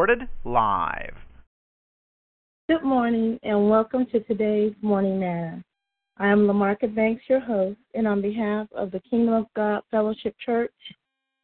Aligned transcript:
Recorded 0.00 0.28
live. 0.46 1.14
Good 2.70 2.82
morning 2.82 3.38
and 3.42 3.68
welcome 3.68 4.06
to 4.06 4.20
today's 4.20 4.72
Morning 4.80 5.20
Manna. 5.20 5.62
I 6.16 6.28
am 6.28 6.46
Lamarca 6.46 6.94
Banks, 6.94 7.24
your 7.28 7.40
host, 7.40 7.76
and 7.92 8.08
on 8.08 8.22
behalf 8.22 8.66
of 8.74 8.92
the 8.92 9.00
Kingdom 9.00 9.34
of 9.34 9.44
God 9.54 9.82
Fellowship 9.90 10.34
Church, 10.42 10.72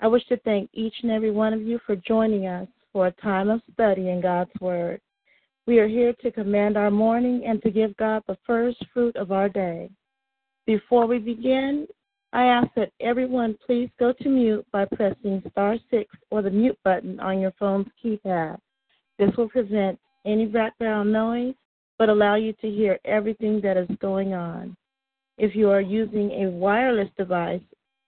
I 0.01 0.07
wish 0.07 0.27
to 0.29 0.39
thank 0.39 0.71
each 0.73 0.95
and 1.03 1.13
every 1.13 1.33
one 1.33 1.53
of 1.53 1.61
you 1.61 1.79
for 1.85 1.97
joining 1.97 2.47
us 2.47 2.67
for 2.95 3.09
a 3.09 3.13
time 3.21 3.51
of 3.51 3.61
study 3.75 4.09
in 4.09 4.23
God's 4.23 4.53
Word. 4.59 5.03
We 5.67 5.79
are 5.79 5.89
here 5.89 6.15
to 6.23 6.31
command 6.31 6.79
our 6.79 6.91
morning 6.91 7.43
and 7.47 7.61
to 7.61 7.71
give 7.71 7.95
God 7.99 8.23
the 8.27 8.39
first 8.47 8.79
fruit 8.95 9.17
of 9.17 9.33
our 9.33 9.51
day. 9.51 9.91
Before 10.65 11.07
we 11.07 11.19
begin, 11.19 11.87
I 12.33 12.45
ask 12.45 12.69
that 12.77 12.93
everyone 13.01 13.57
please 13.65 13.89
go 13.99 14.13
to 14.13 14.29
mute 14.29 14.67
by 14.73 14.85
pressing 14.85 15.43
star 15.51 15.77
six 15.91 16.15
or 16.31 16.43
the 16.43 16.51
mute 16.51 16.79
button 16.85 17.19
on 17.21 17.41
your 17.41 17.53
phone's 17.59 17.87
keypad. 18.03 18.59
This 19.19 19.31
will 19.37 19.49
prevent 19.49 19.99
any 20.25 20.47
background 20.47 21.13
noise 21.13 21.55
but 21.99 22.09
allow 22.09 22.35
you 22.35 22.53
to 22.55 22.71
hear 22.71 22.99
everything 23.05 23.61
that 23.63 23.77
is 23.77 23.89
going 24.01 24.35
on. 24.35 24.77
If 25.39 25.55
you 25.55 25.71
are 25.71 25.81
using 25.81 26.31
a 26.31 26.51
wireless 26.51 27.09
device, 27.17 27.63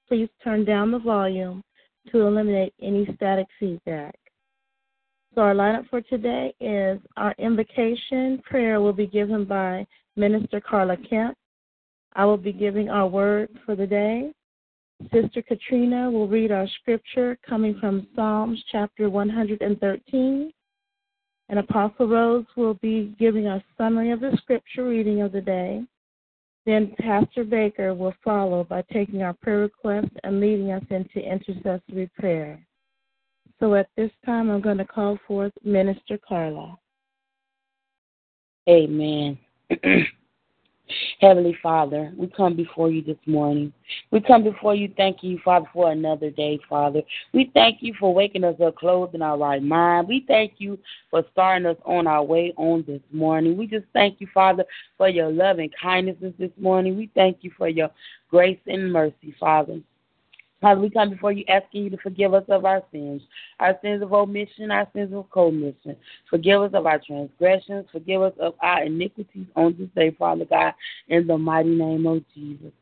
please 0.09 0.29
turn 0.43 0.65
down 0.65 0.91
the 0.91 0.99
volume 0.99 1.63
to 2.11 2.21
eliminate 2.21 2.75
any 2.83 3.07
static 3.17 3.47
feedback. 3.61 4.15
So, 5.35 5.43
our 5.43 5.55
lineup 5.55 5.89
for 5.89 6.01
today 6.01 6.55
is 6.59 6.99
our 7.17 7.35
invocation 7.39 8.43
prayer 8.45 8.81
will 8.81 8.95
be 8.95 9.07
given 9.07 9.45
by 9.45 9.87
Minister 10.17 10.61
Carla 10.61 10.97
Kemp. 10.97 11.37
I 12.15 12.25
will 12.25 12.37
be 12.37 12.53
giving 12.53 12.89
our 12.89 13.07
word 13.07 13.49
for 13.65 13.77
the 13.77 13.87
day. 13.87 14.33
Sister 15.13 15.43
Katrina 15.43 16.11
will 16.11 16.27
read 16.27 16.51
our 16.51 16.67
scripture 16.81 17.39
coming 17.49 17.79
from 17.79 18.09
Psalms 18.15 18.63
chapter 18.71 19.09
113. 19.09 20.53
And 21.51 21.59
Apostle 21.59 22.09
Rose 22.09 22.45
will 22.57 22.75
be 22.75 23.15
giving 23.19 23.47
a 23.47 23.63
summary 23.79 24.11
of 24.11 24.21
the 24.21 24.37
scripture 24.43 24.89
reading 24.89 25.23
of 25.23 25.33
the 25.33 25.41
day. 25.41 25.83
Then 26.67 26.95
Pastor 27.01 27.45
Baker 27.45 27.95
will 27.95 28.15
follow 28.23 28.65
by 28.65 28.83
taking 28.93 29.23
our 29.23 29.33
prayer 29.33 29.61
requests 29.61 30.15
and 30.25 30.41
leading 30.41 30.73
us 30.73 30.85
into 30.91 31.21
intercessory 31.21 32.11
prayer. 32.19 32.61
So 33.61 33.75
at 33.75 33.89
this 33.97 34.11
time, 34.27 34.51
I'm 34.51 34.61
going 34.61 34.79
to 34.79 34.85
call 34.85 35.19
forth 35.27 35.53
Minister 35.65 36.19
Carla. 36.19 36.77
Amen. 38.69 39.39
Heavenly 41.21 41.57
Father, 41.63 42.13
we 42.17 42.29
come 42.29 42.57
before 42.57 42.91
you 42.91 43.03
this 43.03 43.19
morning. 43.27 43.73
We 44.11 44.21
come 44.21 44.45
before 44.45 44.75
you 44.75 44.93
thank 44.97 45.23
you, 45.23 45.39
Father, 45.45 45.67
for 45.73 45.91
another 45.91 46.31
day, 46.31 46.59
Father. 46.69 47.03
We 47.33 47.51
thank 47.55 47.79
you 47.81 47.95
for 47.99 48.15
waking 48.15 48.45
us 48.45 48.57
up 48.65 48.77
clothed 48.77 49.15
in 49.15 49.23
our 49.23 49.39
right 49.39 49.63
mind. 49.63 50.09
We 50.09 50.25
thank 50.27 50.55
you 50.59 50.79
for 51.11 51.25
starting 51.33 51.67
us 51.67 51.77
on 51.85 52.07
our 52.07 52.23
way 52.23 52.53
on 52.57 52.85
this 52.87 53.03
morning. 53.13 53.57
We 53.57 53.67
just 53.67 53.87
thank 53.93 54.21
you, 54.21 54.29
Father, 54.33 54.65
for 54.97 55.09
your 55.09 55.31
love 55.31 55.59
and 55.59 55.73
kindnesses 55.81 56.35
this 56.39 56.53
morning. 56.59 56.97
We 56.97 57.11
thank 57.15 57.39
you 57.43 57.51
for 57.57 57.69
your 57.69 57.91
grace 58.31 58.61
and 58.67 58.93
mercy, 58.93 59.35
Father. 59.39 59.81
Father, 60.61 60.81
we 60.81 60.91
come 60.91 61.11
before 61.11 61.31
you 61.31 61.45
asking 61.49 61.85
you 61.85 61.91
to 61.91 61.97
forgive 61.99 62.35
us 62.35 62.45
of 62.49 62.65
our 62.65 62.83
sins, 62.91 63.23
our 63.61 63.79
sins 63.81 64.03
of 64.03 64.13
omission, 64.13 64.73
our 64.73 64.89
sins 64.93 65.15
of 65.15 65.31
commission. 65.31 65.97
Forgive 66.29 66.63
us 66.63 66.71
of 66.75 66.85
our 66.85 66.99
transgressions. 66.99 67.87
Forgive 67.93 68.23
us 68.23 68.33
of 68.41 68.55
our 68.61 68.83
iniquities 68.83 69.47
on 69.55 69.77
this 69.79 69.89
day, 69.95 70.15
Father 70.19 70.45
God, 70.45 70.75
in 71.09 71.27
the 71.29 71.39
mighty 71.39 71.75
name 71.75 72.07
of 72.07 72.25
Jesus. 72.35 72.73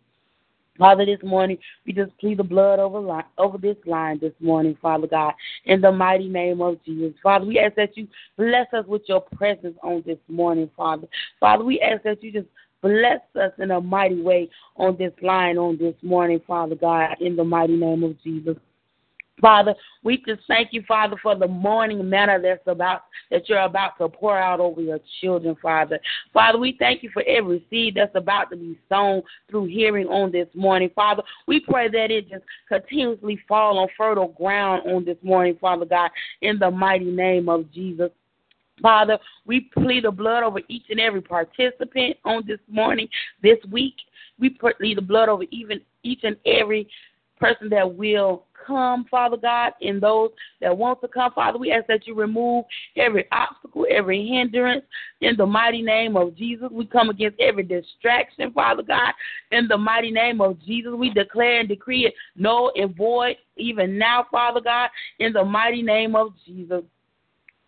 Father, 0.78 1.06
this 1.06 1.22
morning 1.22 1.58
we 1.86 1.92
just 1.92 2.16
plead 2.18 2.38
the 2.38 2.44
blood 2.44 2.78
over 2.78 3.00
line, 3.00 3.24
over 3.38 3.58
this 3.58 3.76
line 3.86 4.18
this 4.20 4.34
morning, 4.40 4.76
Father 4.80 5.06
God, 5.06 5.34
in 5.64 5.80
the 5.80 5.92
mighty 5.92 6.28
name 6.28 6.60
of 6.60 6.82
Jesus. 6.84 7.12
Father, 7.22 7.46
we 7.46 7.58
ask 7.58 7.74
that 7.76 7.96
you 7.96 8.06
bless 8.36 8.66
us 8.74 8.86
with 8.86 9.02
your 9.06 9.20
presence 9.20 9.76
on 9.82 10.02
this 10.06 10.18
morning, 10.28 10.70
Father. 10.76 11.06
Father, 11.40 11.64
we 11.64 11.80
ask 11.80 12.02
that 12.04 12.22
you 12.22 12.32
just 12.32 12.48
Bless 12.82 13.20
us 13.40 13.52
in 13.58 13.70
a 13.70 13.80
mighty 13.80 14.20
way 14.20 14.48
on 14.76 14.96
this 14.96 15.12
line 15.22 15.58
on 15.58 15.78
this 15.78 15.94
morning, 16.02 16.40
Father 16.46 16.74
God, 16.74 17.16
in 17.20 17.36
the 17.36 17.44
mighty 17.44 17.76
name 17.76 18.04
of 18.04 18.20
Jesus. 18.22 18.56
Father, 19.40 19.74
we 20.02 20.16
just 20.26 20.40
thank 20.48 20.72
you, 20.72 20.82
Father, 20.88 21.16
for 21.22 21.36
the 21.36 21.46
morning 21.46 22.08
manna 22.08 22.38
that's 22.40 22.66
about 22.66 23.02
that 23.30 23.48
you're 23.48 23.60
about 23.60 23.98
to 23.98 24.08
pour 24.08 24.38
out 24.38 24.60
over 24.60 24.80
your 24.80 24.98
children, 25.20 25.54
Father. 25.60 25.98
Father, 26.32 26.58
we 26.58 26.74
thank 26.78 27.02
you 27.02 27.10
for 27.12 27.22
every 27.24 27.64
seed 27.68 27.96
that's 27.96 28.14
about 28.14 28.50
to 28.50 28.56
be 28.56 28.78
sown 28.88 29.22
through 29.50 29.66
hearing 29.66 30.06
on 30.06 30.32
this 30.32 30.48
morning, 30.54 30.90
Father. 30.94 31.22
We 31.46 31.60
pray 31.60 31.88
that 31.88 32.10
it 32.10 32.30
just 32.30 32.44
continuously 32.68 33.38
fall 33.46 33.78
on 33.78 33.88
fertile 33.96 34.28
ground 34.28 34.90
on 34.90 35.04
this 35.04 35.18
morning, 35.22 35.58
Father 35.60 35.84
God, 35.84 36.10
in 36.40 36.58
the 36.58 36.70
mighty 36.70 37.10
name 37.10 37.48
of 37.48 37.70
Jesus. 37.72 38.10
Father, 38.82 39.18
we 39.46 39.60
plead 39.72 40.04
the 40.04 40.10
blood 40.10 40.42
over 40.42 40.60
each 40.68 40.84
and 40.90 41.00
every 41.00 41.22
participant 41.22 42.16
on 42.24 42.44
this 42.46 42.60
morning, 42.68 43.08
this 43.42 43.58
week. 43.70 43.94
We 44.38 44.50
plead 44.50 44.98
the 44.98 45.02
blood 45.02 45.28
over 45.28 45.44
even 45.50 45.80
each 46.02 46.20
and 46.24 46.36
every 46.44 46.88
person 47.38 47.68
that 47.70 47.94
will 47.94 48.44
come, 48.66 49.06
Father 49.10 49.36
God, 49.36 49.72
and 49.80 50.00
those 50.00 50.30
that 50.60 50.76
want 50.76 51.00
to 51.00 51.08
come, 51.08 51.32
Father. 51.32 51.58
We 51.58 51.72
ask 51.72 51.86
that 51.86 52.06
you 52.06 52.14
remove 52.14 52.64
every 52.96 53.26
obstacle, 53.30 53.86
every 53.90 54.26
hindrance 54.26 54.84
in 55.20 55.36
the 55.36 55.46
mighty 55.46 55.82
name 55.82 56.16
of 56.16 56.36
Jesus. 56.36 56.68
We 56.70 56.86
come 56.86 57.10
against 57.10 57.40
every 57.40 57.62
distraction, 57.62 58.52
Father 58.52 58.82
God, 58.82 59.12
in 59.52 59.68
the 59.68 59.78
mighty 59.78 60.10
name 60.10 60.40
of 60.40 60.60
Jesus. 60.64 60.92
We 60.96 61.10
declare 61.10 61.60
and 61.60 61.68
decree 61.68 62.06
it 62.06 62.14
null 62.34 62.72
and 62.74 62.96
void 62.96 63.36
even 63.56 63.96
now, 63.96 64.26
Father 64.30 64.60
God, 64.60 64.90
in 65.18 65.32
the 65.32 65.44
mighty 65.44 65.82
name 65.82 66.16
of 66.16 66.32
Jesus. 66.44 66.82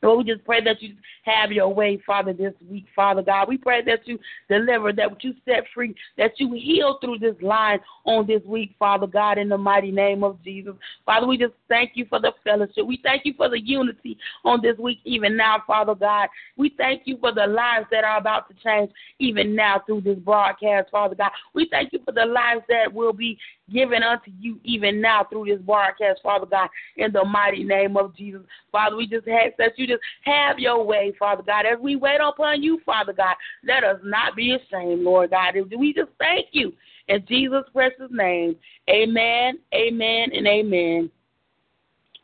Lord, 0.02 0.26
we 0.26 0.32
just 0.32 0.44
pray 0.44 0.62
that 0.62 0.80
you 0.80 0.94
have 1.24 1.50
your 1.50 1.72
way, 1.74 2.00
Father, 2.06 2.32
this 2.32 2.54
week, 2.70 2.86
Father 2.94 3.22
God. 3.22 3.48
We 3.48 3.58
pray 3.58 3.82
that 3.84 4.06
you 4.06 4.18
deliver, 4.48 4.92
that 4.92 5.24
you 5.24 5.34
set 5.44 5.64
free, 5.74 5.94
that 6.16 6.32
you 6.38 6.52
heal 6.52 6.98
through 7.00 7.18
this 7.18 7.34
line 7.42 7.80
on 8.04 8.26
this 8.26 8.42
week, 8.44 8.76
Father 8.78 9.08
God, 9.08 9.38
in 9.38 9.48
the 9.48 9.58
mighty 9.58 9.90
name 9.90 10.22
of 10.22 10.42
Jesus. 10.44 10.74
Father, 11.04 11.26
we 11.26 11.36
just 11.36 11.54
thank 11.68 11.92
you 11.94 12.06
for 12.08 12.20
the 12.20 12.32
fellowship. 12.44 12.86
We 12.86 13.00
thank 13.02 13.24
you 13.24 13.34
for 13.36 13.48
the 13.48 13.60
unity 13.60 14.16
on 14.44 14.60
this 14.62 14.78
week, 14.78 15.00
even 15.04 15.36
now, 15.36 15.62
Father 15.66 15.96
God. 15.96 16.28
We 16.56 16.74
thank 16.76 17.02
you 17.04 17.18
for 17.18 17.32
the 17.34 17.46
lives 17.46 17.86
that 17.90 18.04
are 18.04 18.18
about 18.18 18.48
to 18.48 18.54
change, 18.62 18.92
even 19.18 19.56
now, 19.56 19.82
through 19.84 20.02
this 20.02 20.18
broadcast, 20.18 20.90
Father 20.92 21.16
God. 21.16 21.30
We 21.54 21.66
thank 21.70 21.92
you 21.92 21.98
for 22.04 22.12
the 22.12 22.24
lives 22.24 22.62
that 22.68 22.92
will 22.92 23.12
be 23.12 23.36
given 23.72 24.02
unto 24.02 24.30
you, 24.40 24.60
even 24.64 25.00
now, 25.00 25.26
through 25.28 25.46
this 25.46 25.60
broadcast, 25.60 26.20
Father 26.22 26.46
God, 26.46 26.68
in 26.96 27.12
the 27.12 27.24
mighty 27.24 27.64
name 27.64 27.96
of 27.96 28.16
Jesus. 28.16 28.42
Father, 28.70 28.96
we 28.96 29.06
just 29.06 29.26
ask 29.26 29.56
that 29.58 29.72
you 29.76 29.87
just 29.88 30.02
have 30.22 30.58
your 30.58 30.84
way, 30.84 31.12
Father 31.18 31.42
God. 31.42 31.66
As 31.66 31.78
we 31.80 31.96
wait 31.96 32.20
upon 32.20 32.62
you, 32.62 32.80
Father 32.84 33.12
God, 33.12 33.34
let 33.64 33.84
us 33.84 33.98
not 34.04 34.36
be 34.36 34.54
ashamed, 34.54 35.02
Lord 35.02 35.30
God. 35.30 35.54
We 35.76 35.92
just 35.92 36.10
thank 36.18 36.46
you 36.52 36.72
in 37.08 37.24
Jesus' 37.26 37.64
precious 37.72 38.10
name. 38.10 38.56
Amen, 38.88 39.58
amen, 39.74 40.30
and 40.32 40.46
amen. 40.46 41.10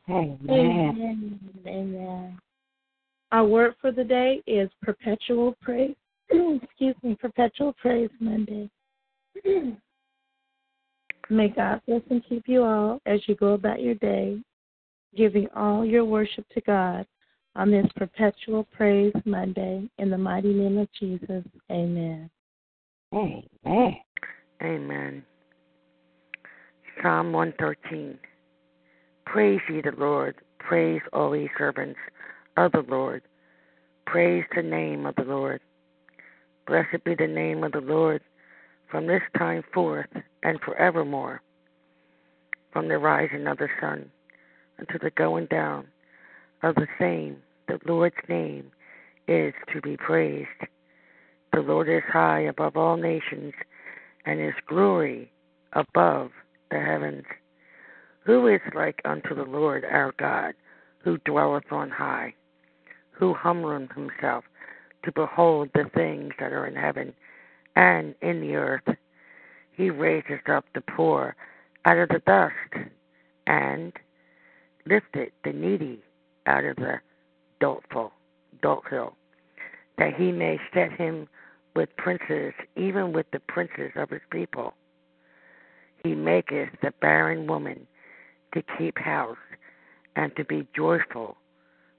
Amen. 0.08 0.38
Amen. 0.50 1.40
amen. 1.66 2.38
Our 3.32 3.44
word 3.46 3.74
for 3.80 3.90
the 3.90 4.04
day 4.04 4.42
is 4.46 4.70
perpetual 4.82 5.56
praise. 5.60 5.96
Excuse 6.30 6.94
me, 7.02 7.16
perpetual 7.16 7.74
praise 7.80 8.10
Monday. 8.20 8.70
May 11.30 11.48
God 11.48 11.80
bless 11.86 12.02
and 12.10 12.22
keep 12.28 12.44
you 12.46 12.62
all 12.62 13.00
as 13.06 13.20
you 13.26 13.34
go 13.34 13.54
about 13.54 13.80
your 13.80 13.94
day, 13.94 14.38
giving 15.16 15.48
all 15.56 15.84
your 15.84 16.04
worship 16.04 16.46
to 16.50 16.60
God 16.60 17.06
Um, 17.56 17.62
on 17.62 17.70
this 17.70 17.86
perpetual 17.96 18.66
praise 18.72 19.12
Monday. 19.24 19.88
In 19.98 20.10
the 20.10 20.18
mighty 20.18 20.52
name 20.52 20.78
of 20.78 20.88
Jesus, 20.98 21.44
amen. 21.70 22.30
Amen. 23.14 23.96
Amen. 24.62 25.24
Psalm 27.02 27.32
113. 27.32 28.18
Praise 29.26 29.60
ye 29.68 29.80
the 29.80 29.92
Lord. 29.98 30.36
Praise 30.58 31.00
all 31.12 31.36
ye 31.36 31.48
servants 31.58 31.98
of 32.56 32.72
the 32.72 32.84
Lord. 32.88 33.22
Praise 34.06 34.44
the 34.54 34.62
name 34.62 35.06
of 35.06 35.14
the 35.16 35.24
Lord. 35.24 35.60
Blessed 36.66 37.04
be 37.04 37.14
the 37.14 37.26
name 37.26 37.64
of 37.64 37.72
the 37.72 37.80
Lord 37.80 38.22
from 38.90 39.06
this 39.06 39.22
time 39.36 39.62
forth 39.72 40.06
and 40.42 40.60
forevermore. 40.60 41.40
from 42.72 42.88
the 42.88 42.98
rising 42.98 43.46
of 43.46 43.58
the 43.58 43.68
sun 43.80 44.10
until 44.78 44.98
the 45.00 45.10
going 45.10 45.46
down 45.46 45.86
of 46.64 46.74
the 46.74 46.88
same. 46.98 47.36
The 47.66 47.80
Lord's 47.86 48.16
name 48.28 48.70
is 49.26 49.54
to 49.72 49.80
be 49.80 49.96
praised. 49.96 50.48
The 51.52 51.60
Lord 51.60 51.88
is 51.88 52.02
high 52.06 52.40
above 52.40 52.76
all 52.76 52.96
nations, 52.96 53.54
and 54.26 54.40
his 54.40 54.54
glory 54.66 55.32
above 55.72 56.30
the 56.70 56.80
heavens. 56.80 57.24
Who 58.24 58.46
is 58.48 58.60
like 58.74 59.00
unto 59.04 59.34
the 59.34 59.44
Lord 59.44 59.84
our 59.84 60.12
God, 60.18 60.54
who 60.98 61.18
dwelleth 61.18 61.70
on 61.70 61.90
high, 61.90 62.34
who 63.12 63.34
humbleth 63.34 63.92
himself 63.92 64.44
to 65.04 65.12
behold 65.12 65.70
the 65.74 65.90
things 65.94 66.32
that 66.38 66.52
are 66.52 66.66
in 66.66 66.74
heaven 66.74 67.14
and 67.76 68.14
in 68.22 68.40
the 68.40 68.56
earth? 68.56 68.96
He 69.72 69.90
raises 69.90 70.40
up 70.48 70.64
the 70.74 70.80
poor 70.82 71.36
out 71.84 71.98
of 71.98 72.08
the 72.08 72.22
dust 72.26 72.88
and 73.46 73.92
lifted 74.86 75.32
the 75.44 75.52
needy 75.52 76.02
out 76.46 76.64
of 76.64 76.76
the 76.76 77.00
doleful, 77.64 78.12
doleful, 78.60 79.16
that 79.96 80.12
he 80.14 80.30
may 80.30 80.60
set 80.74 80.92
him 80.92 81.26
with 81.74 81.88
princes, 81.96 82.52
even 82.76 83.10
with 83.10 83.24
the 83.32 83.40
princes 83.40 83.90
of 83.96 84.10
his 84.10 84.20
people. 84.30 84.74
He 86.02 86.14
maketh 86.14 86.68
the 86.82 86.92
barren 87.00 87.46
woman 87.46 87.86
to 88.52 88.62
keep 88.76 88.98
house 88.98 89.38
and 90.14 90.30
to 90.36 90.44
be 90.44 90.68
joyful, 90.76 91.38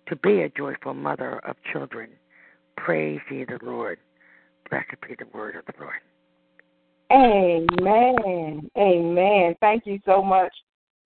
to 0.06 0.16
be 0.18 0.44
a 0.44 0.50
joyful 0.50 0.94
mother 0.94 1.40
of 1.40 1.56
children. 1.74 2.12
Praise 2.78 3.22
ye 3.32 3.44
the 3.46 3.58
Lord. 3.64 3.98
Blessed 4.70 5.02
be 5.08 5.16
the 5.18 5.26
word 5.36 5.56
of 5.56 5.66
the 5.66 5.74
Lord. 5.82 5.96
Amen. 7.12 8.70
Amen. 8.78 9.56
Thank 9.62 9.88
you 9.88 10.00
so 10.06 10.22
much, 10.22 10.54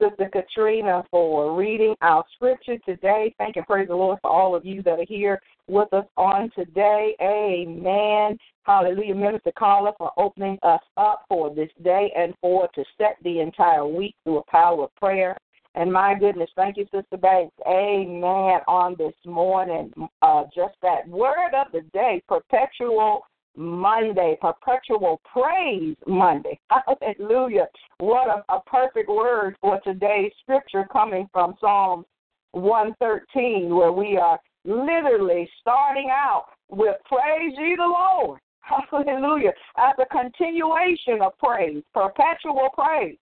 Sister 0.01 0.29
Katrina, 0.31 1.03
for 1.11 1.55
reading 1.55 1.95
our 2.01 2.23
scripture 2.35 2.77
today. 2.85 3.33
Thank 3.37 3.57
and 3.57 3.65
praise 3.65 3.87
the 3.87 3.95
Lord 3.95 4.19
for 4.21 4.31
all 4.31 4.55
of 4.55 4.65
you 4.65 4.81
that 4.83 4.99
are 4.99 5.05
here 5.07 5.41
with 5.67 5.91
us 5.93 6.05
on 6.15 6.49
today. 6.55 7.15
Amen. 7.21 8.37
Hallelujah. 8.63 9.15
Minister 9.15 9.51
Carla 9.57 9.93
for 9.97 10.11
opening 10.17 10.57
us 10.63 10.81
up 10.97 11.25
for 11.27 11.53
this 11.53 11.69
day 11.83 12.11
and 12.15 12.33
for 12.41 12.69
to 12.75 12.83
set 12.97 13.17
the 13.23 13.39
entire 13.39 13.85
week 13.85 14.15
through 14.23 14.37
a 14.37 14.51
power 14.51 14.85
of 14.85 14.95
prayer. 14.95 15.35
And 15.75 15.91
my 15.91 16.15
goodness, 16.17 16.49
thank 16.55 16.77
you, 16.77 16.85
Sister 16.91 17.17
Banks. 17.17 17.55
Amen. 17.67 18.59
On 18.67 18.95
this 18.97 19.13
morning, 19.25 19.91
uh, 20.21 20.43
just 20.55 20.75
that 20.81 21.07
word 21.07 21.53
of 21.53 21.71
the 21.71 21.81
day, 21.93 22.21
perpetual 22.27 23.21
Monday, 23.59 24.37
perpetual 24.39 25.19
praise 25.31 25.97
Monday. 26.07 26.57
Hallelujah. 26.69 27.67
What 27.97 28.29
a, 28.29 28.53
a 28.53 28.61
perfect 28.61 29.09
word 29.09 29.57
for 29.59 29.81
today's 29.81 30.31
scripture 30.41 30.87
coming 30.89 31.27
from 31.33 31.55
Psalm 31.59 32.05
113, 32.53 33.75
where 33.75 33.91
we 33.91 34.17
are 34.17 34.39
literally 34.63 35.49
starting 35.59 36.09
out 36.09 36.45
with 36.69 36.95
praise 37.05 37.53
ye 37.57 37.75
the 37.75 37.83
Lord. 37.83 38.39
Hallelujah. 38.61 39.51
As 39.77 39.95
a 39.99 40.05
continuation 40.05 41.21
of 41.21 41.37
praise, 41.37 41.83
perpetual 41.93 42.69
praise. 42.73 43.17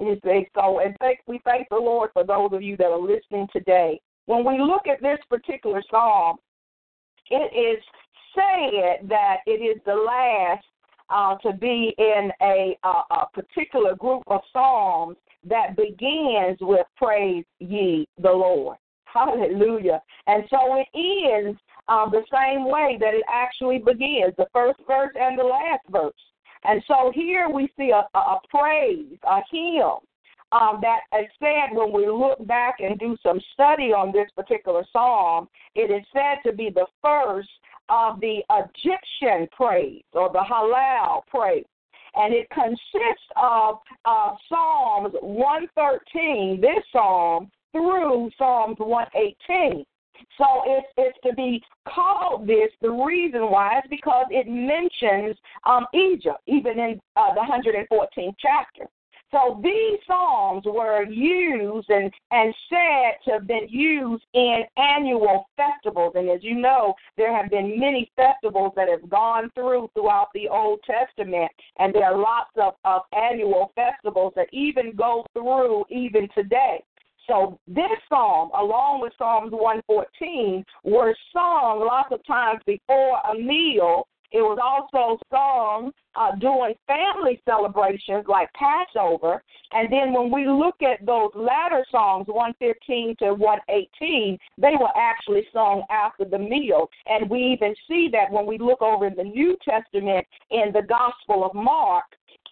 You 0.00 0.18
see, 0.24 0.48
so 0.54 0.80
and 0.80 0.96
thank 1.00 1.20
we 1.28 1.40
thank 1.44 1.68
the 1.70 1.76
Lord 1.76 2.10
for 2.12 2.24
those 2.24 2.50
of 2.52 2.60
you 2.60 2.76
that 2.78 2.86
are 2.86 2.98
listening 2.98 3.46
today. 3.52 4.00
When 4.26 4.44
we 4.44 4.60
look 4.60 4.88
at 4.88 5.00
this 5.00 5.18
particular 5.30 5.82
psalm, 5.90 6.38
it 7.30 7.78
is 7.78 7.82
said 8.36 9.08
that 9.08 9.38
it 9.46 9.62
is 9.62 9.80
the 9.84 9.94
last 9.94 10.64
uh, 11.10 11.36
to 11.38 11.56
be 11.56 11.94
in 11.98 12.30
a, 12.42 12.76
a, 12.84 13.14
a 13.14 13.26
particular 13.32 13.96
group 13.96 14.22
of 14.26 14.40
psalms 14.52 15.16
that 15.44 15.76
begins 15.76 16.58
with 16.60 16.86
praise 16.96 17.44
ye 17.58 18.06
the 18.20 18.30
Lord. 18.30 18.76
Hallelujah. 19.04 20.02
And 20.26 20.44
so 20.50 20.58
it 20.76 20.88
ends 20.94 21.58
uh, 21.88 22.08
the 22.10 22.24
same 22.32 22.68
way 22.68 22.98
that 23.00 23.14
it 23.14 23.24
actually 23.32 23.78
begins, 23.78 24.34
the 24.36 24.48
first 24.52 24.78
verse 24.86 25.14
and 25.18 25.38
the 25.38 25.44
last 25.44 25.82
verse. 25.90 26.12
And 26.64 26.82
so 26.88 27.12
here 27.14 27.48
we 27.48 27.68
see 27.78 27.90
a, 27.90 28.06
a 28.18 28.38
praise, 28.50 29.18
a 29.24 29.40
hymn 29.50 30.00
um, 30.52 30.80
that 30.82 31.00
is 31.20 31.28
said 31.38 31.76
when 31.76 31.92
we 31.92 32.06
look 32.08 32.44
back 32.46 32.76
and 32.80 32.98
do 32.98 33.16
some 33.22 33.40
study 33.52 33.92
on 33.92 34.12
this 34.12 34.30
particular 34.36 34.84
psalm, 34.92 35.48
it 35.74 35.90
is 35.90 36.06
said 36.12 36.38
to 36.48 36.56
be 36.56 36.70
the 36.70 36.86
first 37.02 37.48
of 37.88 38.20
the 38.20 38.42
Egyptian 38.50 39.48
praise 39.52 40.02
or 40.12 40.30
the 40.32 40.38
Hallel 40.40 41.22
praise. 41.26 41.64
And 42.14 42.32
it 42.32 42.48
consists 42.50 43.28
of 43.36 43.78
uh, 44.06 44.34
Psalms 44.48 45.14
113, 45.20 46.60
this 46.60 46.82
psalm, 46.90 47.50
through 47.72 48.30
Psalms 48.38 48.76
118. 48.78 49.84
So 50.38 50.44
it's, 50.64 50.86
it's 50.96 51.18
to 51.24 51.34
be 51.34 51.62
called 51.86 52.46
this. 52.46 52.70
The 52.80 52.90
reason 52.90 53.50
why 53.50 53.78
is 53.78 53.84
because 53.90 54.26
it 54.30 54.46
mentions 54.48 55.36
um, 55.64 55.86
Egypt, 55.94 56.38
even 56.46 56.78
in 56.78 57.00
uh, 57.16 57.34
the 57.34 57.40
114th 57.40 58.34
chapter. 58.38 58.86
So 59.32 59.60
these 59.62 59.98
psalms 60.06 60.64
were 60.66 61.04
used 61.04 61.90
and, 61.90 62.12
and 62.30 62.54
said 62.68 63.14
to 63.24 63.32
have 63.32 63.46
been 63.46 63.66
used 63.68 64.24
in 64.34 64.62
annual 64.76 65.48
festivals. 65.56 66.12
And 66.14 66.30
as 66.30 66.44
you 66.44 66.54
know, 66.54 66.94
there 67.16 67.36
have 67.36 67.50
been 67.50 67.78
many 67.78 68.10
festivals 68.14 68.72
that 68.76 68.88
have 68.88 69.08
gone 69.10 69.50
through 69.54 69.90
throughout 69.94 70.28
the 70.32 70.48
Old 70.48 70.80
Testament, 70.84 71.50
and 71.78 71.94
there 71.94 72.04
are 72.04 72.16
lots 72.16 72.50
of, 72.56 72.74
of 72.84 73.02
annual 73.12 73.72
festivals 73.74 74.32
that 74.36 74.48
even 74.52 74.94
go 74.94 75.24
through 75.32 75.84
even 75.90 76.28
today. 76.34 76.82
So 77.26 77.58
this 77.66 77.90
psalm, 78.08 78.50
along 78.54 79.00
with 79.00 79.12
Psalms 79.18 79.50
114, 79.50 80.64
were 80.84 81.14
sung 81.32 81.80
lots 81.80 82.12
of 82.12 82.24
times 82.24 82.60
before 82.66 83.18
a 83.28 83.34
meal 83.34 84.06
it 84.32 84.40
was 84.40 84.58
also 84.62 85.18
sung 85.30 85.92
uh, 86.14 86.34
during 86.36 86.74
family 86.86 87.40
celebrations 87.44 88.24
like 88.28 88.48
Passover. 88.54 89.42
And 89.72 89.92
then 89.92 90.12
when 90.12 90.30
we 90.30 90.46
look 90.48 90.76
at 90.82 91.04
those 91.04 91.30
latter 91.34 91.84
songs, 91.90 92.26
115 92.28 93.16
to 93.20 93.34
118, 93.34 94.38
they 94.58 94.74
were 94.80 94.96
actually 94.96 95.46
sung 95.52 95.82
after 95.90 96.24
the 96.24 96.38
meal. 96.38 96.88
And 97.06 97.28
we 97.28 97.40
even 97.52 97.74
see 97.88 98.08
that 98.12 98.30
when 98.30 98.46
we 98.46 98.58
look 98.58 98.82
over 98.82 99.06
in 99.06 99.14
the 99.14 99.24
New 99.24 99.56
Testament 99.64 100.26
in 100.50 100.72
the 100.72 100.82
Gospel 100.82 101.44
of 101.44 101.54
Mark, 101.54 102.04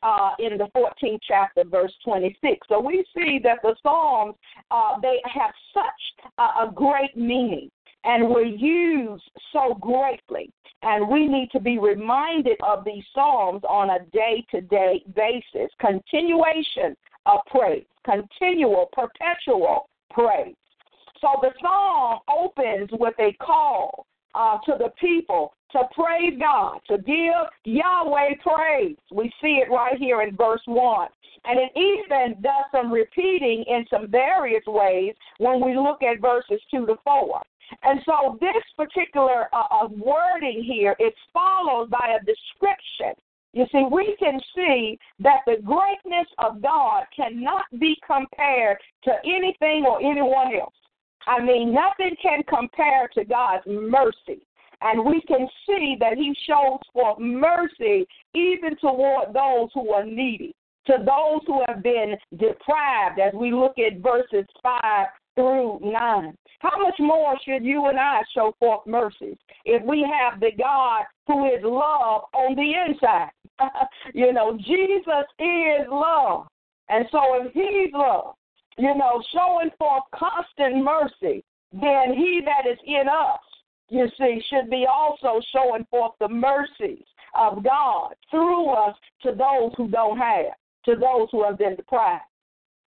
uh, 0.03 0.33
in 0.39 0.59
the 0.59 0.69
14th 0.77 1.21
chapter, 1.27 1.65
verse 1.65 1.93
26. 2.05 2.67
So 2.69 2.79
we 2.79 3.05
see 3.17 3.41
that 3.43 3.59
the 3.63 3.75
Psalms, 3.83 4.35
uh, 4.71 5.01
they 5.01 5.21
have 5.33 5.53
such 5.73 6.29
a, 6.39 6.43
a 6.43 6.73
great 6.75 7.17
meaning 7.17 7.71
and 8.05 8.29
were 8.29 8.45
used 8.45 9.25
so 9.53 9.79
greatly. 9.81 10.51
And 10.85 11.09
we 11.09 11.27
need 11.27 11.51
to 11.53 11.61
be 11.61 11.79
reminded 11.79 12.59
of 12.63 12.85
these 12.85 13.05
Psalms 13.15 13.63
on 13.69 13.91
a 13.91 14.01
day 14.13 14.45
to 14.51 14.61
day 14.61 15.03
basis. 15.15 15.71
Continuation 15.81 16.97
of 17.27 17.41
praise, 17.51 17.87
continual, 18.05 18.91
perpetual 18.93 19.89
praise. 20.11 20.55
So 21.21 21.29
the 21.41 21.51
psalm 21.63 22.19
opens 22.29 22.91
with 22.93 23.15
a 23.19 23.33
call 23.43 24.07
uh, 24.35 24.59
to 24.67 24.75
the 24.79 24.91
people 25.01 25.55
to 25.73 25.83
praise 25.95 26.39
God, 26.39 26.81
to 26.89 26.99
give 26.99 27.49
Yahweh 27.65 28.35
praise. 28.43 28.97
We 29.11 29.33
see 29.41 29.63
it 29.63 29.71
right 29.71 29.97
here 29.99 30.23
in 30.23 30.37
verse 30.37 30.61
1. 30.67 31.09
And 31.47 31.59
it 31.59 31.73
even 31.77 32.41
does 32.43 32.65
some 32.73 32.93
repeating 32.93 33.65
in 33.67 33.85
some 33.91 34.11
various 34.11 34.63
ways 34.67 35.15
when 35.39 35.65
we 35.65 35.77
look 35.77 36.03
at 36.03 36.21
verses 36.21 36.61
2 36.71 36.87
to 36.87 36.97
4. 37.05 37.43
And 37.83 38.01
so 38.05 38.39
this 38.41 38.63
particular 38.77 39.49
uh, 39.53 39.65
uh, 39.71 39.89
wording 39.89 40.63
here 40.63 40.97
is 40.99 41.13
followed 41.33 41.91
by 41.91 42.17
a 42.21 42.25
description. 42.25 43.15
You 43.53 43.67
see, 43.71 43.85
we 43.91 44.17
can 44.19 44.41
see 44.55 44.99
that 45.21 45.41
the 45.47 45.63
greatness 45.63 46.27
of 46.39 46.61
God 46.61 47.05
cannot 47.15 47.67
be 47.79 47.97
compared 48.05 48.79
to 49.05 49.13
anything 49.25 49.85
or 49.87 50.01
anyone 50.03 50.55
else. 50.55 50.75
I 51.27 51.41
mean, 51.41 51.73
nothing 51.73 52.17
can 52.21 52.43
compare 52.49 53.09
to 53.15 53.25
God's 53.25 53.65
mercy. 53.67 54.47
And 54.81 55.05
we 55.05 55.23
can 55.23 55.49
see 55.67 55.97
that 56.01 56.17
He 56.17 56.35
shows 56.47 56.81
for 56.93 57.19
mercy 57.19 58.07
even 58.35 58.77
toward 58.77 59.33
those 59.33 59.71
who 59.73 59.91
are 59.91 60.05
needy, 60.05 60.55
to 60.87 60.95
those 60.99 61.41
who 61.47 61.63
have 61.69 61.83
been 61.83 62.17
deprived, 62.33 63.21
as 63.21 63.33
we 63.35 63.53
look 63.53 63.79
at 63.79 64.01
verses 64.01 64.47
5 64.63 65.07
through 65.35 65.81
9. 65.83 66.37
How 66.61 66.83
much 66.83 66.95
more 66.99 67.37
should 67.45 67.65
you 67.65 67.87
and 67.87 67.99
I 67.99 68.23
show 68.35 68.55
forth 68.59 68.87
mercies 68.87 69.37
if 69.65 69.83
we 69.85 70.01
have 70.03 70.41
the 70.41 70.53
God 70.59 71.05
who 71.27 71.47
is 71.47 71.63
love 71.63 72.23
on 72.33 72.55
the 72.55 72.73
inside? 72.87 73.31
you 74.15 74.33
know, 74.33 74.57
Jesus 74.57 75.27
is 75.39 75.87
love. 75.91 76.47
And 76.89 77.07
so 77.11 77.21
if 77.35 77.53
he's 77.53 77.93
love, 77.93 78.35
you 78.79 78.95
know, 78.95 79.23
showing 79.33 79.71
forth 79.79 80.05
constant 80.15 80.85
mercy, 80.85 81.45
then 81.73 82.15
he 82.15 82.41
that 82.45 82.71
is 82.71 82.79
in 82.87 83.09
us, 83.09 83.41
you 83.89 84.07
see, 84.19 84.43
should 84.51 84.71
be 84.71 84.87
also 84.91 85.41
showing 85.53 85.87
forth 85.91 86.13
the 86.21 86.29
mercies 86.29 87.05
of 87.39 87.63
God 87.63 88.15
through 88.31 88.69
us 88.71 88.95
to 89.23 89.31
those 89.33 89.73
who 89.77 89.89
don't 89.89 90.19
have, 90.19 90.55
to 90.87 90.97
those 90.97 91.29
who 91.31 91.45
have 91.45 91.59
been 91.59 91.77
deprived. 91.77 92.23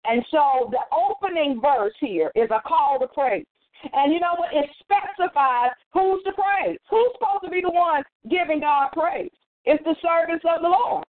And 0.08 0.24
so 0.32 0.72
the 0.72 0.84
opening 0.96 1.60
verse 1.62 1.94
here 2.00 2.32
is 2.36 2.50
a 2.52 2.62
call 2.68 2.98
to 3.00 3.08
praise. 3.08 3.46
And 3.94 4.12
you 4.12 4.20
know 4.20 4.36
what? 4.38 4.50
It 4.54 4.70
specifies 4.80 5.72
who's 5.94 6.24
to 6.24 6.32
praise. 6.32 6.80
Who's 6.90 7.12
supposed 7.14 7.44
to 7.44 7.50
be 7.50 7.62
the 7.62 7.70
one 7.70 8.04
giving 8.30 8.62
God 8.62 8.90
praise? 8.94 9.32
It's 9.66 9.84
the 9.84 9.96
servants 10.02 10.46
of 10.48 10.62
the 10.62 10.70
Lord. 10.70 11.04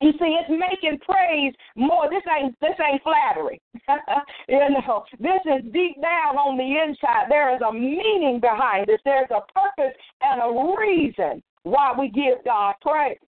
You 0.00 0.12
see, 0.12 0.36
it's 0.36 0.50
making 0.50 0.98
praise 1.00 1.54
more. 1.74 2.10
This 2.10 2.22
ain't 2.28 2.54
this 2.60 2.76
ain't 2.84 3.02
flattery. 3.02 3.60
you 4.48 4.58
know, 4.58 5.04
this 5.18 5.40
is 5.46 5.72
deep 5.72 6.00
down 6.02 6.36
on 6.36 6.58
the 6.58 6.84
inside. 6.84 7.26
There 7.30 7.54
is 7.54 7.62
a 7.66 7.72
meaning 7.72 8.38
behind 8.40 8.88
this. 8.88 9.00
There's 9.04 9.30
a 9.30 9.40
purpose 9.52 9.96
and 10.20 10.42
a 10.42 10.76
reason 10.78 11.42
why 11.62 11.94
we 11.98 12.08
give 12.08 12.44
God 12.44 12.74
praise. 12.82 13.18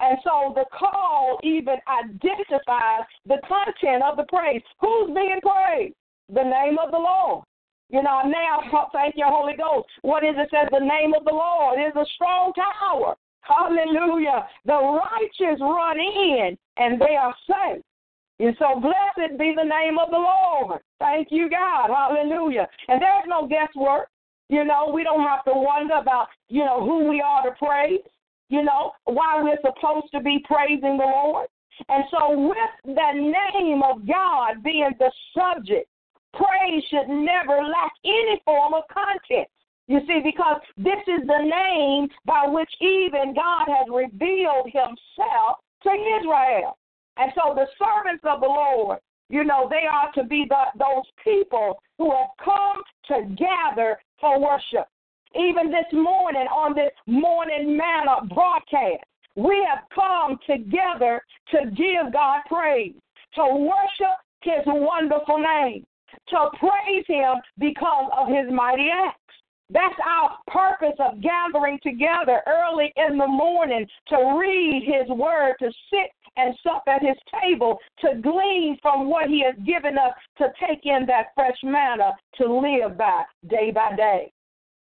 And 0.00 0.18
so 0.24 0.52
the 0.54 0.64
call 0.76 1.38
even 1.42 1.76
identifies 1.88 3.06
the 3.24 3.38
content 3.48 4.02
of 4.02 4.16
the 4.16 4.24
praise. 4.28 4.62
Who's 4.80 5.14
being 5.14 5.40
praised? 5.40 5.94
The 6.28 6.42
name 6.42 6.78
of 6.78 6.90
the 6.90 6.98
Lord. 6.98 7.44
You 7.88 8.02
know, 8.02 8.22
now, 8.26 8.88
thank 8.92 9.14
you, 9.16 9.24
Holy 9.26 9.54
Ghost. 9.56 9.86
What 10.02 10.24
is 10.24 10.34
it? 10.36 10.48
Says 10.50 10.68
the 10.70 10.84
name 10.84 11.14
of 11.14 11.24
the 11.24 11.32
Lord 11.32 11.78
is 11.80 11.94
a 11.96 12.04
strong 12.14 12.52
tower. 12.52 13.16
Hallelujah. 13.40 14.46
The 14.64 14.74
righteous 14.74 15.60
run 15.60 15.98
in 15.98 16.58
and 16.76 17.00
they 17.00 17.16
are 17.16 17.34
safe. 17.46 17.82
And 18.38 18.54
so 18.58 18.80
blessed 18.80 19.38
be 19.38 19.54
the 19.56 19.64
name 19.64 19.98
of 19.98 20.10
the 20.10 20.18
Lord. 20.18 20.80
Thank 20.98 21.28
you, 21.30 21.48
God. 21.48 21.88
Hallelujah. 21.88 22.68
And 22.88 23.00
there's 23.00 23.24
no 23.26 23.46
guesswork. 23.46 24.08
You 24.48 24.64
know, 24.64 24.90
we 24.92 25.02
don't 25.02 25.22
have 25.22 25.44
to 25.44 25.52
wonder 25.54 25.94
about, 25.94 26.28
you 26.48 26.64
know, 26.64 26.84
who 26.84 27.08
we 27.08 27.20
are 27.20 27.42
to 27.44 27.50
praise, 27.56 28.00
you 28.48 28.62
know, 28.62 28.92
why 29.04 29.42
we're 29.42 29.58
supposed 29.64 30.10
to 30.12 30.20
be 30.20 30.44
praising 30.44 30.96
the 30.96 31.04
Lord. 31.04 31.46
And 31.88 32.04
so, 32.10 32.38
with 32.38 32.56
the 32.84 33.12
name 33.12 33.82
of 33.82 34.06
God 34.06 34.62
being 34.62 34.92
the 34.98 35.12
subject, 35.36 35.88
praise 36.32 36.82
should 36.88 37.08
never 37.08 37.62
lack 37.62 37.92
any 38.04 38.40
form 38.44 38.74
of 38.74 38.84
content. 38.92 39.48
You 39.88 40.00
see, 40.06 40.20
because 40.24 40.60
this 40.76 40.98
is 41.06 41.26
the 41.26 41.42
name 41.44 42.08
by 42.24 42.46
which 42.48 42.70
even 42.80 43.34
God 43.34 43.66
has 43.68 43.86
revealed 43.92 44.66
himself 44.66 45.58
to 45.82 45.90
Israel. 45.90 46.76
And 47.18 47.32
so 47.34 47.54
the 47.54 47.66
servants 47.78 48.24
of 48.26 48.40
the 48.40 48.46
Lord, 48.46 48.98
you 49.28 49.44
know, 49.44 49.68
they 49.70 49.86
are 49.90 50.10
to 50.12 50.24
be 50.24 50.46
the, 50.48 50.64
those 50.78 51.04
people 51.22 51.80
who 51.98 52.10
have 52.10 52.28
come 52.42 52.82
together 53.06 53.98
for 54.20 54.40
worship. 54.40 54.88
Even 55.38 55.70
this 55.70 55.86
morning 55.92 56.46
on 56.48 56.74
this 56.74 56.92
morning 57.06 57.76
manna 57.76 58.26
broadcast, 58.34 59.04
we 59.34 59.66
have 59.68 59.84
come 59.94 60.38
together 60.46 61.20
to 61.50 61.70
give 61.70 62.12
God 62.12 62.40
praise, 62.48 62.94
to 63.34 63.44
worship 63.54 64.16
his 64.40 64.64
wonderful 64.66 65.38
name, 65.38 65.84
to 66.28 66.48
praise 66.58 67.04
him 67.06 67.34
because 67.58 68.10
of 68.16 68.28
his 68.28 68.50
mighty 68.50 68.88
acts. 68.90 69.20
That's 69.68 69.96
our 70.06 70.38
purpose 70.46 70.96
of 71.00 71.20
gathering 71.20 71.80
together 71.82 72.40
early 72.46 72.92
in 72.96 73.18
the 73.18 73.26
morning 73.26 73.86
to 74.08 74.38
read 74.38 74.84
His 74.86 75.08
Word, 75.08 75.54
to 75.58 75.72
sit 75.90 76.12
and 76.36 76.54
sup 76.62 76.84
at 76.86 77.02
His 77.02 77.16
table, 77.42 77.78
to 78.00 78.20
glean 78.22 78.78
from 78.80 79.08
what 79.10 79.28
He 79.28 79.42
has 79.44 79.56
given 79.66 79.98
us, 79.98 80.12
to 80.38 80.52
take 80.64 80.86
in 80.86 81.04
that 81.06 81.34
fresh 81.34 81.58
manna 81.64 82.12
to 82.36 82.46
live 82.46 82.96
by 82.96 83.24
day 83.48 83.72
by 83.72 83.96
day. 83.96 84.32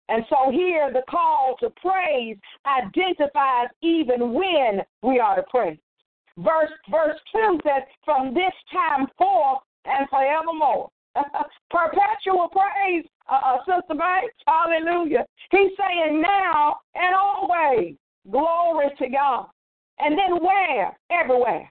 And 0.09 0.25
so 0.29 0.51
here 0.51 0.93
the 0.93 1.03
call 1.11 1.57
to 1.61 1.71
praise 1.71 2.37
identifies 2.67 3.69
even 3.83 4.33
when 4.33 4.83
we 5.03 5.19
are 5.19 5.37
to 5.37 5.43
praise. 5.51 5.79
Verse 6.39 6.71
verse 6.91 7.19
2 7.33 7.61
says, 7.65 7.83
From 8.05 8.35
this 8.35 8.53
time 8.73 9.07
forth 9.19 9.61
and 9.85 10.09
forevermore. 10.09 10.91
Perpetual 11.71 12.49
praise, 12.49 13.05
uh, 13.31 13.41
uh, 13.43 13.59
Sister 13.61 13.95
Banks. 13.95 14.35
Hallelujah. 14.47 15.25
He's 15.51 15.71
saying 15.79 16.21
now 16.21 16.77
and 16.95 17.15
always. 17.15 17.95
Glory 18.31 18.89
to 18.99 19.09
God. 19.09 19.47
And 19.99 20.19
then 20.19 20.43
where? 20.43 20.97
Everywhere. 21.11 21.71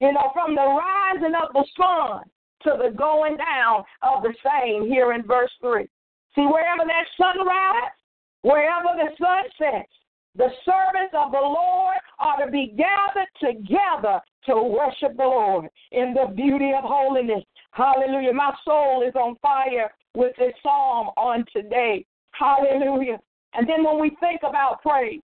You 0.00 0.12
know, 0.12 0.30
from 0.32 0.54
the 0.54 0.62
rising 0.62 1.34
of 1.34 1.52
the 1.52 1.64
sun 1.76 2.22
to 2.62 2.82
the 2.82 2.96
going 2.96 3.36
down 3.36 3.84
of 4.02 4.22
the 4.22 4.34
same 4.44 4.88
here 4.88 5.12
in 5.12 5.22
verse 5.22 5.50
3. 5.60 5.86
See, 6.34 6.42
wherever 6.42 6.84
that 6.86 7.06
sun 7.16 7.46
rises, 7.46 7.90
wherever 8.42 8.88
the 8.96 9.10
sun 9.18 9.44
sets, 9.58 9.92
the 10.36 10.48
servants 10.64 11.14
of 11.14 11.32
the 11.32 11.40
Lord 11.40 11.96
are 12.20 12.44
to 12.44 12.50
be 12.50 12.74
gathered 12.76 13.28
together 13.40 14.20
to 14.46 14.62
worship 14.62 15.16
the 15.16 15.24
Lord 15.24 15.68
in 15.90 16.14
the 16.14 16.32
beauty 16.34 16.72
of 16.72 16.84
holiness. 16.84 17.44
Hallelujah. 17.72 18.32
My 18.32 18.52
soul 18.64 19.02
is 19.06 19.14
on 19.16 19.36
fire 19.42 19.90
with 20.14 20.34
this 20.38 20.54
psalm 20.62 21.08
on 21.16 21.44
today. 21.52 22.04
Hallelujah. 22.32 23.18
And 23.54 23.68
then 23.68 23.82
when 23.84 24.00
we 24.00 24.16
think 24.20 24.40
about 24.48 24.82
praise, 24.82 25.20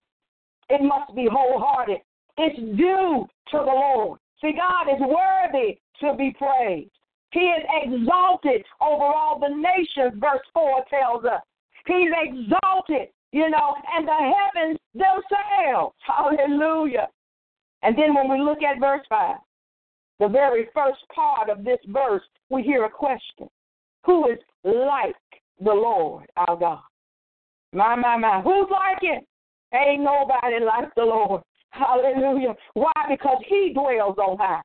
it 0.69 0.83
must 0.83 1.15
be 1.15 1.29
wholehearted. 1.31 1.99
It's 2.37 2.59
due 2.77 3.27
to 3.53 3.59
the 3.59 3.65
Lord. 3.65 4.19
See, 4.41 4.53
God 4.53 4.93
is 4.93 5.01
worthy 5.01 5.79
to 6.01 6.17
be 6.17 6.35
praised. 6.37 6.91
He 7.33 7.41
is 7.41 7.65
exalted 7.83 8.65
over 8.81 9.05
all 9.05 9.39
the 9.39 9.55
nations, 9.55 10.21
verse 10.21 10.47
4 10.55 10.85
tells 10.89 11.25
us. 11.25 11.41
He's 11.87 12.11
exalted, 12.23 13.09
you 13.33 13.51
know, 13.51 13.75
and 13.97 14.07
the 14.07 14.13
heavens 14.13 14.79
themselves. 14.95 15.95
Hallelujah. 16.07 17.09
And 17.83 17.97
then 17.97 18.15
when 18.15 18.31
we 18.31 18.41
look 18.45 18.63
at 18.63 18.81
verse 18.81 19.05
5, 19.09 19.37
the 20.19 20.29
very 20.29 20.69
first 20.75 21.01
part 21.15 21.51
of 21.51 21.65
this 21.65 21.79
verse, 21.89 22.23
we 22.49 22.63
hear 22.63 22.85
a 22.85 22.91
question 22.91 23.49
Who 24.07 24.31
is 24.31 24.39
like 24.65 25.15
the 25.61 25.73
Lord 25.73 26.27
our 26.37 26.57
God? 26.57 26.81
My, 27.73 27.95
my, 27.95 28.17
my. 28.17 28.41
Who's 28.41 28.69
like 28.71 29.03
it? 29.03 29.27
Ain't 29.75 30.03
nobody 30.03 30.65
like 30.65 30.95
the 30.95 31.03
Lord. 31.03 31.43
Hallelujah. 31.71 32.55
Why? 32.75 32.93
Because 33.09 33.43
he 33.47 33.73
dwells 33.75 34.17
on 34.19 34.39
high. 34.39 34.63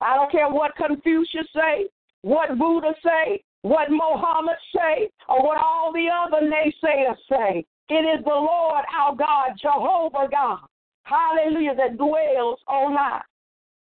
I 0.00 0.14
don't 0.14 0.30
care 0.30 0.48
what 0.48 0.76
Confucius 0.76 1.46
say, 1.54 1.88
what 2.22 2.58
Buddha 2.58 2.94
say, 3.04 3.42
what 3.62 3.90
Mohammed 3.90 4.56
say, 4.74 5.10
or 5.28 5.44
what 5.44 5.58
all 5.58 5.92
the 5.92 6.08
other 6.08 6.46
naysayers 6.46 7.16
say. 7.28 7.64
It 7.88 8.18
is 8.18 8.24
the 8.24 8.30
Lord 8.30 8.84
our 8.98 9.14
God, 9.14 9.52
Jehovah 9.60 10.28
God. 10.30 10.60
Hallelujah, 11.04 11.74
that 11.76 11.98
dwells 11.98 12.58
on 12.66 12.94
high. 12.96 13.22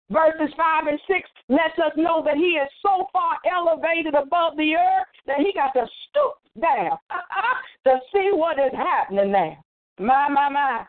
Verses 0.10 0.54
5 0.56 0.88
and 0.88 1.00
6 1.08 1.30
lets 1.50 1.78
us 1.80 1.92
know 1.98 2.22
that 2.24 2.38
he 2.38 2.56
is 2.56 2.70
so 2.82 3.08
far 3.12 3.38
elevated 3.50 4.16
above 4.16 4.56
the 4.56 4.76
earth 4.76 5.08
that 5.26 5.40
he 5.40 5.52
got 5.54 5.74
to 5.74 5.86
stoop 6.10 6.62
down 6.62 6.98
to 7.84 8.00
see 8.14 8.30
what 8.32 8.58
is 8.58 8.72
happening 8.74 9.32
there. 9.32 9.58
My, 10.00 10.30
my, 10.30 10.50
my. 10.50 10.86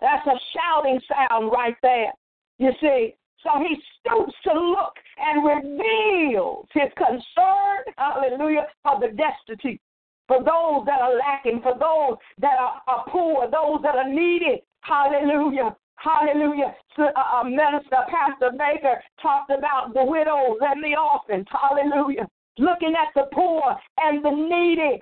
That's 0.00 0.26
a 0.26 0.38
shouting 0.54 1.00
sound 1.08 1.52
right 1.52 1.76
there. 1.82 2.12
You 2.58 2.70
see, 2.80 3.14
so 3.44 3.50
he 3.60 3.76
stoops 4.00 4.34
to 4.44 4.52
look 4.52 4.94
and 5.18 5.44
reveals 5.44 6.66
his 6.72 6.90
concern, 6.96 7.94
hallelujah, 7.96 8.66
for 8.82 8.98
the 8.98 9.14
destitute, 9.14 9.80
for 10.26 10.38
those 10.38 10.86
that 10.86 11.00
are 11.00 11.16
lacking, 11.16 11.60
for 11.62 11.74
those 11.78 12.18
that 12.40 12.56
are, 12.58 12.80
are 12.88 13.04
poor, 13.08 13.44
those 13.50 13.82
that 13.82 13.96
are 13.96 14.08
needy, 14.08 14.64
hallelujah. 14.80 15.76
Hallelujah. 15.96 16.74
So, 16.96 17.04
uh, 17.04 17.40
uh, 17.40 17.44
Minister 17.44 17.96
Pastor 18.10 18.50
Baker 18.50 19.00
talked 19.22 19.50
about 19.50 19.94
the 19.94 20.04
widows 20.04 20.58
and 20.60 20.82
the 20.82 20.96
orphans. 20.98 21.46
Hallelujah. 21.48 22.28
Looking 22.58 22.94
at 22.98 23.14
the 23.14 23.28
poor 23.32 23.62
and 23.98 24.22
the 24.22 24.30
needy. 24.30 25.00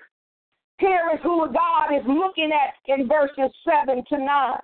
Here 0.79 1.11
is 1.15 1.21
who 1.23 1.47
God 1.53 1.95
is 1.95 2.05
looking 2.07 2.51
at 2.53 2.75
in 2.87 3.09
verses 3.09 3.51
7 3.65 4.05
to 4.11 4.19
9. 4.19 4.59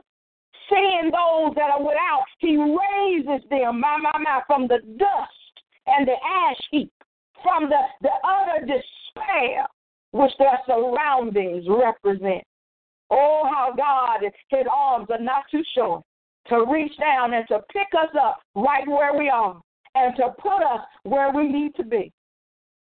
Seeing 0.71 1.11
those 1.11 1.55
that 1.55 1.71
are 1.71 1.83
without, 1.83 2.25
he 2.39 2.57
raises 2.57 3.49
them, 3.49 3.81
my, 3.81 3.97
my, 3.97 4.19
my, 4.21 4.43
from 4.47 4.69
the 4.69 4.79
dust 4.99 5.33
and 5.87 6.07
the 6.07 6.13
ash 6.13 6.61
heap, 6.71 6.93
from 7.43 7.71
the, 7.71 7.81
the 8.03 8.11
utter 8.25 8.67
despair 8.67 9.67
which 10.13 10.33
their 10.39 10.59
surroundings 10.67 11.65
represent. 11.69 12.45
Oh, 13.11 13.49
how 13.51 13.73
God, 13.77 14.21
his 14.23 14.67
arms 14.71 15.09
are 15.11 15.21
not 15.21 15.45
too 15.51 15.63
short 15.75 16.05
to 16.49 16.65
reach 16.71 16.93
down 16.99 17.35
and 17.35 17.47
to 17.49 17.61
pick 17.73 17.89
us 17.99 18.15
up 18.21 18.41
right 18.55 18.87
where 18.87 19.17
we 19.17 19.29
are 19.29 19.61
and 19.95 20.15
to 20.17 20.35
put 20.39 20.63
us 20.63 20.81
where 21.05 21.33
we 21.33 21.49
need 21.49 21.75
to 21.77 21.85
be. 21.85 22.13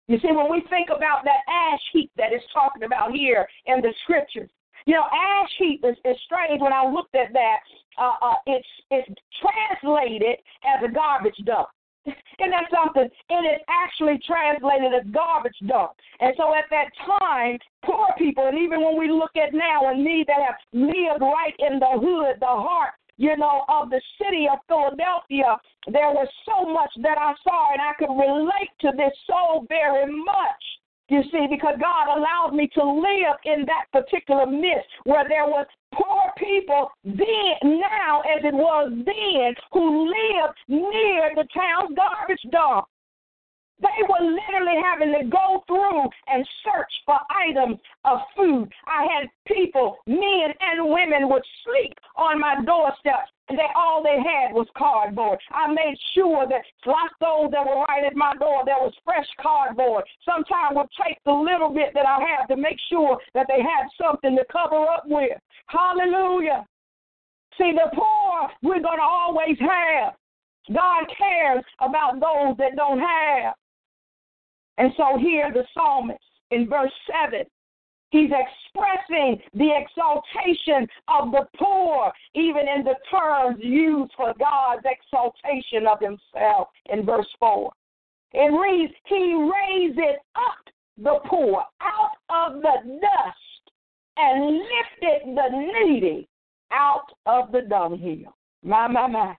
You 0.09 0.19
see, 0.21 0.33
when 0.33 0.51
we 0.51 0.63
think 0.69 0.89
about 0.95 1.25
that 1.25 1.41
ash 1.49 1.81
heap 1.93 2.11
that 2.17 2.33
is 2.33 2.43
talking 2.53 2.83
about 2.83 3.13
here 3.13 3.47
in 3.67 3.81
the 3.81 3.93
scriptures, 4.03 4.51
you 4.87 4.95
know, 4.95 5.05
ash 5.05 5.51
heap 5.59 5.85
is, 5.85 5.97
is 6.05 6.17
strange. 6.25 6.61
When 6.61 6.73
I 6.73 6.87
looked 6.87 7.15
at 7.15 7.33
that, 7.33 7.59
uh, 7.99 8.15
uh, 8.21 8.35
it's 8.47 8.69
it's 8.91 9.09
translated 9.41 10.37
as 10.65 10.85
a 10.85 10.93
garbage 10.93 11.39
dump. 11.45 11.69
Isn't 12.07 12.51
that 12.51 12.69
something? 12.71 13.09
It 13.31 13.45
is 13.49 13.61
actually 13.69 14.21
translated 14.27 14.93
as 14.93 15.09
garbage 15.11 15.57
dump. 15.67 15.93
And 16.21 16.35
so 16.37 16.55
at 16.55 16.69
that 16.71 16.91
time, 17.21 17.59
poor 17.85 18.09
people, 18.19 18.47
and 18.47 18.59
even 18.59 18.85
when 18.85 18.99
we 18.99 19.11
look 19.11 19.37
at 19.37 19.55
now 19.55 19.89
and 19.89 20.05
me 20.05 20.25
that 20.27 20.37
have 20.45 20.61
lived 20.73 21.23
right 21.23 21.55
in 21.59 21.79
the 21.79 21.97
hood, 21.97 22.41
the 22.41 22.47
heart 22.47 22.93
you 23.17 23.37
know, 23.37 23.65
of 23.69 23.91
the 23.91 24.01
city 24.19 24.49
of 24.51 24.59
Philadelphia, 24.67 25.57
there 25.87 26.11
was 26.11 26.27
so 26.45 26.67
much 26.67 26.91
that 27.03 27.17
I 27.19 27.33
saw, 27.45 27.73
and 27.73 27.81
I 27.81 27.95
could 27.99 28.11
relate 28.11 28.75
to 28.81 28.91
this 28.97 29.13
so 29.27 29.65
very 29.69 30.11
much. 30.13 30.63
You 31.09 31.23
see, 31.31 31.47
because 31.51 31.77
God 31.79 32.17
allowed 32.17 32.55
me 32.55 32.69
to 32.75 32.83
live 32.83 33.37
in 33.45 33.67
that 33.67 33.85
particular 33.93 34.47
midst 34.47 34.89
where 35.05 35.29
there 35.29 35.45
was 35.45 35.67
poor 35.93 36.33
people 36.39 36.91
then, 37.05 37.81
now 37.81 38.23
as 38.23 38.43
it 38.43 38.55
was 38.55 38.91
then, 39.05 39.55
who 39.73 40.09
lived 40.09 40.59
near 40.69 41.33
the 41.35 41.47
town's 41.53 41.95
garbage 41.95 42.41
dump. 42.51 42.87
They 43.85 44.03
were 44.09 44.25
literally 44.25 44.81
having 44.81 45.13
to 45.13 45.29
go 45.29 45.63
through 45.67 46.09
and 46.27 46.49
search 46.65 46.93
for 47.05 47.19
items 47.29 47.79
of 48.05 48.19
food. 48.35 48.73
I 48.87 49.05
had 49.05 49.29
people, 49.47 49.97
men 50.07 50.55
and 50.61 50.89
women, 50.89 51.29
would 51.29 51.45
sleep 51.65 51.93
on 52.17 52.41
my 52.41 52.57
doorstep. 52.65 53.29
And 53.51 53.59
they 53.59 53.69
all 53.77 54.03
they 54.03 54.17
had 54.17 54.55
was 54.55 54.67
cardboard. 54.75 55.39
I 55.51 55.69
made 55.69 55.97
sure 56.15 56.49
that 56.49 56.65
like 56.87 57.13
those 57.21 57.51
that 57.53 57.67
were 57.67 57.85
right 57.85 58.03
at 58.03 58.17
my 58.17 58.33
door, 58.41 58.63
there 58.65 58.81
was 58.81 58.95
fresh 59.05 59.29
cardboard. 59.39 60.05
Sometimes 60.25 60.77
would 60.77 60.89
take 61.07 61.19
the 61.27 61.33
little 61.33 61.69
bit 61.69 61.93
that 61.93 62.07
I 62.07 62.25
have 62.25 62.49
to 62.49 62.57
make 62.57 62.79
sure 62.89 63.19
that 63.35 63.47
they 63.49 63.61
had 63.61 63.85
something 64.01 64.35
to 64.35 64.45
cover 64.51 64.87
up 64.89 65.05
with. 65.05 65.37
Hallelujah. 65.67 66.65
See, 67.59 67.73
the 67.73 67.95
poor 67.95 68.49
we're 68.63 68.81
going 68.81 68.99
to 68.99 69.05
always 69.05 69.59
have. 69.61 70.15
God 70.73 71.05
cares 71.19 71.65
about 71.81 72.15
those 72.15 72.57
that 72.57 72.77
don't 72.77 72.99
have. 72.99 73.55
And 74.79 74.93
so 74.97 75.19
here 75.19 75.53
the 75.53 75.65
psalmist 75.75 76.19
in 76.51 76.69
verse 76.69 76.93
7, 77.23 77.45
he's 78.11 78.31
expressing 78.31 79.41
the 79.55 79.71
exaltation 79.77 80.87
of 81.09 81.31
the 81.31 81.47
poor, 81.59 82.13
even 82.35 82.67
in 82.69 82.85
the 82.85 82.97
terms 83.11 83.59
used 83.61 84.13
for 84.17 84.35
God's 84.39 84.85
exaltation 84.85 85.87
of 85.87 85.99
himself 86.01 86.69
in 86.87 87.05
verse 87.07 87.29
4. 87.39 87.71
It 88.33 88.53
reads, 88.53 88.93
He 89.07 89.35
raises 89.35 90.19
up 90.35 90.75
the 90.99 91.19
poor 91.29 91.65
out 91.81 92.17
of 92.31 92.61
the 92.61 92.99
dust 93.01 93.73
and 94.17 94.57
lifted 94.57 95.37
the 95.37 95.49
needy 95.51 96.29
out 96.73 97.07
of 97.27 97.53
the 97.53 97.63
dunghill. 97.63 98.35
My, 98.63 98.89
my, 98.89 99.07
my. 99.07 99.37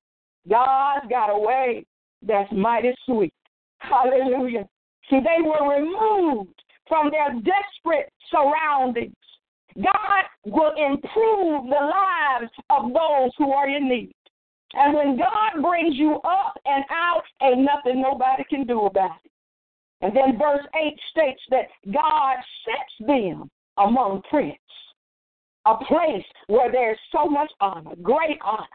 God's 0.50 1.08
got 1.10 1.30
a 1.30 1.38
way 1.38 1.86
that's 2.22 2.52
mighty 2.52 2.94
sweet. 3.06 3.34
Hallelujah. 3.80 4.68
See, 5.10 5.20
they 5.20 5.42
were 5.42 5.76
removed 5.78 6.62
from 6.88 7.12
their 7.12 7.34
desperate 7.34 8.12
surroundings. 8.32 9.14
God 9.76 10.24
will 10.46 10.72
improve 10.78 11.66
the 11.66 11.92
lives 11.92 12.52
of 12.70 12.94
those 12.94 13.32
who 13.38 13.52
are 13.52 13.68
in 13.68 13.90
need. 13.90 14.16
And 14.74 14.94
when 14.94 15.18
God 15.18 15.62
brings 15.62 15.96
you 15.96 16.16
up 16.24 16.58
and 16.66 16.84
out, 16.90 17.24
ain't 17.42 17.62
nothing 17.62 18.02
nobody 18.02 18.44
can 18.50 18.66
do 18.66 18.86
about 18.86 19.18
it. 19.24 19.32
And 20.02 20.16
then 20.16 20.38
verse 20.38 20.66
8 20.76 20.94
states 21.12 21.42
that 21.50 21.68
God 21.94 22.38
sets 22.66 23.08
them 23.08 23.50
among 23.78 24.22
princes, 24.30 24.60
a 25.66 25.76
place 25.78 26.26
where 26.48 26.72
there's 26.72 27.00
so 27.12 27.26
much 27.26 27.52
honor, 27.60 27.96
great 28.02 28.40
honor. 28.44 28.68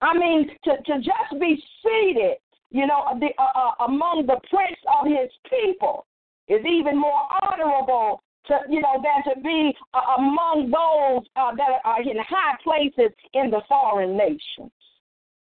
I 0.00 0.16
mean, 0.16 0.48
to, 0.64 0.76
to 0.76 0.98
just 0.98 1.40
be 1.40 1.62
seated 1.82 2.36
you 2.70 2.86
know, 2.86 3.04
the, 3.18 3.28
uh, 3.38 3.58
uh, 3.58 3.84
among 3.86 4.26
the 4.26 4.40
prince 4.48 4.78
of 5.00 5.06
his 5.06 5.30
people 5.48 6.06
is 6.48 6.64
even 6.64 6.98
more 6.98 7.22
honorable 7.42 8.22
to, 8.46 8.58
you 8.68 8.80
know, 8.80 9.02
than 9.02 9.34
to 9.34 9.40
be 9.40 9.74
uh, 9.94 10.00
among 10.18 10.70
those 10.70 11.26
uh, 11.36 11.54
that 11.56 11.80
are 11.84 12.02
in 12.02 12.16
high 12.18 12.56
places 12.62 13.12
in 13.34 13.50
the 13.50 13.60
foreign 13.68 14.16
nations. 14.16 14.72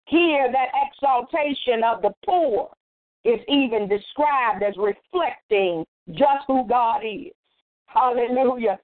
Here, 0.05 0.51
that 0.51 0.69
exaltation 0.88 1.83
of 1.83 2.01
the 2.01 2.12
poor 2.25 2.71
is 3.24 3.39
even 3.48 3.88
described 3.88 4.63
as 4.63 4.74
reflecting 4.77 5.86
just 6.09 6.45
who 6.48 6.67
God 6.67 7.01
is. 7.03 7.31
Hallelujah. 7.86 8.79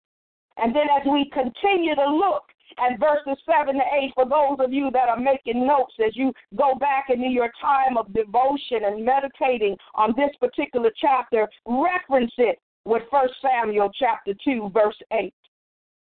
And 0.57 0.75
then 0.75 0.87
as 0.99 1.05
we 1.11 1.29
continue 1.33 1.95
to 1.95 2.09
look 2.09 2.43
and 2.77 2.99
verses 2.99 3.41
7 3.45 3.75
to 3.75 3.81
8 3.81 4.11
for 4.13 4.25
those 4.25 4.57
of 4.63 4.73
you 4.73 4.89
that 4.91 5.09
are 5.09 5.19
making 5.19 5.65
notes 5.65 5.93
as 6.05 6.15
you 6.15 6.33
go 6.57 6.75
back 6.75 7.05
into 7.09 7.27
your 7.27 7.51
time 7.61 7.97
of 7.97 8.13
devotion 8.13 8.85
and 8.85 9.03
meditating 9.03 9.75
on 9.95 10.13
this 10.17 10.31
particular 10.39 10.91
chapter, 10.99 11.47
reference 11.65 12.33
it 12.37 12.59
with 12.85 13.03
1 13.09 13.27
Samuel 13.41 13.91
chapter 13.97 14.33
2, 14.43 14.71
verse 14.73 14.97
8. 15.11 15.33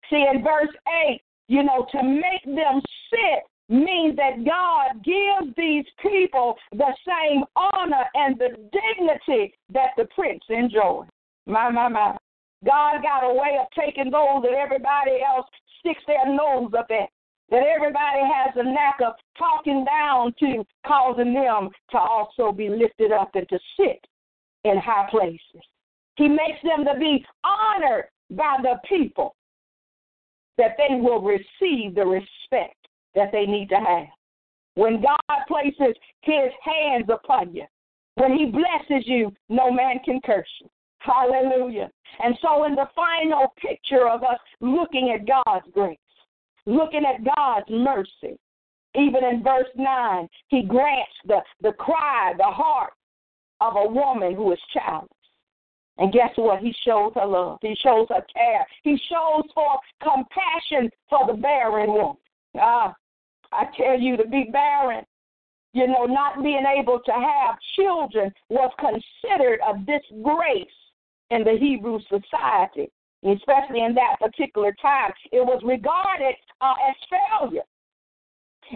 See, 0.09 0.25
in 0.33 0.43
verse 0.43 0.73
8, 1.09 1.21
you 1.47 1.63
know, 1.63 1.87
to 1.91 2.03
make 2.03 2.43
them 2.45 2.81
sit 3.09 3.43
means 3.69 4.15
that 4.15 4.45
God 4.45 5.03
gives 5.03 5.53
these 5.57 5.85
people 6.01 6.55
the 6.71 6.93
same 7.05 7.43
honor 7.55 8.05
and 8.15 8.37
the 8.37 8.49
dignity 8.71 9.53
that 9.73 9.91
the 9.97 10.05
prince 10.15 10.43
enjoyed. 10.49 11.07
My, 11.45 11.69
my, 11.69 11.87
my. 11.89 12.17
God 12.65 13.03
got 13.03 13.23
a 13.23 13.33
way 13.33 13.57
of 13.59 13.67
taking 13.77 14.09
those 14.11 14.41
that 14.43 14.57
everybody 14.57 15.21
else 15.21 15.45
sticks 15.79 16.03
their 16.07 16.25
nose 16.25 16.71
up 16.77 16.87
at. 16.91 17.09
That 17.49 17.63
everybody 17.63 18.19
has 18.21 18.53
a 18.57 18.63
knack 18.63 18.97
of 19.05 19.13
talking 19.37 19.85
down 19.85 20.33
to, 20.41 20.65
causing 20.85 21.33
them 21.33 21.69
to 21.91 21.97
also 21.97 22.51
be 22.51 22.67
lifted 22.67 23.13
up 23.13 23.31
and 23.35 23.47
to 23.47 23.57
sit 23.79 24.05
in 24.65 24.77
high 24.77 25.07
places. 25.09 25.63
He 26.17 26.27
makes 26.27 26.61
them 26.63 26.83
to 26.85 26.99
be 26.99 27.25
honored 27.45 28.05
by 28.31 28.57
the 28.61 28.79
people, 28.89 29.35
that 30.57 30.75
they 30.77 30.95
will 30.95 31.21
receive 31.21 31.95
the 31.95 32.05
respect 32.05 32.75
that 33.15 33.31
they 33.31 33.45
need 33.45 33.69
to 33.69 33.75
have. 33.75 34.07
When 34.75 35.01
God 35.01 35.45
places 35.47 35.95
his 36.21 36.51
hands 36.61 37.05
upon 37.09 37.55
you, 37.55 37.65
when 38.15 38.37
he 38.37 38.45
blesses 38.45 39.07
you, 39.07 39.31
no 39.47 39.71
man 39.71 39.99
can 40.03 40.19
curse 40.25 40.47
you. 40.59 40.67
Hallelujah. 41.07 41.89
And 42.19 42.35
so, 42.41 42.65
in 42.65 42.75
the 42.75 42.89
final 42.95 43.53
picture 43.57 44.07
of 44.09 44.23
us 44.23 44.39
looking 44.59 45.15
at 45.15 45.27
God's 45.27 45.65
grace, 45.73 45.97
looking 46.65 47.03
at 47.05 47.23
God's 47.23 47.69
mercy, 47.69 48.37
even 48.95 49.23
in 49.23 49.43
verse 49.43 49.69
9, 49.75 50.27
he 50.49 50.63
grants 50.63 51.11
the, 51.25 51.39
the 51.61 51.71
cry, 51.73 52.33
the 52.37 52.43
heart 52.43 52.93
of 53.61 53.75
a 53.75 53.87
woman 53.87 54.35
who 54.35 54.51
is 54.51 54.59
childless. 54.73 55.09
And 55.99 56.13
guess 56.13 56.29
what? 56.35 56.59
He 56.59 56.73
shows 56.85 57.13
her 57.15 57.25
love. 57.25 57.59
He 57.61 57.75
shows 57.81 58.07
her 58.09 58.25
care. 58.33 58.65
He 58.83 58.99
shows 59.09 59.43
for 59.53 59.79
compassion 60.01 60.89
for 61.09 61.25
the 61.25 61.33
barren 61.33 61.91
woman. 61.91 62.17
Ah, 62.59 62.93
I 63.51 63.65
tell 63.75 63.99
you, 63.99 64.17
to 64.17 64.27
be 64.27 64.49
barren, 64.51 65.05
you 65.73 65.87
know, 65.87 66.05
not 66.05 66.43
being 66.43 66.65
able 66.77 66.99
to 67.05 67.11
have 67.11 67.55
children 67.75 68.31
was 68.49 68.71
considered 68.79 69.59
a 69.67 69.77
disgrace 69.79 70.67
in 71.31 71.43
the 71.43 71.57
Hebrew 71.59 71.99
society, 72.09 72.91
especially 73.23 73.83
in 73.83 73.95
that 73.95 74.17
particular 74.19 74.73
time. 74.81 75.11
It 75.31 75.45
was 75.45 75.61
regarded 75.63 76.35
uh, 76.61 76.73
as 76.87 76.95
failure. 77.09 77.63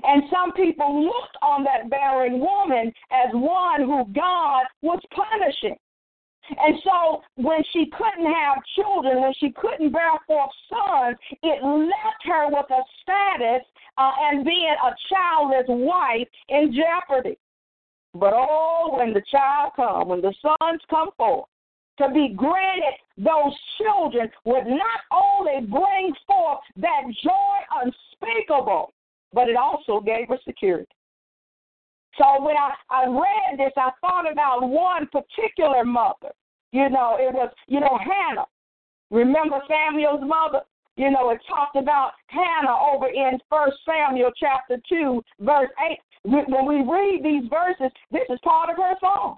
And 0.03 0.23
some 0.31 0.53
people 0.53 1.03
looked 1.03 1.37
on 1.41 1.63
that 1.65 1.89
barren 1.89 2.39
woman 2.39 2.93
as 3.11 3.29
one 3.33 3.81
who 3.81 4.05
God 4.13 4.63
was 4.81 5.01
punishing. 5.13 5.75
And 6.49 6.75
so 6.83 7.21
when 7.35 7.61
she 7.71 7.91
couldn't 7.97 8.31
have 8.31 8.57
children, 8.75 9.21
when 9.21 9.33
she 9.37 9.51
couldn't 9.51 9.91
bear 9.91 10.11
forth 10.27 10.49
sons, 10.69 11.17
it 11.43 11.63
left 11.63 12.23
her 12.25 12.47
with 12.47 12.65
a 12.71 12.81
status 13.01 13.65
uh, 13.97 14.11
and 14.23 14.43
being 14.43 14.75
a 14.83 14.95
childless 15.09 15.65
wife 15.67 16.27
in 16.49 16.73
jeopardy. 16.73 17.37
But 18.13 18.33
oh, 18.33 18.95
when 18.97 19.13
the 19.13 19.21
child 19.31 19.73
comes, 19.75 20.07
when 20.07 20.21
the 20.21 20.33
sons 20.41 20.81
come 20.89 21.09
forth, 21.17 21.45
to 22.01 22.13
be 22.13 22.33
granted 22.35 22.95
those 23.17 23.53
children 23.77 24.29
would 24.45 24.65
not 24.65 25.01
only 25.11 25.65
bring 25.65 26.13
forth 26.27 26.59
that 26.77 27.03
joy 27.23 27.57
unspeakable, 27.83 28.93
but 29.33 29.49
it 29.49 29.55
also 29.55 29.99
gave 29.99 30.27
her 30.29 30.39
security. 30.45 30.91
So 32.17 32.43
when 32.43 32.55
I, 32.57 32.71
I 32.89 33.07
read 33.07 33.57
this, 33.57 33.73
I 33.77 33.91
thought 34.01 34.29
about 34.29 34.67
one 34.67 35.07
particular 35.07 35.85
mother. 35.85 36.31
You 36.71 36.89
know, 36.89 37.17
it 37.19 37.33
was, 37.33 37.51
you 37.67 37.79
know, 37.79 37.97
Hannah. 37.97 38.45
Remember 39.09 39.59
Samuel's 39.67 40.21
mother? 40.21 40.61
You 40.97 41.09
know, 41.09 41.29
it 41.29 41.39
talked 41.47 41.75
about 41.75 42.11
Hannah 42.27 42.77
over 42.93 43.07
in 43.07 43.39
First 43.49 43.77
Samuel 43.85 44.31
chapter 44.37 44.77
2, 44.89 45.21
verse 45.39 45.69
8. 45.89 45.97
When 46.23 46.65
we 46.65 46.75
read 46.75 47.21
these 47.23 47.49
verses, 47.49 47.91
this 48.11 48.23
is 48.29 48.39
part 48.43 48.69
of 48.69 48.77
her 48.77 48.93
song. 48.99 49.37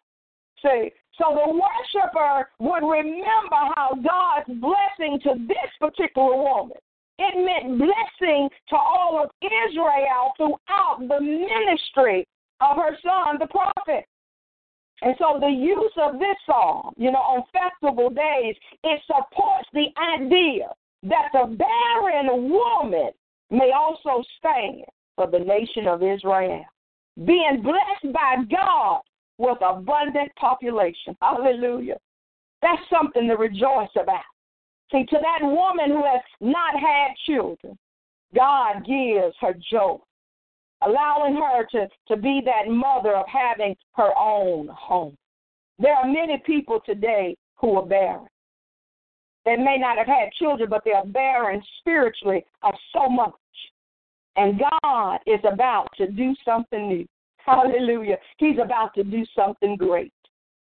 See, 0.62 0.91
so 1.17 1.26
the 1.30 1.54
worshiper 1.54 2.49
would 2.60 2.88
remember 2.88 3.62
how 3.76 3.91
God's 3.93 4.60
blessing 4.60 5.19
to 5.23 5.36
this 5.47 5.71
particular 5.80 6.36
woman. 6.36 6.78
It 7.19 7.36
meant 7.38 7.78
blessing 7.78 8.49
to 8.69 8.76
all 8.76 9.23
of 9.23 9.30
Israel 9.41 10.34
throughout 10.38 10.97
the 10.99 11.21
ministry 11.21 12.28
of 12.62 12.78
her 12.78 12.97
son, 13.04 13.38
the 13.39 13.47
prophet. 13.47 14.06
And 15.04 15.15
so 15.19 15.38
the 15.39 15.49
use 15.49 15.91
of 16.02 16.17
this 16.17 16.38
song, 16.45 16.93
you 16.97 17.12
know, 17.12 17.19
on 17.19 17.43
festival 17.52 18.10
days, 18.10 18.56
it 18.84 19.02
supports 19.06 19.67
the 19.73 19.88
idea 20.15 20.69
that 21.04 21.30
the 21.34 21.56
barren 21.56 22.49
woman 22.49 23.12
may 23.52 23.71
also 23.76 24.23
stand 24.39 24.86
for 25.15 25.28
the 25.28 25.39
nation 25.39 25.88
of 25.88 26.02
Israel. 26.02 26.65
Being 27.26 27.62
blessed 27.62 28.13
by 28.13 28.38
God 28.49 29.02
with 29.37 29.57
abundant 29.61 30.33
population. 30.35 31.15
Hallelujah. 31.21 31.97
That's 32.61 32.81
something 32.89 33.27
to 33.27 33.35
rejoice 33.35 33.89
about. 33.95 34.21
See, 34.91 35.05
to 35.05 35.17
that 35.21 35.39
woman 35.41 35.89
who 35.89 36.03
has 36.03 36.21
not 36.39 36.79
had 36.79 37.09
children, 37.25 37.77
God 38.35 38.85
gives 38.85 39.35
her 39.41 39.55
joy, 39.71 39.97
allowing 40.81 41.35
her 41.35 41.65
to, 41.71 41.87
to 42.07 42.17
be 42.17 42.41
that 42.45 42.71
mother 42.71 43.15
of 43.15 43.25
having 43.27 43.75
her 43.95 44.11
own 44.17 44.67
home. 44.67 45.17
There 45.79 45.95
are 45.95 46.05
many 46.05 46.41
people 46.45 46.79
today 46.85 47.35
who 47.57 47.75
are 47.75 47.85
barren. 47.85 48.27
They 49.45 49.57
may 49.57 49.77
not 49.77 49.97
have 49.97 50.07
had 50.07 50.31
children, 50.39 50.69
but 50.69 50.83
they 50.85 50.91
are 50.91 51.05
barren 51.05 51.61
spiritually 51.79 52.45
of 52.61 52.73
so 52.93 53.09
much. 53.09 53.33
And 54.35 54.61
God 54.81 55.19
is 55.27 55.39
about 55.43 55.87
to 55.97 56.09
do 56.09 56.33
something 56.45 56.87
new. 56.87 57.05
Hallelujah. 57.45 58.17
He's 58.38 58.58
about 58.63 58.93
to 58.95 59.03
do 59.03 59.25
something 59.36 59.75
great. 59.75 60.13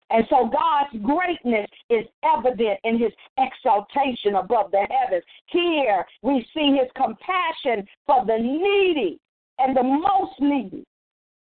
And 0.10 0.26
so 0.30 0.50
God's 0.52 1.04
greatness 1.04 1.70
is 1.90 2.06
evident 2.24 2.80
in 2.84 3.00
his 3.00 3.12
exaltation 3.38 4.36
above 4.36 4.72
the 4.72 4.86
heavens. 4.90 5.24
Here 5.48 6.06
we 6.22 6.46
see 6.54 6.78
his 6.80 6.90
compassion 6.96 7.88
for 8.06 8.26
the 8.26 8.38
needy 8.38 9.20
and 9.60 9.76
the 9.76 9.84
most 9.84 10.40
needy. 10.40 10.84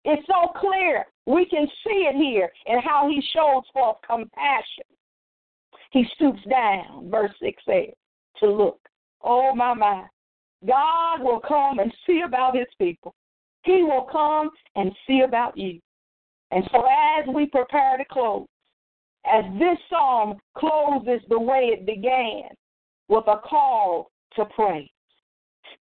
It's 0.05 0.25
so 0.27 0.51
clear. 0.59 1.05
We 1.25 1.45
can 1.45 1.67
see 1.83 2.07
it 2.07 2.15
here 2.15 2.49
in 2.67 2.79
how 2.79 3.09
he 3.09 3.21
shows 3.33 3.63
forth 3.73 3.97
compassion. 4.07 4.85
He 5.91 6.05
stoops 6.15 6.41
down, 6.49 7.09
verse 7.09 7.31
6 7.41 7.63
says, 7.67 7.93
to 8.39 8.51
look. 8.51 8.79
Oh, 9.21 9.55
my, 9.55 9.73
my. 9.73 10.05
God 10.67 11.21
will 11.21 11.39
come 11.39 11.79
and 11.79 11.91
see 12.05 12.21
about 12.25 12.55
his 12.55 12.67
people. 12.79 13.15
He 13.65 13.83
will 13.83 14.07
come 14.11 14.51
and 14.75 14.91
see 15.07 15.21
about 15.21 15.57
you. 15.57 15.79
And 16.51 16.63
so 16.71 16.83
as 16.85 17.27
we 17.33 17.47
prepare 17.47 17.97
to 17.97 18.05
close, 18.09 18.45
as 19.25 19.43
this 19.57 19.77
psalm 19.89 20.35
closes 20.55 21.21
the 21.29 21.39
way 21.39 21.71
it 21.73 21.85
began 21.85 22.43
with 23.09 23.25
a 23.27 23.37
call 23.37 24.11
to 24.35 24.45
pray. 24.55 24.89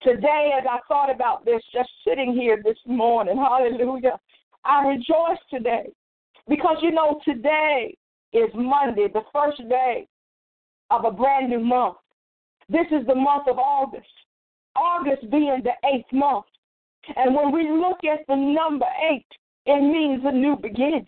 Today, 0.02 0.52
as 0.58 0.64
I 0.68 0.78
thought 0.88 1.14
about 1.14 1.44
this, 1.44 1.60
just 1.72 1.90
sitting 2.06 2.34
here 2.34 2.60
this 2.64 2.78
morning, 2.86 3.36
hallelujah, 3.48 4.18
I 4.64 4.86
rejoice 4.86 5.38
today 5.50 5.92
because 6.48 6.78
you 6.80 6.90
know, 6.90 7.20
today 7.24 7.94
is 8.32 8.50
Monday, 8.54 9.08
the 9.12 9.22
first 9.32 9.58
day 9.68 10.06
of 10.90 11.04
a 11.04 11.10
brand 11.10 11.50
new 11.50 11.60
month. 11.60 11.96
This 12.68 12.86
is 12.90 13.06
the 13.06 13.14
month 13.14 13.46
of 13.46 13.58
August, 13.58 14.08
August 14.74 15.30
being 15.30 15.62
the 15.62 15.72
eighth 15.88 16.10
month. 16.12 16.46
And 17.16 17.34
when 17.34 17.52
we 17.52 17.70
look 17.70 17.98
at 18.04 18.26
the 18.28 18.36
number 18.36 18.86
eight, 19.10 19.26
it 19.66 19.80
means 19.80 20.22
a 20.24 20.32
new 20.32 20.56
beginning. 20.56 21.06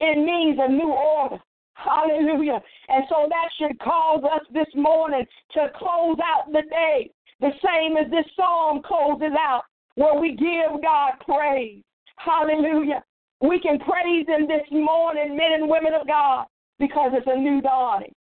It 0.00 0.18
means 0.18 0.58
a 0.60 0.70
new 0.70 0.92
order. 0.92 1.38
Hallelujah. 1.74 2.60
And 2.88 3.04
so 3.08 3.26
that 3.28 3.48
should 3.58 3.78
cause 3.80 4.22
us 4.24 4.42
this 4.52 4.66
morning 4.74 5.24
to 5.52 5.68
close 5.76 6.16
out 6.24 6.52
the 6.52 6.62
day 6.68 7.10
the 7.40 7.50
same 7.64 7.96
as 7.96 8.10
this 8.10 8.24
psalm 8.36 8.82
closes 8.86 9.36
out, 9.38 9.62
where 9.96 10.18
we 10.18 10.30
give 10.30 10.80
God 10.80 11.12
praise. 11.26 11.82
Hallelujah. 12.16 13.02
We 13.40 13.58
can 13.58 13.80
praise 13.80 14.26
Him 14.28 14.46
this 14.46 14.66
morning, 14.70 15.36
men 15.36 15.52
and 15.54 15.68
women 15.68 15.92
of 16.00 16.06
God, 16.06 16.46
because 16.78 17.10
it's 17.14 17.26
a 17.26 17.36
new 17.36 17.60
dawning. 17.60 18.14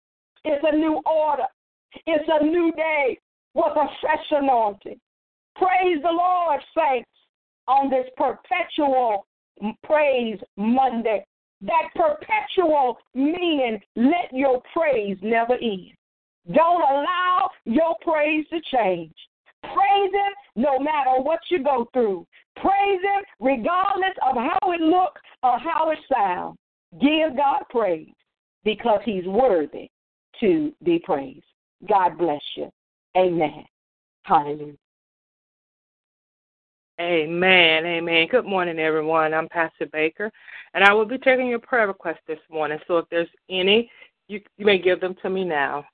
It's 0.46 0.64
a 0.66 0.76
new 0.76 1.02
order. 1.06 1.48
It's 2.08 2.30
a 2.30 2.46
new 2.46 2.72
day 2.78 3.20
with 3.54 3.76
a 3.76 3.88
fresh 4.00 4.26
anointing. 4.32 5.00
Praise 5.60 6.02
the 6.02 6.12
Lord, 6.12 6.62
saints, 6.76 7.10
on 7.68 7.90
this 7.90 8.08
perpetual 8.18 9.26
praise 9.84 10.40
Monday. 10.58 11.26
That 11.62 11.90
perpetual 11.94 12.98
meaning, 13.14 13.80
let 13.96 14.32
your 14.32 14.62
praise 14.74 15.18
never 15.22 15.56
end. 15.56 15.92
Don't 16.54 16.82
allow 16.82 17.50
your 17.66 17.96
praise 18.02 18.46
to 18.50 18.62
change. 18.74 19.14
Praise 19.64 20.12
Him 20.14 20.64
no 20.64 20.80
matter 20.80 21.22
what 21.22 21.40
you 21.52 21.62
go 21.62 21.88
through. 21.94 22.26
Praise 22.56 23.02
Him 23.02 23.24
regardless 23.42 24.16
of 24.26 24.36
how 24.36 24.72
it 24.72 24.82
looks 24.82 25.22
or 25.44 25.60
how 25.60 25.92
it 25.92 26.00
sounds. 26.12 26.58
Give 27.02 27.36
God 27.36 27.64
praise 27.70 28.14
because 28.64 29.02
He's 29.04 29.26
worthy 29.26 29.90
to 30.40 30.74
be 30.84 31.00
praised. 31.04 31.44
God 31.88 32.18
bless 32.18 32.42
you. 32.56 32.70
Amen. 33.18 33.66
Hallelujah. 34.24 34.74
Amen. 37.00 37.86
Amen. 37.86 38.28
Good 38.30 38.46
morning, 38.46 38.78
everyone. 38.78 39.34
I'm 39.34 39.48
Pastor 39.48 39.86
Baker, 39.94 40.30
and 40.74 40.84
I 40.84 40.92
will 40.92 41.06
be 41.06 41.18
taking 41.18 41.48
your 41.48 41.60
prayer 41.60 41.88
request 41.88 42.20
this 42.28 42.40
morning. 42.52 42.78
So 42.88 42.98
if 42.98 43.06
there's 43.10 43.30
any, 43.50 43.90
you, 44.28 44.42
you 44.58 44.66
may 44.66 44.78
give 44.78 45.00
them 45.00 45.16
to 45.22 45.30
me 45.30 45.46
now. 45.46 45.86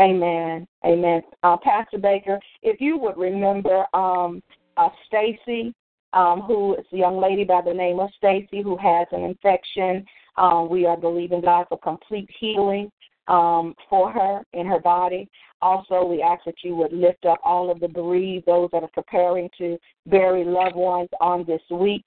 Amen. 0.00 0.66
Amen. 0.86 1.20
Uh, 1.42 1.58
Pastor 1.62 1.98
Baker, 1.98 2.40
if 2.62 2.80
you 2.80 2.96
would 2.96 3.18
remember 3.18 3.84
um, 3.92 4.42
uh, 4.78 4.88
Stacy, 5.06 5.74
um, 6.14 6.40
who 6.40 6.76
is 6.76 6.86
a 6.94 6.96
young 6.96 7.20
lady 7.20 7.44
by 7.44 7.60
the 7.60 7.74
name 7.74 8.00
of 8.00 8.08
Stacy 8.16 8.62
who 8.62 8.76
has 8.78 9.06
an 9.12 9.22
infection. 9.22 10.06
Uh, 10.38 10.66
we 10.68 10.86
are 10.86 10.96
believing 10.96 11.42
God 11.42 11.66
for 11.68 11.78
complete 11.78 12.30
healing 12.40 12.90
um, 13.28 13.74
for 13.88 14.10
her 14.10 14.42
in 14.52 14.66
her 14.66 14.80
body. 14.80 15.28
Also, 15.62 16.04
we 16.04 16.22
ask 16.22 16.44
that 16.44 16.62
you 16.62 16.76
would 16.76 16.92
lift 16.92 17.24
up 17.24 17.40
all 17.44 17.70
of 17.70 17.80
the 17.80 17.88
bereaved, 17.88 18.46
those 18.46 18.68
that 18.72 18.82
are 18.82 18.90
preparing 18.92 19.48
to 19.56 19.78
bury 20.06 20.44
loved 20.44 20.76
ones 20.76 21.08
on 21.20 21.44
this 21.46 21.62
week. 21.70 22.04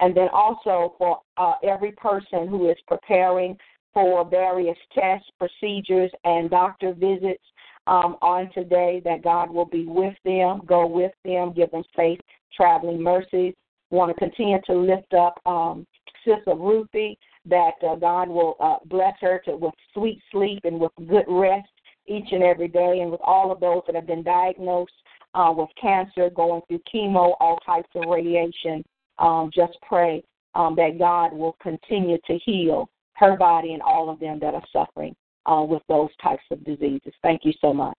And 0.00 0.16
then 0.16 0.28
also 0.32 0.94
for 0.98 1.20
uh, 1.36 1.54
every 1.64 1.92
person 1.92 2.48
who 2.48 2.70
is 2.70 2.76
preparing 2.86 3.56
for 3.94 4.28
various 4.28 4.76
tests, 4.94 5.28
procedures, 5.38 6.10
and 6.24 6.50
doctor 6.50 6.92
visits 6.92 7.42
um, 7.86 8.16
on 8.20 8.50
today, 8.52 9.00
that 9.04 9.24
God 9.24 9.50
will 9.50 9.64
be 9.64 9.86
with 9.86 10.14
them, 10.24 10.60
go 10.66 10.86
with 10.86 11.12
them, 11.24 11.52
give 11.54 11.70
them 11.70 11.82
faith, 11.96 12.20
traveling 12.54 13.02
mercies. 13.02 13.54
Want 13.90 14.14
to 14.14 14.18
continue 14.18 14.58
to 14.66 14.74
lift 14.74 15.14
up 15.14 15.40
um, 15.46 15.86
Sister 16.26 16.54
Ruthie 16.54 17.18
that 17.48 17.72
uh, 17.86 17.96
God 17.96 18.28
will 18.28 18.56
uh, 18.60 18.76
bless 18.86 19.14
her 19.20 19.40
to, 19.44 19.56
with 19.56 19.74
sweet 19.94 20.20
sleep 20.30 20.60
and 20.64 20.78
with 20.78 20.92
good 21.08 21.24
rest 21.28 21.68
each 22.06 22.32
and 22.32 22.42
every 22.42 22.68
day, 22.68 23.00
and 23.02 23.10
with 23.10 23.20
all 23.22 23.52
of 23.52 23.60
those 23.60 23.82
that 23.86 23.94
have 23.94 24.06
been 24.06 24.22
diagnosed 24.22 24.92
uh, 25.34 25.52
with 25.54 25.68
cancer, 25.80 26.30
going 26.30 26.62
through 26.66 26.80
chemo, 26.92 27.34
all 27.40 27.58
types 27.66 27.88
of 27.94 28.08
radiation. 28.08 28.82
Um, 29.18 29.50
just 29.52 29.76
pray 29.86 30.22
um, 30.54 30.74
that 30.76 30.98
God 30.98 31.32
will 31.32 31.56
continue 31.62 32.18
to 32.26 32.38
heal 32.38 32.88
her 33.14 33.36
body 33.36 33.72
and 33.72 33.82
all 33.82 34.08
of 34.08 34.20
them 34.20 34.38
that 34.40 34.54
are 34.54 34.62
suffering 34.72 35.14
uh, 35.46 35.62
with 35.62 35.82
those 35.88 36.08
types 36.22 36.44
of 36.50 36.64
diseases. 36.64 37.12
Thank 37.22 37.44
you 37.44 37.52
so 37.60 37.74
much. 37.74 37.98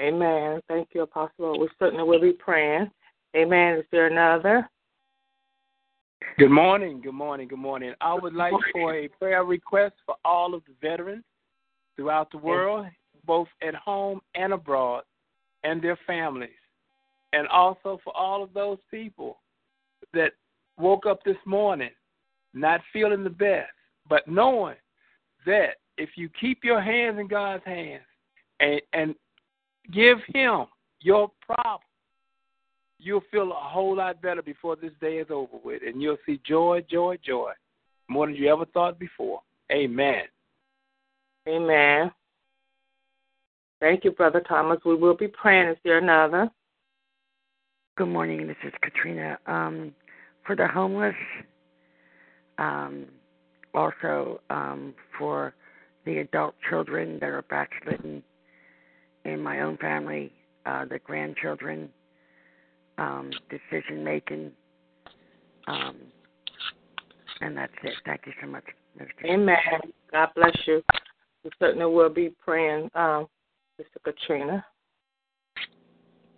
Amen. 0.00 0.60
Thank 0.66 0.88
you, 0.94 1.02
Apostle. 1.02 1.58
We 1.58 1.68
certainly 1.78 2.04
will 2.04 2.20
be 2.20 2.32
praying. 2.32 2.90
Amen. 3.36 3.78
Is 3.78 3.84
there 3.92 4.06
another? 4.06 4.68
Good 6.38 6.50
morning, 6.50 7.00
good 7.00 7.14
morning, 7.14 7.48
good 7.48 7.58
morning. 7.58 7.94
I 8.00 8.14
would 8.14 8.34
like 8.34 8.52
for 8.72 8.94
a 8.94 9.08
prayer 9.08 9.44
request 9.44 9.94
for 10.06 10.16
all 10.24 10.54
of 10.54 10.62
the 10.66 10.74
veterans 10.80 11.24
throughout 11.96 12.30
the 12.30 12.38
world, 12.38 12.86
both 13.26 13.48
at 13.62 13.74
home 13.74 14.20
and 14.34 14.52
abroad, 14.52 15.04
and 15.64 15.82
their 15.82 15.98
families. 16.06 16.50
And 17.32 17.46
also 17.48 18.00
for 18.02 18.16
all 18.16 18.42
of 18.42 18.52
those 18.52 18.78
people 18.90 19.38
that 20.14 20.32
woke 20.78 21.06
up 21.06 21.22
this 21.24 21.36
morning 21.44 21.90
not 22.54 22.80
feeling 22.92 23.24
the 23.24 23.30
best, 23.30 23.70
but 24.08 24.26
knowing 24.26 24.76
that 25.46 25.76
if 25.98 26.10
you 26.16 26.28
keep 26.40 26.64
your 26.64 26.80
hands 26.80 27.18
in 27.18 27.28
God's 27.28 27.64
hands 27.64 28.02
and, 28.58 28.80
and 28.92 29.14
give 29.92 30.18
Him 30.34 30.66
your 31.00 31.30
problem, 31.40 31.80
you'll 33.02 33.22
feel 33.30 33.50
a 33.50 33.54
whole 33.54 33.96
lot 33.96 34.20
better 34.20 34.42
before 34.42 34.76
this 34.76 34.92
day 35.00 35.18
is 35.18 35.28
over 35.30 35.56
with, 35.64 35.82
and 35.86 36.00
you'll 36.00 36.18
see 36.26 36.40
joy, 36.46 36.84
joy, 36.90 37.16
joy, 37.24 37.52
more 38.08 38.26
than 38.26 38.36
you 38.36 38.52
ever 38.52 38.64
thought 38.66 38.98
before. 38.98 39.40
Amen. 39.72 40.24
Amen. 41.48 42.10
Thank 43.80 44.04
you, 44.04 44.10
Brother 44.10 44.42
Thomas. 44.46 44.78
We 44.84 44.94
will 44.94 45.16
be 45.16 45.28
praying. 45.28 45.68
Is 45.68 45.78
there 45.84 45.98
another? 45.98 46.50
Good 47.96 48.08
morning. 48.08 48.46
This 48.46 48.56
is 48.64 48.72
Katrina. 48.82 49.38
Um, 49.46 49.94
for 50.46 50.54
the 50.54 50.66
homeless, 50.66 51.14
um, 52.58 53.06
also 53.74 54.40
um, 54.50 54.94
for 55.18 55.54
the 56.04 56.18
adult 56.18 56.54
children 56.68 57.18
that 57.20 57.30
are 57.30 57.42
backslidden 57.42 58.22
in 59.24 59.40
my 59.40 59.60
own 59.60 59.76
family, 59.78 60.32
uh, 60.66 60.84
the 60.84 60.98
grandchildren, 60.98 61.88
um, 63.00 63.30
decision 63.48 64.04
making. 64.04 64.52
Um, 65.66 65.96
and 67.40 67.56
that's 67.56 67.72
it. 67.82 67.94
Thank 68.04 68.22
you 68.26 68.32
so 68.40 68.46
much. 68.46 68.64
Amen. 69.24 69.56
God 70.12 70.28
bless 70.36 70.56
you. 70.66 70.82
We 71.42 71.50
certainly 71.58 71.86
will 71.86 72.10
be 72.10 72.34
praying, 72.44 72.90
um, 72.94 73.26
Katrina. 74.04 74.64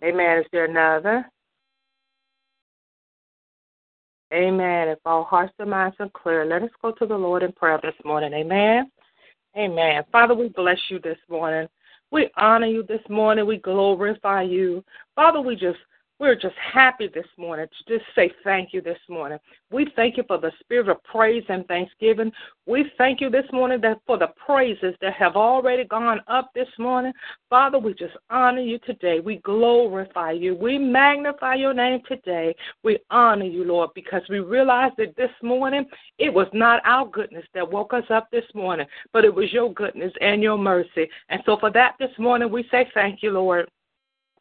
Amen. 0.03 0.39
Is 0.39 0.45
there 0.51 0.65
another? 0.65 1.29
Amen. 4.33 4.87
If 4.87 4.99
all 5.05 5.25
hearts 5.25 5.53
and 5.59 5.69
minds 5.69 5.97
are 5.99 6.09
clear, 6.09 6.45
let 6.45 6.63
us 6.63 6.69
go 6.81 6.91
to 6.91 7.05
the 7.05 7.15
Lord 7.17 7.43
in 7.43 7.51
prayer 7.51 7.79
this 7.83 7.93
morning. 8.05 8.33
Amen. 8.33 8.89
Amen. 9.57 10.03
Father, 10.11 10.33
we 10.33 10.47
bless 10.49 10.79
you 10.89 10.99
this 10.99 11.17
morning. 11.29 11.67
We 12.11 12.29
honor 12.37 12.67
you 12.67 12.83
this 12.83 13.01
morning. 13.09 13.45
We 13.45 13.57
glorify 13.57 14.43
you. 14.43 14.83
Father, 15.15 15.41
we 15.41 15.55
just 15.55 15.77
we're 16.23 16.35
just 16.35 16.55
happy 16.55 17.09
this 17.13 17.27
morning 17.37 17.67
to 17.67 17.97
just 17.97 18.09
say 18.15 18.31
thank 18.45 18.71
you 18.71 18.79
this 18.79 18.97
morning. 19.09 19.37
We 19.69 19.91
thank 19.93 20.15
you 20.15 20.23
for 20.25 20.37
the 20.37 20.53
spirit 20.61 20.87
of 20.87 21.03
praise 21.03 21.43
and 21.49 21.67
thanksgiving. 21.67 22.31
We 22.65 22.89
thank 22.97 23.19
you 23.19 23.29
this 23.29 23.43
morning 23.51 23.81
that 23.81 23.99
for 24.07 24.17
the 24.17 24.29
praises 24.45 24.95
that 25.01 25.15
have 25.15 25.35
already 25.35 25.83
gone 25.83 26.21
up 26.29 26.51
this 26.55 26.69
morning. 26.79 27.11
Father, 27.49 27.77
we 27.77 27.93
just 27.93 28.15
honor 28.29 28.61
you 28.61 28.79
today. 28.85 29.19
We 29.19 29.39
glorify 29.39 30.31
you. 30.31 30.55
We 30.55 30.77
magnify 30.77 31.55
your 31.55 31.73
name 31.73 31.99
today. 32.07 32.55
We 32.83 32.99
honor 33.09 33.43
you, 33.43 33.65
Lord, 33.65 33.89
because 33.93 34.21
we 34.29 34.39
realize 34.39 34.93
that 34.99 35.17
this 35.17 35.31
morning 35.41 35.85
it 36.19 36.33
was 36.33 36.47
not 36.53 36.81
our 36.85 37.05
goodness 37.05 37.43
that 37.53 37.69
woke 37.69 37.93
us 37.93 38.05
up 38.09 38.31
this 38.31 38.45
morning, 38.55 38.87
but 39.11 39.25
it 39.25 39.35
was 39.35 39.51
your 39.51 39.73
goodness 39.73 40.13
and 40.21 40.41
your 40.41 40.57
mercy. 40.57 41.09
And 41.27 41.41
so 41.45 41.57
for 41.59 41.69
that 41.71 41.95
this 41.99 42.17
morning, 42.17 42.49
we 42.49 42.65
say 42.71 42.89
thank 42.93 43.21
you, 43.21 43.31
Lord. 43.31 43.69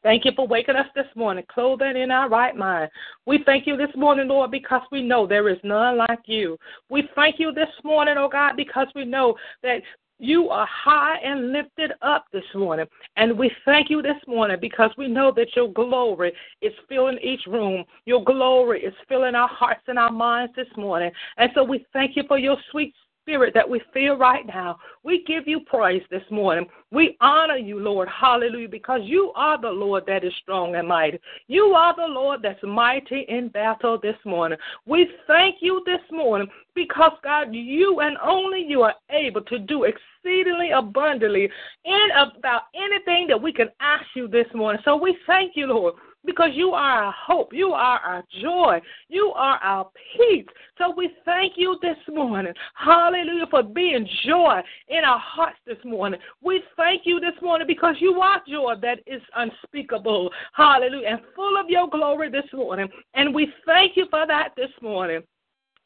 Thank 0.03 0.25
you 0.25 0.33
for 0.35 0.47
waking 0.49 0.77
us 0.77 0.87
this 0.97 1.07
morning, 1.15 1.45
clothing 1.49 1.97
in 1.97 2.11
our 2.11 2.29
right 2.29 2.57
mind. 2.57 2.91
We 3.25 3.43
thank 3.47 3.67
you 3.67 3.77
this 3.77 3.95
morning, 3.97 4.29
Lord, 4.29 4.51
because 4.51 4.83
we 4.91 5.01
know 5.01 5.27
there 5.27 5.49
is 5.49 5.59
none 5.63 5.97
like 5.97 6.21
you. 6.27 6.59
We 6.89 7.09
thank 7.15 7.39
you 7.39 7.53
this 7.53 7.69
morning, 7.85 8.17
oh 8.19 8.29
God, 8.29 8.57
because 8.57 8.89
we 8.97 9.05
know 9.05 9.37
that 9.63 9.83
you 10.19 10.51
are 10.51 10.67
high 10.67 11.17
and 11.17 11.53
lifted 11.53 11.93
up 12.01 12.27
this 12.33 12.45
morning. 12.55 12.87
And 13.17 13.37
we 13.37 13.51
thank 13.65 13.91
you 13.91 14.03
this 14.03 14.17
morning 14.27 14.57
because 14.61 14.91
we 14.97 15.09
know 15.09 15.33
that 15.37 15.55
your 15.57 15.73
glory 15.73 16.33
is 16.61 16.73
filling 16.89 17.19
each 17.23 17.47
room. 17.47 17.85
Your 18.05 18.23
glory 18.23 18.83
is 18.83 18.95
filling 19.09 19.35
our 19.35 19.49
hearts 19.49 19.83
and 19.89 19.99
our 19.99 20.13
minds 20.13 20.53
this 20.55 20.69
morning. 20.77 21.11
And 21.39 21.51
so 21.55 21.65
we 21.65 21.85
thank 21.93 22.17
you 22.17 22.23
for 22.29 22.39
your 22.39 22.57
sweet 22.71 22.95
spirit 23.23 23.55
that 23.55 23.69
we 23.69 23.81
feel 23.95 24.17
right 24.17 24.47
now. 24.47 24.79
We 25.05 25.25
give 25.27 25.47
you 25.47 25.61
praise 25.61 26.03
this 26.11 26.23
morning. 26.31 26.67
We 26.91 27.17
honor 27.21 27.57
you, 27.57 27.79
Lord. 27.79 28.09
Hallelujah, 28.09 28.69
because 28.69 29.01
you 29.05 29.33
are 29.35 29.61
the 29.61 29.71
Lord 29.71 30.05
that 30.07 30.25
is 30.25 30.33
strong 30.43 30.75
and 30.75 30.87
mighty. 30.87 31.19
You 31.47 31.65
are 31.77 31.95
the 31.97 32.13
Lord 32.13 32.41
that's 32.43 32.63
mighty 32.63 33.25
in 33.29 33.49
battle 33.49 33.99
this 34.01 34.17
morning. 34.25 34.59
We 34.87 35.09
thank 35.27 35.57
you 35.61 35.83
this 35.87 36.01
morning 36.11 36.49
because, 36.75 37.13
God, 37.23 37.49
you 37.53 38.01
and 38.01 38.17
only 38.23 38.65
you 38.67 38.83
are 38.83 38.95
able 39.11 39.43
to 39.43 39.59
do 39.59 39.85
exceedingly 39.85 40.71
abundantly 40.71 41.49
in 41.85 42.09
about 42.17 42.63
anything 42.75 43.27
that 43.29 43.41
we 43.41 43.53
can 43.53 43.69
ask 43.81 44.05
you 44.15 44.29
this 44.29 44.47
morning. 44.55 44.81
So 44.85 44.97
we 44.97 45.17
thank 45.27 45.53
you, 45.57 45.67
Lord 45.67 45.95
because 46.25 46.51
you 46.53 46.71
are 46.71 47.05
our 47.05 47.13
hope. 47.13 47.53
You 47.53 47.73
are 47.73 47.99
our 47.99 48.23
joy. 48.41 48.81
You 49.09 49.33
are 49.35 49.59
our 49.59 49.91
peace. 50.17 50.47
So 50.79 50.95
we 50.97 51.11
thank 51.25 51.55
you 51.57 51.79
this 51.83 51.97
morning. 52.09 52.53
Hallelujah 52.75 53.47
for 53.51 53.63
being 53.63 54.09
joy 54.25 54.61
in 54.89 55.05
our 55.05 55.19
hearts 55.19 55.59
this 55.67 55.79
morning. 55.85 56.21
We 56.43 56.63
thank 56.77 57.03
you 57.05 57.21
this 57.21 57.41
morning 57.43 57.67
because 57.67 57.97
you 57.99 58.21
are 58.21 58.41
joy 58.49 58.75
that 58.83 59.01
is 59.07 59.23
unspeakable. 59.37 60.31
Hallelujah. 60.53 61.09
And 61.09 61.21
full 61.35 61.59
of 61.59 61.69
your 61.69 61.89
glory 61.89 62.31
this 62.31 62.51
morning. 62.53 62.89
And 63.15 63.35
we 63.35 63.53
thank 63.67 63.97
you 63.97 64.07
for 64.11 64.27
that 64.27 64.51
this 64.57 64.71
morning. 64.81 65.23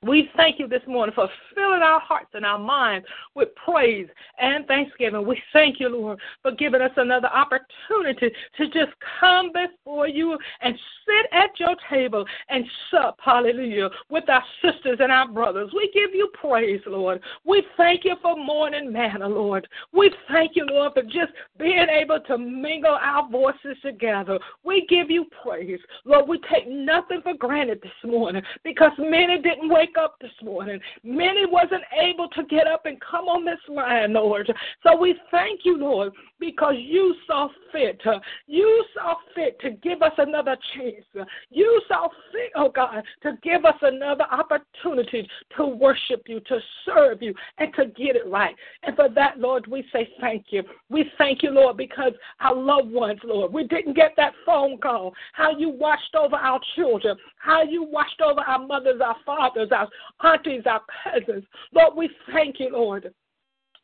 We 0.03 0.29
thank 0.37 0.59
you 0.59 0.69
this 0.69 0.83
morning 0.87 1.15
for 1.15 1.29
filling 1.55 1.81
our 1.81 2.01
hearts 2.01 2.31
and 2.35 2.45
our 2.45 2.59
minds 2.59 3.07
with 3.35 3.49
praise 3.55 4.07
and 4.39 4.67
thanksgiving. 4.67 5.27
We 5.27 5.41
thank 5.55 5.81
you, 5.81 5.89
Lord, 5.89 6.21
for 6.43 6.53
giving 6.53 6.83
us 6.83 6.91
another 6.97 7.29
opportunity 7.29 8.31
to 8.59 8.67
just 8.67 8.93
come 9.19 9.53
before 9.53 10.07
you 10.07 10.37
and 10.61 10.79
sit 11.07 11.27
at 11.33 11.59
your 11.59 11.77
table 11.89 12.27
and 12.51 12.65
sup, 12.91 13.19
hallelujah, 13.25 13.89
with 14.11 14.29
our 14.29 14.43
sisters 14.63 14.99
and 15.01 15.11
our 15.11 15.29
brothers. 15.29 15.71
We 15.75 15.91
give 15.95 16.15
you 16.15 16.29
praise, 16.35 16.83
Lord. 16.87 17.21
We 17.45 17.65
thank 17.79 18.05
you 18.05 18.17
for 18.21 18.37
morning 18.37 18.93
manna, 18.93 19.27
Lord. 19.27 19.67
We 19.93 20.13
thank 20.31 20.57
you, 20.57 20.67
Lord, 20.67 20.93
for 20.93 21.03
just 21.05 21.33
being 21.59 21.87
able 21.89 22.21
to 22.27 22.37
mingle 22.37 22.99
our 23.01 23.29
voices 23.31 23.79
together. 23.83 24.39
We 24.63 24.87
give 24.91 25.11
you 25.11 25.25
praise. 25.43 25.81
Lord, 26.05 26.29
we 26.29 26.39
take 26.53 26.69
nothing 26.69 27.23
for 27.23 27.35
granted 27.35 27.81
this 27.83 28.11
morning 28.11 28.43
because 28.63 28.93
many 28.99 29.41
didn't 29.41 29.71
wake 29.71 29.86
wake 29.87 29.97
up 29.99 30.17
this 30.21 30.31
morning. 30.43 30.81
Many 31.03 31.47
wasn't 31.47 31.83
able 32.01 32.29
to 32.31 32.45
get 32.45 32.67
up 32.67 32.87
and 32.87 33.01
come 33.01 33.27
on 33.27 33.45
this 33.45 33.59
line, 33.69 34.13
Lord. 34.13 34.53
So 34.83 34.97
we 34.97 35.15
thank 35.31 35.61
you, 35.65 35.79
Lord, 35.79 36.13
because 36.41 36.75
you 36.79 37.15
saw 37.27 37.49
fit. 37.73 38.01
You 38.47 38.85
saw 38.95 39.15
fit 39.35 39.59
to 39.61 39.71
give 39.71 40.03
us 40.03 40.13
another 40.19 40.57
chance. 40.75 41.29
You 41.51 41.81
saw 41.89 42.09
fit, 42.33 42.53
oh 42.57 42.71
God, 42.71 43.03
to 43.23 43.39
give 43.43 43.65
us 43.65 43.77
another 43.83 44.25
opportunity 44.31 45.29
to 45.57 45.67
worship 45.67 46.23
you, 46.27 46.41
to 46.41 46.59
serve 46.85 47.23
you, 47.23 47.35
and 47.59 47.73
to 47.75 47.87
get 47.87 48.17
it 48.17 48.27
right. 48.27 48.55
And 48.83 48.97
for 48.97 49.09
that, 49.11 49.39
Lord, 49.39 49.67
we 49.67 49.85
say 49.93 50.09
thank 50.21 50.47
you. 50.51 50.63
We 50.89 51.11
thank 51.19 51.43
you, 51.43 51.51
Lord, 51.51 51.77
because 51.77 52.13
our 52.41 52.55
loved 52.55 52.91
ones, 52.91 53.21
Lord, 53.25 53.53
we 53.53 53.67
didn't 53.67 53.95
get 53.95 54.13
that 54.17 54.33
phone 54.45 54.79
call. 54.79 55.13
How 55.33 55.57
you 55.57 55.71
watched 55.71 56.15
over 56.15 56.37
our 56.37 56.61
children, 56.75 57.17
how 57.39 57.63
you 57.63 57.83
watched 57.85 58.21
over 58.21 58.41
our 58.41 58.65
mothers, 58.65 59.01
our 59.05 59.17
fathers, 59.25 59.69
our 59.77 59.89
aunties, 60.33 60.63
our 60.67 60.83
cousins. 61.05 61.45
Lord, 61.73 61.97
we 61.97 62.11
thank 62.33 62.59
you, 62.59 62.71
Lord. 62.73 63.13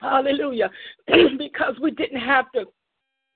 Hallelujah. 0.00 0.70
because 1.38 1.74
we 1.80 1.90
didn't 1.92 2.20
have 2.20 2.50
to 2.52 2.64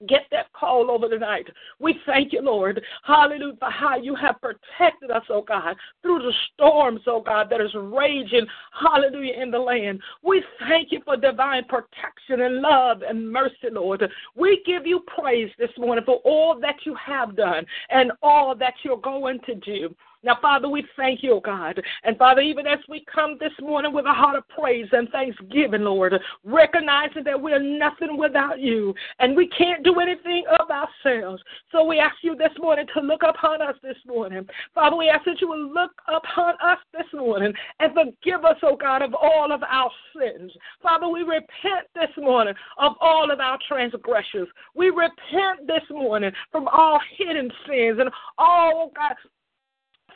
get 0.09 0.27
that 0.31 0.53
call 0.53 0.90
over 0.90 1.09
tonight. 1.09 1.47
We 1.79 1.99
thank 2.05 2.33
you, 2.33 2.42
Lord. 2.42 2.83
Hallelujah, 3.05 3.57
for 3.59 3.71
how 3.71 3.97
you 3.97 4.14
have 4.14 4.37
protected 4.40 5.11
us, 5.11 5.23
oh 5.31 5.42
God, 5.42 5.77
through 6.03 6.19
the 6.19 6.33
storms, 6.53 7.01
oh 7.07 7.23
God, 7.23 7.49
that 7.51 7.61
is 7.61 7.75
raging, 7.75 8.47
hallelujah, 8.79 9.35
in 9.40 9.51
the 9.51 9.59
land. 9.59 10.01
We 10.23 10.45
thank 10.69 10.92
you 10.92 11.01
for 11.05 11.16
divine 11.16 11.64
protection 11.64 12.42
and 12.42 12.61
love 12.61 13.03
and 13.09 13.31
mercy, 13.31 13.71
Lord. 13.73 14.03
We 14.35 14.62
give 14.66 14.87
you 14.87 15.03
praise 15.19 15.51
this 15.59 15.71
morning 15.79 16.05
for 16.05 16.16
all 16.25 16.61
that 16.61 16.77
you 16.85 16.95
have 16.97 17.37
done 17.37 17.64
and 17.90 18.12
all 18.23 18.55
that 18.57 18.75
you're 18.83 18.99
going 18.99 19.40
to 19.47 19.55
do. 19.55 19.95
Now, 20.26 20.38
Father, 20.42 20.68
we 20.68 20.84
thank 20.96 21.22
you, 21.22 21.40
God. 21.44 21.80
And 22.02 22.18
Father, 22.18 22.40
even 22.40 22.66
as 22.66 22.80
we 22.88 23.04
come 23.14 23.36
this 23.38 23.52
morning 23.60 23.92
with 23.92 24.06
a 24.06 24.12
heart 24.12 24.36
of 24.36 24.42
praise 24.48 24.88
and 24.90 25.08
thanksgiving, 25.10 25.82
Lord, 25.82 26.14
recognizing 26.42 27.22
that 27.22 27.40
we 27.40 27.52
are 27.52 27.62
nothing 27.62 28.18
without 28.18 28.58
you 28.58 28.92
and 29.20 29.36
we 29.36 29.48
can't 29.56 29.84
do 29.84 30.00
anything 30.00 30.42
of 30.58 30.68
ourselves. 30.68 31.40
So 31.70 31.84
we 31.84 32.00
ask 32.00 32.16
you 32.22 32.34
this 32.34 32.50
morning 32.58 32.86
to 32.94 33.00
look 33.02 33.22
upon 33.22 33.62
us 33.62 33.76
this 33.84 33.98
morning. 34.04 34.48
Father, 34.74 34.96
we 34.96 35.08
ask 35.08 35.24
that 35.26 35.40
you 35.40 35.46
will 35.48 35.72
look 35.72 35.92
upon 36.08 36.54
us 36.54 36.78
this 36.92 37.06
morning 37.14 37.52
and 37.78 37.94
forgive 37.94 38.44
us, 38.44 38.56
oh 38.64 38.74
God, 38.74 39.02
of 39.02 39.14
all 39.14 39.52
of 39.52 39.62
our 39.62 39.90
sins. 40.18 40.50
Father, 40.82 41.08
we 41.08 41.20
repent 41.20 41.86
this 41.94 42.10
morning 42.18 42.54
of 42.78 42.94
all 43.00 43.30
of 43.30 43.38
our 43.38 43.60
transgressions. 43.68 44.48
We 44.74 44.90
repent 44.90 45.68
this 45.68 45.84
morning 45.88 46.32
from 46.50 46.66
all 46.66 46.98
hidden 47.16 47.48
sins 47.68 47.98
and 48.00 48.10
all, 48.38 48.72
oh 48.86 48.92
God, 48.96 49.14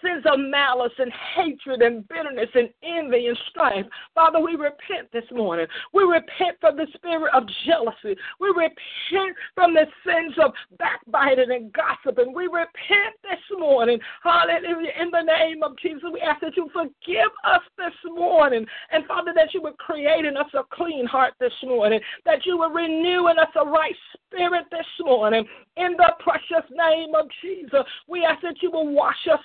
sins 0.02 0.24
of 0.26 0.38
malice 0.38 0.92
and 0.98 1.12
hatred 1.34 1.82
and 1.82 2.06
bitterness 2.08 2.48
and 2.54 2.68
envy 2.82 3.26
and 3.26 3.38
strife. 3.50 3.86
Father, 4.14 4.40
we 4.40 4.52
repent 4.52 5.10
this 5.12 5.24
morning. 5.32 5.66
We 5.92 6.04
repent 6.04 6.56
from 6.60 6.76
the 6.76 6.86
spirit 6.94 7.32
of 7.34 7.44
jealousy. 7.66 8.18
We 8.40 8.48
repent 8.48 9.36
from 9.54 9.74
the 9.74 9.86
sins 10.04 10.34
of 10.42 10.52
backbiting 10.78 11.50
and 11.50 11.72
gossiping. 11.72 12.34
We 12.34 12.44
repent 12.44 13.16
this 13.22 13.58
morning. 13.58 13.98
Hallelujah. 14.22 14.92
In 15.00 15.10
the 15.10 15.22
name 15.22 15.62
of 15.62 15.76
Jesus, 15.78 16.04
we 16.12 16.20
ask 16.20 16.40
that 16.40 16.56
you 16.56 16.68
forgive 16.72 17.30
us 17.44 17.62
this 17.76 17.94
morning. 18.14 18.66
And 18.90 19.06
Father, 19.06 19.32
that 19.36 19.54
you 19.54 19.62
would 19.62 19.78
create 19.78 20.24
in 20.24 20.36
us 20.36 20.50
a 20.54 20.62
clean 20.72 21.06
heart 21.06 21.34
this 21.40 21.52
morning, 21.64 22.00
that 22.24 22.46
you 22.46 22.58
would 22.58 22.74
renew 22.74 23.28
in 23.28 23.38
us 23.38 23.50
a 23.60 23.64
right 23.64 23.94
spirit 24.24 24.64
this 24.70 24.86
morning. 25.00 25.44
In 25.76 25.92
the 25.96 26.12
precious 26.18 26.68
name 26.70 27.14
of 27.14 27.26
Jesus, 27.42 27.84
we 28.08 28.24
ask 28.24 28.42
that 28.42 28.62
you 28.62 28.70
will 28.70 28.92
wash 28.92 29.26
us 29.32 29.40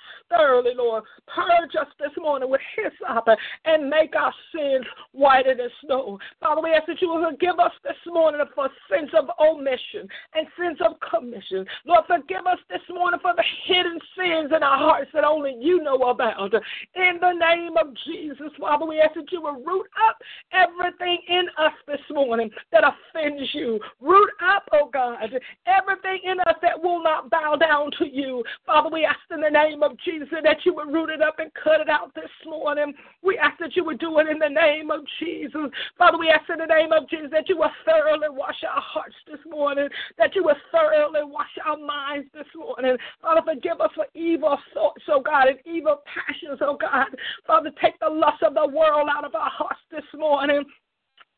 thoroughly, 0.46 0.72
Lord. 0.76 1.04
Purge 1.26 1.74
us 1.80 1.88
this 1.98 2.12
morning 2.18 2.48
with 2.48 2.60
hyssop 2.76 3.26
and 3.64 3.90
make 3.90 4.14
our 4.14 4.32
sins 4.54 4.86
whiter 5.12 5.54
than 5.54 5.68
snow. 5.84 6.18
Father, 6.40 6.62
we 6.62 6.70
ask 6.70 6.86
that 6.86 7.02
you 7.02 7.08
will 7.08 7.28
forgive 7.30 7.58
us 7.58 7.72
this 7.82 7.96
morning 8.06 8.40
for 8.54 8.68
sins 8.90 9.10
of 9.18 9.28
omission 9.40 10.06
and 10.34 10.46
sins 10.58 10.78
of 10.84 10.94
commission. 11.00 11.66
Lord, 11.84 12.04
forgive 12.06 12.46
us 12.46 12.58
this 12.70 12.82
morning 12.90 13.18
for 13.20 13.34
the 13.34 13.44
hidden 13.66 13.98
sins 14.16 14.52
in 14.54 14.62
our 14.62 14.78
hearts 14.78 15.10
that 15.14 15.24
only 15.24 15.56
you 15.58 15.82
know 15.82 15.96
about. 15.96 16.54
In 16.94 17.18
the 17.20 17.32
name 17.32 17.76
of 17.76 17.88
Jesus, 18.06 18.52
Father, 18.60 18.86
we 18.86 19.00
ask 19.00 19.14
that 19.14 19.32
you 19.32 19.42
will 19.42 19.62
root 19.64 19.86
up 20.08 20.16
everything 20.52 21.18
in 21.28 21.46
us 21.58 21.72
this 21.88 22.00
morning 22.10 22.50
that 22.70 22.84
offends 22.84 23.50
you. 23.52 23.80
Root 24.00 24.30
up, 24.46 24.64
oh 24.72 24.90
God, 24.92 25.18
everything 25.66 26.20
in 26.24 26.38
us 26.40 26.54
that 26.62 26.80
will 26.80 27.02
not 27.02 27.30
bow 27.30 27.56
down 27.56 27.90
to 27.98 28.06
you. 28.06 28.44
Father, 28.64 28.90
we 28.92 29.04
ask 29.04 29.18
in 29.30 29.40
the 29.40 29.50
name 29.50 29.82
of 29.82 29.96
Jesus 30.04 30.28
that 30.42 30.64
you 30.64 30.74
would 30.74 30.92
root 30.92 31.10
it 31.10 31.22
up 31.22 31.38
and 31.38 31.50
cut 31.54 31.80
it 31.80 31.88
out 31.88 32.14
this 32.14 32.30
morning. 32.46 32.94
We 33.22 33.38
ask 33.38 33.58
that 33.58 33.76
you 33.76 33.84
would 33.84 33.98
do 33.98 34.18
it 34.18 34.28
in 34.28 34.38
the 34.38 34.48
name 34.48 34.90
of 34.90 35.00
Jesus. 35.18 35.70
Father, 35.98 36.18
we 36.18 36.28
ask 36.28 36.48
in 36.50 36.58
the 36.58 36.66
name 36.66 36.92
of 36.92 37.08
Jesus 37.08 37.28
that 37.32 37.48
you 37.48 37.56
will 37.58 37.70
thoroughly 37.84 38.28
wash 38.30 38.62
our 38.68 38.80
hearts 38.80 39.16
this 39.26 39.40
morning, 39.48 39.88
that 40.18 40.34
you 40.34 40.44
will 40.44 40.56
thoroughly 40.70 41.24
wash 41.24 41.50
our 41.64 41.76
minds 41.76 42.28
this 42.34 42.46
morning. 42.56 42.96
Father, 43.20 43.42
forgive 43.44 43.80
us 43.80 43.90
for 43.94 44.06
evil 44.14 44.58
thoughts, 44.74 45.02
oh 45.08 45.20
God, 45.20 45.48
and 45.48 45.58
evil 45.64 46.02
passions, 46.06 46.58
oh 46.60 46.76
God. 46.80 47.06
Father, 47.46 47.70
take 47.82 47.98
the 48.00 48.08
lust 48.08 48.42
of 48.42 48.54
the 48.54 48.66
world 48.66 49.08
out 49.10 49.24
of 49.24 49.34
our 49.34 49.50
hearts 49.50 49.80
this 49.90 50.04
morning. 50.14 50.64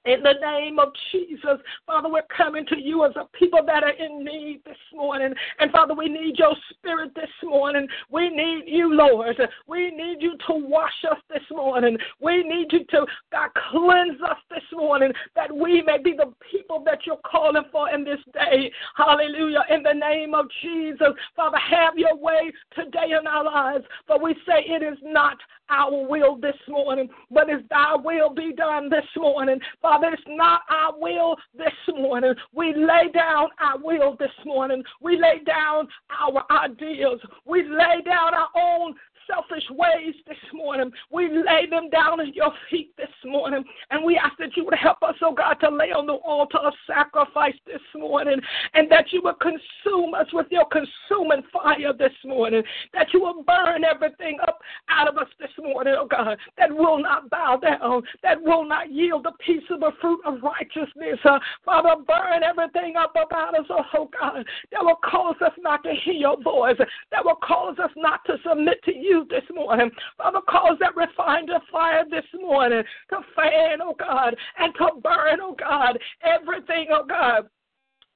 In 0.04 0.22
the 0.22 0.34
name 0.40 0.78
of 0.78 0.88
Jesus, 1.10 1.60
Father, 1.86 2.08
we're 2.08 2.22
coming 2.34 2.64
to 2.66 2.78
you 2.80 3.04
as 3.04 3.12
a 3.16 3.26
people 3.36 3.60
that 3.66 3.82
are 3.82 3.92
in 3.92 4.24
need 4.24 4.60
this 4.64 4.76
morning. 4.94 5.34
And 5.58 5.70
Father, 5.72 5.92
we 5.92 6.08
need 6.08 6.38
your 6.38 6.54
spirit 6.70 7.14
this 7.14 7.28
morning. 7.42 7.86
We 8.10 8.30
need 8.30 8.62
you, 8.66 8.94
Lord. 8.94 9.36
We 9.66 9.90
need 9.90 10.18
you 10.20 10.36
to 10.46 10.54
wash 10.54 11.04
us 11.10 11.18
this 11.28 11.42
morning. 11.50 11.98
We 12.20 12.42
need 12.44 12.68
you 12.70 12.84
to 12.90 13.06
God, 13.32 13.50
cleanse 13.70 14.20
us 14.22 14.38
this 14.50 14.62
morning 14.72 15.12
that 15.34 15.54
we 15.54 15.82
may 15.82 15.98
be 16.02 16.14
the 16.16 16.32
people 16.50 16.82
that 16.86 17.00
you're 17.04 17.20
calling 17.26 17.64
for 17.72 17.90
in 17.90 18.04
this 18.04 18.20
day. 18.32 18.70
Hallelujah. 18.96 19.64
In 19.68 19.82
the 19.82 19.94
name 19.94 20.32
of 20.32 20.46
Jesus, 20.62 21.08
Father, 21.34 21.58
have 21.58 21.98
your 21.98 22.16
way 22.16 22.52
today 22.74 23.14
in 23.18 23.26
our 23.26 23.44
lives. 23.44 23.84
For 24.06 24.22
we 24.22 24.34
say 24.46 24.64
it 24.64 24.82
is 24.82 24.98
not 25.02 25.36
our 25.70 26.06
will 26.08 26.36
this 26.36 26.56
morning, 26.66 27.10
but 27.30 27.50
it's 27.50 27.62
thy 27.68 27.94
will 27.94 28.32
be 28.32 28.54
done 28.54 28.88
this 28.88 29.04
morning. 29.16 29.58
Father, 29.82 29.87
it's 30.02 30.22
not 30.26 30.62
our 30.70 30.98
will 30.98 31.36
this 31.56 31.72
morning. 31.96 32.34
We 32.54 32.74
lay 32.74 33.10
down 33.12 33.48
our 33.60 33.78
will 33.82 34.16
this 34.18 34.30
morning. 34.44 34.82
We 35.00 35.16
lay 35.20 35.42
down 35.44 35.88
our 36.10 36.44
ideas. 36.50 37.20
We 37.46 37.62
lay 37.62 38.02
down 38.04 38.34
our 38.34 38.48
own 38.56 38.94
selfish 39.28 39.64
ways 39.70 40.14
this 40.26 40.36
morning. 40.52 40.90
We 41.10 41.28
lay 41.28 41.66
them 41.70 41.90
down 41.90 42.20
at 42.20 42.34
your 42.34 42.52
feet 42.70 42.96
this 42.96 43.08
morning. 43.24 43.64
And 43.90 44.04
we 44.04 44.16
ask 44.16 44.36
that 44.38 44.56
you 44.56 44.64
would 44.64 44.74
help 44.74 45.02
us, 45.02 45.14
oh 45.22 45.34
God, 45.34 45.54
to 45.60 45.68
lay 45.68 45.92
on 45.92 46.06
the 46.06 46.14
altar 46.14 46.58
of 46.58 46.72
sacrifice 46.86 47.54
this 47.66 47.82
morning. 47.94 48.40
And 48.74 48.90
that 48.90 49.12
you 49.12 49.22
would 49.24 49.38
consume 49.40 50.14
us 50.14 50.26
with 50.32 50.46
your 50.50 50.66
consuming 50.66 51.42
fire 51.52 51.92
this 51.92 52.12
morning. 52.24 52.62
That 52.92 53.08
you 53.12 53.20
will 53.20 53.42
burn 53.42 53.84
everything 53.84 54.38
up 54.46 54.58
out 54.88 55.08
of 55.08 55.18
us 55.18 55.28
this 55.38 55.50
morning, 55.62 55.94
oh 55.98 56.06
God, 56.06 56.38
that 56.56 56.74
will 56.74 57.00
not 57.00 57.28
bow 57.30 57.56
down, 57.56 58.02
that 58.22 58.40
will 58.40 58.66
not 58.66 58.90
yield 58.90 59.24
the 59.24 59.32
peace 59.44 59.62
of 59.70 59.80
the 59.80 59.92
fruit 60.00 60.20
of 60.24 60.42
righteousness. 60.42 61.18
Uh, 61.24 61.38
Father, 61.64 62.02
burn 62.06 62.42
everything 62.42 62.96
up 62.96 63.12
about 63.12 63.58
us, 63.58 63.66
oh 63.70 64.08
God, 64.18 64.44
that 64.72 64.82
will 64.82 64.98
cause 65.04 65.36
us 65.44 65.52
not 65.58 65.82
to 65.84 65.92
hear 66.04 66.14
your 66.14 66.40
voice, 66.42 66.76
that 67.10 67.24
will 67.24 67.38
cause 67.42 67.76
us 67.82 67.90
not 67.96 68.24
to 68.26 68.36
submit 68.46 68.82
to 68.84 68.94
you 68.94 69.17
this 69.28 69.44
morning. 69.54 69.90
Father, 70.16 70.40
cause 70.48 70.76
that 70.80 70.96
refined 70.96 71.50
fire 71.70 72.04
this 72.10 72.24
morning 72.40 72.82
to 73.10 73.16
fan, 73.34 73.80
oh 73.82 73.94
God, 73.98 74.36
and 74.58 74.74
to 74.74 74.88
burn, 75.02 75.40
oh 75.40 75.56
God, 75.58 75.98
everything, 76.22 76.88
oh 76.90 77.04
God 77.06 77.48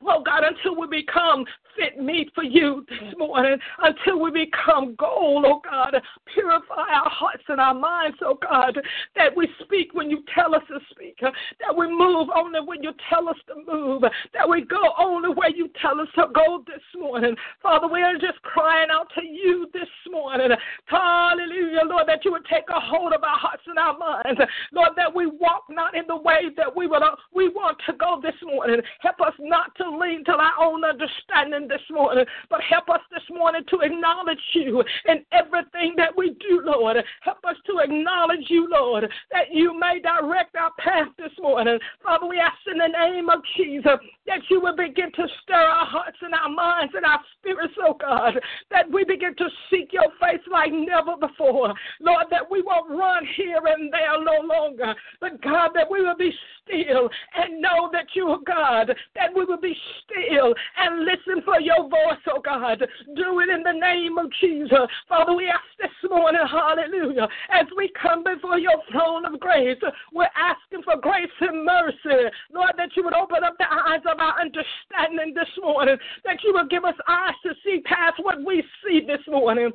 Oh 0.07 0.23
God, 0.25 0.43
until 0.45 0.79
we 0.79 0.87
become 0.87 1.45
fit 1.77 2.03
meat 2.03 2.31
for 2.35 2.45
you 2.45 2.85
this 2.89 3.15
morning 3.19 3.59
until 3.83 4.21
we 4.21 4.31
become 4.31 4.95
gold, 4.97 5.45
oh 5.47 5.61
God. 5.65 5.95
Purify 6.33 6.89
our 6.93 7.11
hearts 7.11 7.45
and 7.49 7.61
our 7.61 7.75
minds, 7.75 8.19
oh 8.23 8.39
God, 8.41 8.79
that 9.17 9.37
we 9.37 9.49
speak 9.63 9.95
when 9.95 10.11
you 10.11 10.23
tell 10.35 10.55
us 10.55 10.63
to 10.69 10.79
speak, 10.91 11.19
that 11.21 11.77
we 11.77 11.89
move 11.89 12.29
only 12.35 12.61
when 12.61 12.83
you 12.83 12.93
tell 13.09 13.29
us 13.29 13.37
to 13.49 13.55
move, 13.71 14.03
that 14.35 14.49
we 14.49 14.63
go 14.63 14.93
only 14.99 15.31
where 15.31 15.51
you 15.51 15.69
tell 15.81 16.01
us 16.01 16.09
to 16.15 16.27
go 16.35 16.65
this 16.67 16.83
morning. 16.99 17.35
Father, 17.63 17.89
we 17.89 18.03
are 18.03 18.15
just 18.15 18.41
crying 18.43 18.89
out 18.91 19.09
to 19.15 19.25
you 19.25 19.69
this 19.73 19.89
morning. 20.11 20.51
Hallelujah, 20.87 21.83
Lord, 21.87 22.09
that 22.09 22.25
you 22.25 22.33
would 22.33 22.47
take 22.47 22.65
a 22.69 22.81
hold 22.81 23.13
of 23.13 23.23
our 23.23 23.39
hearts 23.39 23.63
and 23.67 23.79
our 23.79 23.97
minds. 23.97 24.41
Lord, 24.73 24.91
that 24.97 25.15
we 25.15 25.27
walk 25.27 25.65
not 25.69 25.95
in 25.95 26.07
the 26.07 26.17
way 26.17 26.51
that 26.57 26.75
we 26.75 26.87
would 26.87 27.03
uh, 27.03 27.17
we 27.35 27.49
want 27.49 27.79
to 27.87 27.93
go 27.95 28.21
this 28.23 28.35
morning. 28.45 28.81
Help 29.01 29.21
us 29.21 29.35
not 29.39 29.75
to 29.77 29.85
lean 29.99 30.25
to 30.25 30.33
our 30.33 30.53
own 30.61 30.85
understanding 30.85 31.69
this 31.69 31.83
morning, 31.91 32.25
but 32.51 32.61
help 32.69 32.89
us 32.89 33.01
this 33.11 33.23
morning 33.31 33.63
to 33.69 33.81
acknowledge 33.81 34.39
you 34.55 34.83
in 35.09 35.25
everything 35.33 35.95
that 35.97 36.17
we 36.17 36.31
do, 36.41 36.63
Lord. 36.65 36.97
Help 37.21 37.39
us 37.45 37.57
to 37.67 37.79
acknowledge 37.79 38.47
you, 38.49 38.69
Lord, 38.71 39.05
that 39.31 39.53
you 39.53 39.79
may 39.79 40.01
direct 40.01 40.57
our 40.57 40.73
path 40.79 41.09
this 41.19 41.33
morning. 41.41 41.79
Father, 42.03 42.27
we 42.27 42.39
ask 42.39 42.57
in 42.71 42.79
the 42.79 42.89
name 42.89 43.29
of 43.31 43.41
Jesus 43.57 43.99
that 44.27 44.41
you 44.51 44.61
will 44.61 44.77
begin 44.77 45.11
to 45.13 45.27
stir 45.43 45.55
our 45.55 45.87
hearts 45.87 46.19
and 46.23 46.35
our 46.35 46.49
minds 46.49 46.93
and 46.95 47.05
our 47.05 47.21
spirits, 47.39 47.75
oh 47.81 47.97
God, 47.99 48.39
that 48.71 48.91
we 48.91 49.05
begin 49.05 49.35
to 49.37 49.49
seek 49.71 49.93
your 49.93 50.11
face 50.21 50.43
like 50.51 50.73
never 50.73 51.17
before. 51.21 51.75
Lord, 52.01 52.27
that 52.31 52.51
we 52.51 52.63
won't 52.63 52.91
run 52.91 53.27
here 53.37 53.61
and 53.67 53.93
there 53.93 54.23
no 54.23 54.47
longer, 54.47 54.95
but 55.21 55.41
God, 55.43 55.71
that 55.75 55.91
we 55.91 56.03
will 56.03 56.17
be 56.17 56.33
still 56.65 57.09
and 57.35 57.61
know 57.61 57.91
that 57.93 58.07
you 58.15 58.29
are 58.29 58.39
God, 58.47 58.95
that 59.15 59.35
we 59.35 59.45
will 59.45 59.61
be 59.61 59.77
still 60.03 60.55
and 60.79 61.05
listen 61.05 61.43
for 61.45 61.61
your 61.61 61.89
voice, 61.89 62.23
oh 62.29 62.41
God. 62.45 62.79
Do 63.17 63.41
it 63.41 63.49
in 63.49 63.63
the 63.63 63.73
name 63.73 64.19
of 64.19 64.31
Jesus. 64.41 64.87
Father, 65.09 65.35
we 65.35 65.47
ask 65.47 65.65
this 65.81 66.11
morning, 66.11 66.41
hallelujah, 66.49 67.29
as 67.51 67.67
we 67.77 67.91
come 68.01 68.25
before 68.25 68.59
your 68.59 68.77
throne 68.91 69.27
of 69.27 69.39
grace, 69.41 69.81
we're 70.13 70.29
asking 70.37 70.83
for 70.83 70.97
grace 71.01 71.31
and 71.41 71.65
mercy. 71.65 72.31
Lord, 72.53 72.73
that 72.77 72.91
you 72.97 73.05
would 73.05 73.15
open 73.15 73.45
up 73.45 73.57
the 73.59 73.71
eyes 73.71 74.03
of 74.11 74.19
our 74.19 74.41
understanding 74.41 75.35
this 75.35 75.49
morning, 75.63 75.97
that 76.25 76.43
you 76.43 76.53
would 76.55 76.71
give 76.71 76.85
us 76.85 76.95
eyes 77.09 77.35
to 77.45 77.55
see 77.65 77.81
past 77.85 78.23
what 78.23 78.45
we 78.45 78.63
see 78.85 79.01
this 79.07 79.23
morning. 79.29 79.71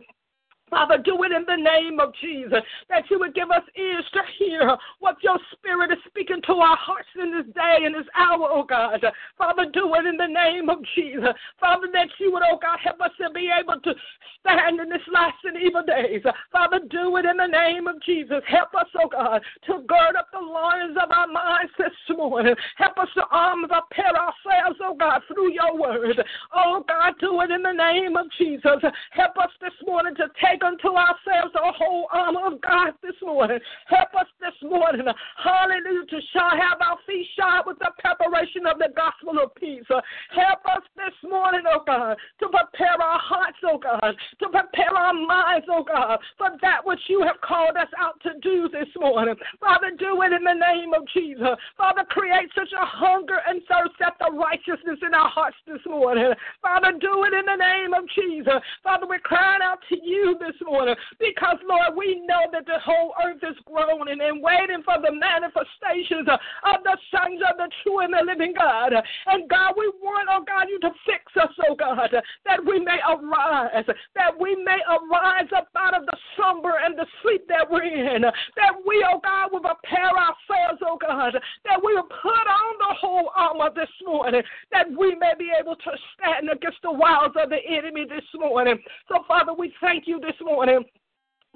Father, 0.70 0.98
do 0.98 1.24
it 1.24 1.32
in 1.32 1.46
the 1.48 1.56
name 1.56 2.00
of 2.00 2.14
Jesus, 2.22 2.60
that 2.90 3.04
you 3.10 3.20
would 3.20 3.34
give 3.34 3.52
us 3.52 3.64
ears 3.78 4.06
to 4.14 4.22
hear 4.38 4.78
what 5.00 5.16
your 5.24 5.38
spirit 5.54 5.92
is 5.92 5.98
speaking 6.08 6.42
to 6.48 6.54
our 6.54 6.76
hearts 6.76 7.08
in 7.22 7.32
this 7.32 7.48
day 7.56 7.86
and 7.86 7.96
this 7.96 8.08
hour, 8.18 8.48
oh 8.52 8.64
God. 8.64 9.04
Father, 9.38 9.66
do 9.72 9.94
it 9.96 10.06
in 10.06 10.18
the 10.18 10.28
name 10.28 10.70
of 10.70 10.80
Jesus. 10.96 11.34
Father, 11.60 11.88
that 11.94 12.10
you 12.20 12.32
would, 12.34 12.44
oh 12.44 12.60
God, 12.62 12.80
help 12.84 13.02
us 13.02 13.12
to 13.22 13.30
be 13.34 13.50
able 13.50 13.80
to 13.82 13.94
stand 14.40 14.80
in 14.80 14.90
this 14.90 15.06
last 15.12 15.38
and 15.44 15.58
evil 15.58 15.84
days. 15.84 16.22
Father, 16.52 16.80
do 16.90 17.16
it 17.18 17.26
in 17.26 17.38
the 17.38 17.48
name 17.48 17.88
of 17.88 18.02
Jesus. 18.04 18.42
Help 18.48 18.74
us, 18.76 18.88
oh 19.02 19.08
God, 19.08 19.42
to 19.68 19.80
gird 19.88 20.16
up 20.18 20.28
the 20.32 20.40
loins 20.40 20.98
of 21.02 21.12
our 21.12 21.28
minds 21.28 21.72
this 21.78 22.18
morning. 22.18 22.56
Help 22.78 22.98
us 22.98 23.10
to 23.16 23.24
arm 23.32 23.66
prepare 23.68 24.16
ourselves, 24.16 24.80
oh 24.84 24.96
God, 24.98 25.22
through 25.28 25.54
your 25.54 25.78
word. 25.78 26.22
Oh 26.54 26.84
God, 26.88 27.14
do 27.20 27.42
it 27.42 27.52
in 27.52 27.62
the 27.62 27.72
name 27.72 28.16
of 28.16 28.28
Jesus. 28.38 28.82
Help 29.12 29.38
us 29.38 29.52
this 29.62 29.74
morning 29.86 30.16
to 30.16 30.28
take 30.44 30.57
take 30.58 30.64
unto 30.64 30.90
ourselves 30.90 31.54
the 31.54 31.74
whole 31.78 32.08
armor 32.12 32.48
of 32.48 32.62
God 32.62 32.94
this 33.02 33.16
morning. 33.22 33.60
Help 33.88 34.14
us 34.16 34.28
this 34.40 34.70
morning, 34.70 35.06
hallelujah, 35.38 36.06
to 36.10 36.20
shine, 36.34 36.60
have 36.60 36.82
our 36.82 36.98
feet 37.06 37.28
shod 37.38 37.66
with 37.66 37.78
the 37.80 37.92
preparation 38.00 38.66
of 38.66 38.78
the 38.80 38.90
gospel 38.96 39.42
of 39.42 39.54
peace. 39.56 39.84
Help 39.90 40.62
us 40.66 40.84
this 40.96 41.14
morning, 41.30 41.62
oh 41.68 41.84
God, 41.86 42.18
to 42.40 42.48
prepare 42.50 43.02
our 43.02 43.20
hearts, 43.20 43.58
oh 43.66 43.78
God, 43.78 44.16
to 44.40 44.50
prepare 44.50 44.96
our 44.96 45.14
minds, 45.14 45.68
oh 45.70 45.84
God, 45.84 46.20
for 46.38 46.50
that 46.62 46.86
which 46.86 47.02
you 47.08 47.22
have 47.22 47.40
called 47.42 47.78
us 47.78 47.90
out 47.98 48.20
to 48.24 48.32
do 48.42 48.70
this 48.70 48.90
morning. 49.00 49.36
Father, 49.60 49.92
do 49.98 50.22
it 50.24 50.34
in 50.34 50.44
the 50.44 50.58
name 50.58 50.94
of 50.94 51.04
Jesus. 51.14 51.58
Father, 51.78 52.04
create 52.10 52.50
such 52.56 52.72
a 52.74 52.86
hunger 52.86 53.40
and 53.48 53.62
thirst 53.70 54.00
after 54.02 54.34
righteousness 54.34 55.00
in 55.06 55.14
our 55.14 55.30
hearts 55.30 55.58
this 55.68 55.82
morning. 55.86 56.34
Father, 56.62 56.94
do 57.00 57.24
it 57.26 57.34
in 57.34 57.46
the 57.46 57.60
name 57.60 57.94
of 57.94 58.04
Jesus. 58.16 58.60
Father, 58.84 59.06
we're 59.08 59.20
crying 59.20 59.62
out 59.62 59.80
to 59.90 59.96
you 60.04 60.36
this 60.48 60.56
morning 60.64 60.96
because, 61.20 61.60
Lord, 61.68 62.00
we 62.00 62.24
know 62.24 62.48
that 62.56 62.66
the 62.66 62.80
whole 62.80 63.12
earth 63.20 63.44
is 63.44 63.58
groaning 63.68 64.24
and 64.24 64.40
waiting 64.40 64.82
for 64.88 64.96
the 65.04 65.12
manifestations 65.12 66.28
of 66.32 66.78
the 66.88 66.96
sons 67.12 67.44
of 67.44 67.60
the 67.60 67.68
true 67.84 68.00
and 68.00 68.16
the 68.16 68.24
living 68.24 68.56
God. 68.56 68.96
And 68.96 69.50
God, 69.52 69.76
we 69.76 69.92
want, 70.00 70.32
oh 70.32 70.44
God, 70.48 70.72
you 70.72 70.80
to 70.88 70.92
fix 71.04 71.28
us, 71.36 71.52
oh 71.68 71.76
God, 71.76 72.16
that 72.48 72.60
we 72.64 72.80
may 72.80 73.00
arise, 73.04 73.86
that 74.16 74.32
we 74.40 74.56
may 74.56 74.80
arise 74.88 75.52
up 75.56 75.68
out 75.76 75.98
of 76.00 76.06
the 76.06 76.18
slumber 76.36 76.80
and 76.80 76.98
the 76.98 77.06
sleep 77.22 77.44
that 77.50 77.68
we're 77.70 77.84
in, 77.84 78.22
that 78.24 78.74
we, 78.88 79.04
oh 79.04 79.20
God, 79.20 79.52
will 79.52 79.62
prepare 79.62 80.16
ourselves, 80.16 80.80
oh 80.86 80.98
God, 81.00 81.36
that 81.66 81.80
we 81.84 81.94
will 81.94 82.08
put 82.08 82.46
on 82.48 82.74
the 82.80 82.96
whole 82.96 83.32
armor 83.36 83.70
this 83.76 83.92
morning, 84.06 84.42
that 84.72 84.88
we 84.88 85.16
may 85.16 85.34
be 85.38 85.52
able 85.60 85.76
to 85.76 85.92
stand 86.16 86.50
against 86.50 86.80
the 86.84 86.92
wiles 86.92 87.34
of 87.36 87.50
the 87.50 87.60
enemy 87.68 88.06
this 88.08 88.26
morning. 88.34 88.80
So, 89.10 89.24
Father, 89.28 89.54
we 89.54 89.74
thank 89.82 90.08
you 90.08 90.20
this 90.20 90.37
morning 90.46 90.84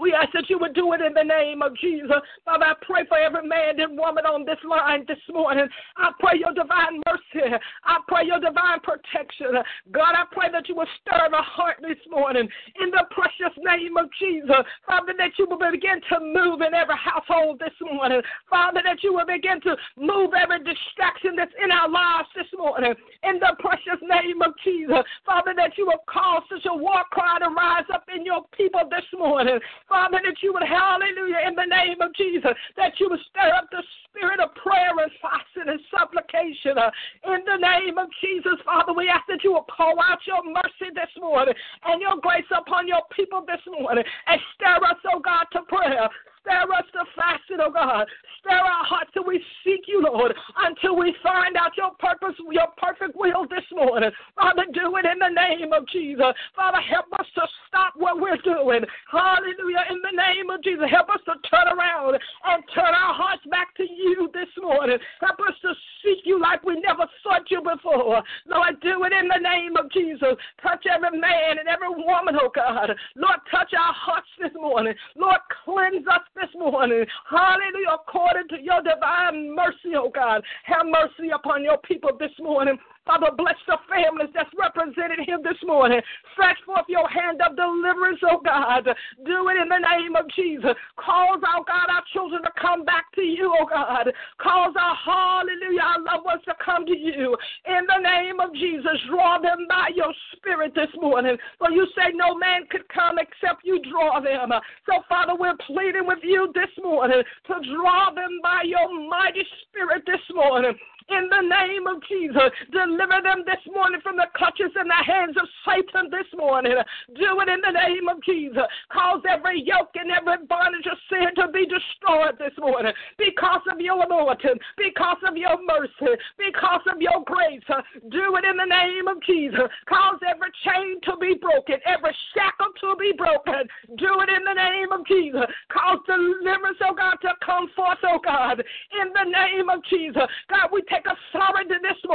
We 0.02 0.14
ask 0.18 0.34
that 0.34 0.50
you 0.50 0.58
would 0.58 0.74
do 0.74 0.94
it 0.94 1.02
in 1.02 1.14
the 1.14 1.24
name 1.24 1.62
of 1.62 1.78
Jesus. 1.78 2.18
Father, 2.44 2.66
I 2.66 2.74
pray 2.82 3.06
for 3.08 3.20
every 3.20 3.48
man 3.48 3.80
and 3.80 3.96
woman 3.96 4.26
on 4.26 4.46
this 4.46 4.58
line 4.68 5.06
this 5.08 5.22
morning. 5.32 5.68
I 5.96 6.10
pray 6.20 6.40
your 6.40 6.54
divine 6.58 6.98
mercy. 7.06 7.54
I 7.86 8.00
pray 8.08 8.26
your 8.26 8.40
divine 8.40 8.82
protection. 8.82 9.62
God, 9.92 10.18
I 10.18 10.26
pray 10.32 10.50
that 10.52 10.68
you 10.68 10.76
will 10.76 10.90
stir 11.02 11.30
the 11.30 11.38
heart 11.38 11.78
this 11.82 12.02
morning 12.10 12.50
in 12.82 12.90
the 12.90 13.06
precious 13.12 13.54
name 13.62 13.96
of 13.96 14.10
Jesus. 14.18 14.66
Father, 14.88 15.14
that 15.20 15.38
you 15.38 15.46
will 15.46 15.62
begin 15.62 16.02
to 16.10 16.18
move 16.20 16.66
in 16.66 16.74
every 16.74 16.98
household 16.98 17.60
this 17.60 17.78
morning. 17.80 18.22
Father, 18.50 18.82
that 18.84 19.04
you 19.04 19.14
will 19.14 19.30
begin 19.30 19.62
to 19.62 19.78
move 20.02 20.32
every 20.34 20.66
distraction 20.66 21.38
that's 21.38 21.54
in 21.62 21.70
our 21.70 21.90
lives 21.90 22.30
this 22.36 22.50
morning 22.58 22.96
in 23.22 23.38
the 23.38 23.54
precious 23.60 24.02
name 24.02 24.42
of 24.42 24.58
Jesus. 24.66 25.06
Father, 25.26 25.54
that 25.56 25.78
you 25.78 25.86
will 25.86 26.02
cause 26.10 26.42
such 26.50 26.66
a 26.66 26.74
war 26.74 27.06
cry 27.12 27.38
to 27.38 27.54
rise 27.54 27.86
up 27.94 28.06
in 28.10 28.26
your 28.26 28.42
people 28.58 28.82
this 28.90 29.06
morning. 29.14 29.60
Father, 29.92 30.24
that 30.24 30.40
you 30.42 30.54
would, 30.54 30.64
hallelujah, 30.64 31.44
in 31.46 31.54
the 31.54 31.68
name 31.68 32.00
of 32.00 32.16
Jesus, 32.16 32.56
that 32.78 32.96
you 32.96 33.10
would 33.12 33.20
stir 33.28 33.52
up 33.52 33.68
the 33.76 33.84
spirit 34.08 34.40
of 34.40 34.56
prayer 34.56 34.96
and 34.96 35.12
fasting 35.20 35.68
and 35.68 35.84
supplication. 35.92 36.80
Uh, 36.80 36.88
in 37.28 37.44
the 37.44 37.60
name 37.60 37.98
of 38.00 38.08
Jesus, 38.24 38.56
Father, 38.64 38.94
we 38.96 39.12
ask 39.12 39.28
that 39.28 39.44
you 39.44 39.52
will 39.52 39.68
pour 39.68 40.00
out 40.00 40.24
your 40.24 40.48
mercy 40.48 40.96
this 40.96 41.12
morning 41.20 41.54
and 41.84 42.00
your 42.00 42.16
grace 42.24 42.48
upon 42.56 42.88
your 42.88 43.04
people 43.12 43.44
this 43.44 43.60
morning 43.68 44.06
and 44.28 44.40
stir 44.56 44.80
us, 44.80 44.96
oh 45.12 45.20
God, 45.20 45.44
to 45.52 45.60
prayer. 45.68 46.08
Stir 46.42 46.74
us 46.74 46.86
to 46.94 47.06
fasting, 47.16 47.62
oh 47.62 47.72
God. 47.72 48.08
Stir 48.42 48.58
our 48.58 48.86
hearts 48.86 49.12
till 49.14 49.26
we 49.26 49.38
seek 49.64 49.86
you, 49.86 50.02
Lord, 50.02 50.34
until 50.66 50.98
we 50.98 51.14
find 51.22 51.56
out 51.56 51.78
your 51.78 51.92
purpose, 52.02 52.34
your 52.50 52.66
perfect 52.82 53.16
will 53.16 53.46
this 53.46 53.66
morning. 53.72 54.10
Father, 54.34 54.66
do 54.74 54.98
it 54.98 55.06
in 55.06 55.22
the 55.22 55.30
name 55.30 55.72
of 55.72 55.88
Jesus. 55.88 56.34
Father, 56.56 56.82
help 56.82 57.06
us 57.20 57.28
to 57.36 57.46
stop 57.70 57.94
what 57.96 58.18
we're 58.20 58.42
doing. 58.42 58.82
Hallelujah. 59.12 59.86
In 59.94 60.02
the 60.02 60.18
name 60.18 60.50
of 60.50 60.64
Jesus, 60.64 60.90
help 60.90 61.10
us 61.14 61.22
to 61.30 61.38
turn 61.46 61.70
around 61.78 62.18
and 62.18 62.64
turn 62.74 62.90
our 62.90 63.14
hearts 63.14 63.46
back 63.52 63.76
to 63.78 63.86
you 63.86 64.30
this 64.34 64.50
morning. 64.58 64.98
Help 65.22 65.38
us 65.46 65.54
to 65.62 65.74
seek 66.02 66.26
you 66.26 66.42
like 66.42 66.66
we 66.66 66.82
never 66.82 67.06
sought 67.22 67.46
you 67.54 67.62
before. 67.62 68.24
Lord, 68.50 68.82
do 68.82 69.06
it 69.06 69.14
in 69.14 69.30
the 69.30 69.42
name 69.42 69.78
of 69.78 69.92
Jesus. 69.92 70.34
Touch 70.66 70.86
every 70.90 71.14
man 71.20 71.62
and 71.62 71.70
every 71.70 71.94
woman, 71.94 72.34
oh 72.42 72.50
God. 72.50 72.90
Lord, 73.16 73.40
touch 73.54 73.70
our 73.78 73.94
hearts 73.94 74.30
this 74.42 74.54
morning. 74.58 74.96
Lord, 75.16 75.40
cleanse 75.64 76.08
us 76.10 76.26
this 76.36 76.50
morning. 76.58 77.06
Hallelujah. 77.30 77.98
According 78.02 78.48
to 78.50 78.62
your 78.62 78.82
divine 78.82 79.56
mercy, 79.56 79.96
oh 79.96 80.12
God. 80.14 80.44
Have 80.64 80.86
mercy 80.86 81.32
upon 81.34 81.64
your 81.64 81.78
people 81.80 82.12
this 82.20 82.32
morning. 82.40 82.78
Father, 83.06 83.34
bless 83.36 83.58
the 83.66 83.78
families 83.90 84.30
that's 84.34 84.50
represented 84.54 85.26
here 85.26 85.40
this 85.42 85.58
morning. 85.66 86.00
Stretch 86.34 86.58
forth 86.66 86.86
your 86.88 87.10
hand 87.10 87.42
of 87.42 87.58
deliverance, 87.58 88.22
oh 88.30 88.40
God. 88.46 88.86
Do 89.26 89.50
it 89.50 89.58
in 89.58 89.70
the 89.70 89.82
name 89.82 90.16
of 90.16 90.30
Jesus. 90.38 90.78
Cause, 91.02 91.42
oh 91.42 91.64
God, 91.66 91.90
our 91.90 92.06
children 92.14 92.44
to 92.44 92.52
come 92.62 92.86
back 92.86 93.10
to 93.16 93.22
you, 93.22 93.50
oh 93.58 93.66
God. 93.66 94.14
Cause 94.38 94.74
our 94.78 94.96
hallelujah, 95.02 95.82
our 95.82 96.02
loved 96.06 96.26
ones 96.26 96.46
to 96.46 96.54
come 96.64 96.86
to 96.86 96.96
you. 96.96 97.36
In 97.66 97.90
the 97.90 98.02
name 98.06 98.40
of 98.40 98.54
Jesus, 98.54 98.94
draw 99.10 99.42
them 99.42 99.66
by 99.68 99.90
your 99.96 100.14
spirit 100.38 100.74
this 100.76 100.94
morning. 101.02 101.38
For 101.58 101.72
you 101.72 101.88
say 101.98 102.14
no 102.14 102.36
man 102.38 102.70
could 102.70 102.88
come 102.90 103.18
except 103.18 103.66
you 103.66 103.82
draw 103.90 104.22
them. 104.22 104.54
So, 104.86 105.02
Father, 105.10 105.34
we're 105.34 105.58
pleading 105.66 106.06
with 106.06 106.22
you 106.22 106.52
this 106.54 106.72
morning 106.84 107.24
to 107.48 107.54
draw 107.74 108.14
them 108.14 108.40
by 108.44 108.62
your 108.66 108.88
mighty 109.10 109.42
spirit 109.66 110.04
this 110.06 110.22
morning 110.36 110.78
in 111.12 111.28
the 111.30 111.44
name 111.44 111.88
of 111.88 112.02
Jesus. 112.08 112.50
Deliver 112.72 113.20
them 113.24 113.44
this 113.46 113.62
morning 113.74 114.02
from 114.02 114.16
the 114.16 114.28
clutches 114.36 114.72
and 114.76 114.90
the 114.90 115.04
hands 115.04 115.36
of 115.38 115.48
Satan 115.68 116.10
this 116.10 116.28
morning. 116.36 116.76
Do 117.16 117.40
it 117.44 117.50
in 117.50 117.62
the 117.62 117.76
name 117.76 118.08
of 118.08 118.24
Jesus. 118.24 118.64
Cause 118.92 119.22
every 119.28 119.62
yoke 119.62 119.94
and 119.96 120.12
every 120.12 120.46
bondage 120.48 120.88
of 120.88 120.98
sin 121.10 121.30
to 121.36 121.52
be 121.52 121.68
destroyed 121.68 122.40
this 122.40 122.56
morning 122.58 122.94
because 123.18 123.62
of 123.72 123.80
your 123.80 124.04
anointing, 124.04 124.60
because 124.78 125.20
of 125.28 125.36
your 125.36 125.60
mercy, 125.68 126.16
because 126.40 126.84
of 126.88 127.02
your 127.02 127.24
grace. 127.28 127.64
Uh, 127.70 127.84
do 128.10 128.36
it 128.40 128.46
in 128.46 128.58
the 128.58 128.66
name 128.66 129.08
of 129.08 129.22
Jesus. 129.24 129.68
Cause 129.88 130.20
every 130.24 130.52
chain 130.64 131.00
to 131.06 131.18
be 131.20 131.36
broken, 131.36 131.78
every 131.86 132.16
shackle 132.34 132.72
to 132.82 132.96
be 132.96 133.14
broken. 133.14 133.68
Do 134.00 134.24
it 134.24 134.30
in 134.32 134.44
the 134.48 134.56
name 134.56 134.92
of 134.92 135.06
Jesus. 135.06 135.46
Cause 135.70 136.00
deliverance, 136.08 136.80
oh 136.82 136.96
God, 136.96 137.20
to 137.22 137.36
come 137.46 137.70
forth, 137.76 138.00
oh 138.04 138.20
God, 138.24 138.60
in 138.60 139.08
the 139.14 139.28
name 139.30 139.70
of 139.70 139.84
Jesus. 139.86 140.24
God, 140.50 140.71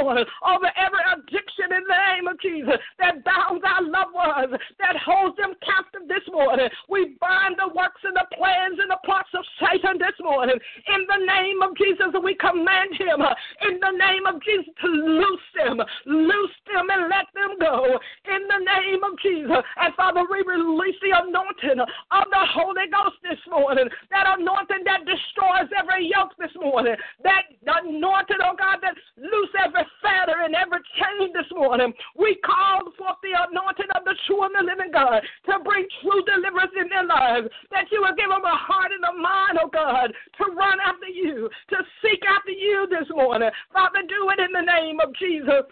this 0.05 0.29
over 0.45 0.69
every 0.77 1.03
addiction 1.17 1.73
in 1.73 1.83
the 1.89 1.99
name 2.13 2.27
of 2.29 2.37
Jesus 2.39 2.77
that 3.01 3.25
bounds 3.25 3.65
our 3.65 3.81
loved 3.81 4.13
ones, 4.13 4.53
that 4.77 4.95
holds 5.01 5.35
them 5.37 5.57
captive 5.65 6.05
this 6.07 6.23
morning. 6.29 6.69
We 6.89 7.17
bind 7.19 7.57
the 7.57 7.73
works 7.73 8.01
and 8.05 8.13
the 8.13 8.29
plans 8.37 8.77
and 8.77 8.89
the 8.89 9.01
plots 9.01 9.33
of 9.33 9.41
Satan 9.57 9.97
this 9.97 10.15
morning. 10.21 10.55
In 10.55 11.01
the 11.09 11.21
name 11.25 11.61
of 11.65 11.73
Jesus, 11.75 12.13
we 12.21 12.37
command 12.37 12.93
him, 12.93 13.25
in 13.65 13.81
the 13.81 13.93
name 13.97 14.25
of 14.29 14.37
Jesus, 14.45 14.69
to 14.85 14.87
loose 14.87 15.47
them, 15.57 15.81
loose 16.05 16.57
them 16.69 16.85
and 16.93 17.09
let 17.09 17.27
them 17.33 17.57
go. 17.57 17.97
In 18.29 18.41
the 18.45 18.61
name 18.61 19.01
of 19.01 19.17
Jesus. 19.19 19.61
And 19.81 19.91
Father, 19.97 20.21
we 20.29 20.45
release 20.45 20.97
the 21.01 21.17
anointing 21.17 21.81
of 21.81 22.25
the 22.29 22.43
Holy 22.53 22.85
Ghost 22.93 23.17
this 23.25 23.41
morning. 23.49 23.89
That 24.13 24.37
anointing 24.37 24.85
that 24.85 25.09
destroys 25.09 25.69
every 25.73 26.05
yoke 26.05 26.37
this 26.37 26.53
morning. 26.61 26.95
That 27.25 27.49
anointing, 27.65 28.41
oh 28.43 28.53
God, 28.53 28.67
God, 28.67 28.83
that 28.83 28.95
loose 29.17 29.53
every 29.63 29.85
fetter 30.01 30.43
and 30.43 30.55
every 30.55 30.79
chain 30.99 31.31
this 31.33 31.47
morning. 31.55 31.93
We 32.17 32.35
call 32.43 32.91
forth 32.97 33.17
the 33.23 33.31
anointing 33.31 33.91
of 33.95 34.03
the 34.03 34.15
true 34.27 34.43
and 34.43 34.55
the 34.55 34.63
living 34.67 34.91
God 34.91 35.21
to 35.47 35.63
bring 35.63 35.87
true 36.01 36.21
deliverance 36.27 36.75
in 36.75 36.89
their 36.89 37.05
lives. 37.05 37.47
That 37.71 37.87
you 37.91 38.01
will 38.01 38.15
give 38.15 38.29
them 38.29 38.43
a 38.43 38.57
heart 38.57 38.91
and 38.91 39.03
a 39.03 39.13
mind, 39.15 39.59
oh 39.61 39.71
God, 39.71 40.11
to 40.11 40.43
run 40.51 40.79
after 40.83 41.07
you, 41.07 41.49
to 41.69 41.77
seek 42.03 42.21
after 42.27 42.51
you 42.51 42.87
this 42.89 43.07
morning. 43.09 43.49
Father, 43.71 44.03
do 44.07 44.29
it 44.35 44.39
in 44.39 44.51
the 44.51 44.67
name 44.67 44.99
of 44.99 45.15
Jesus. 45.15 45.63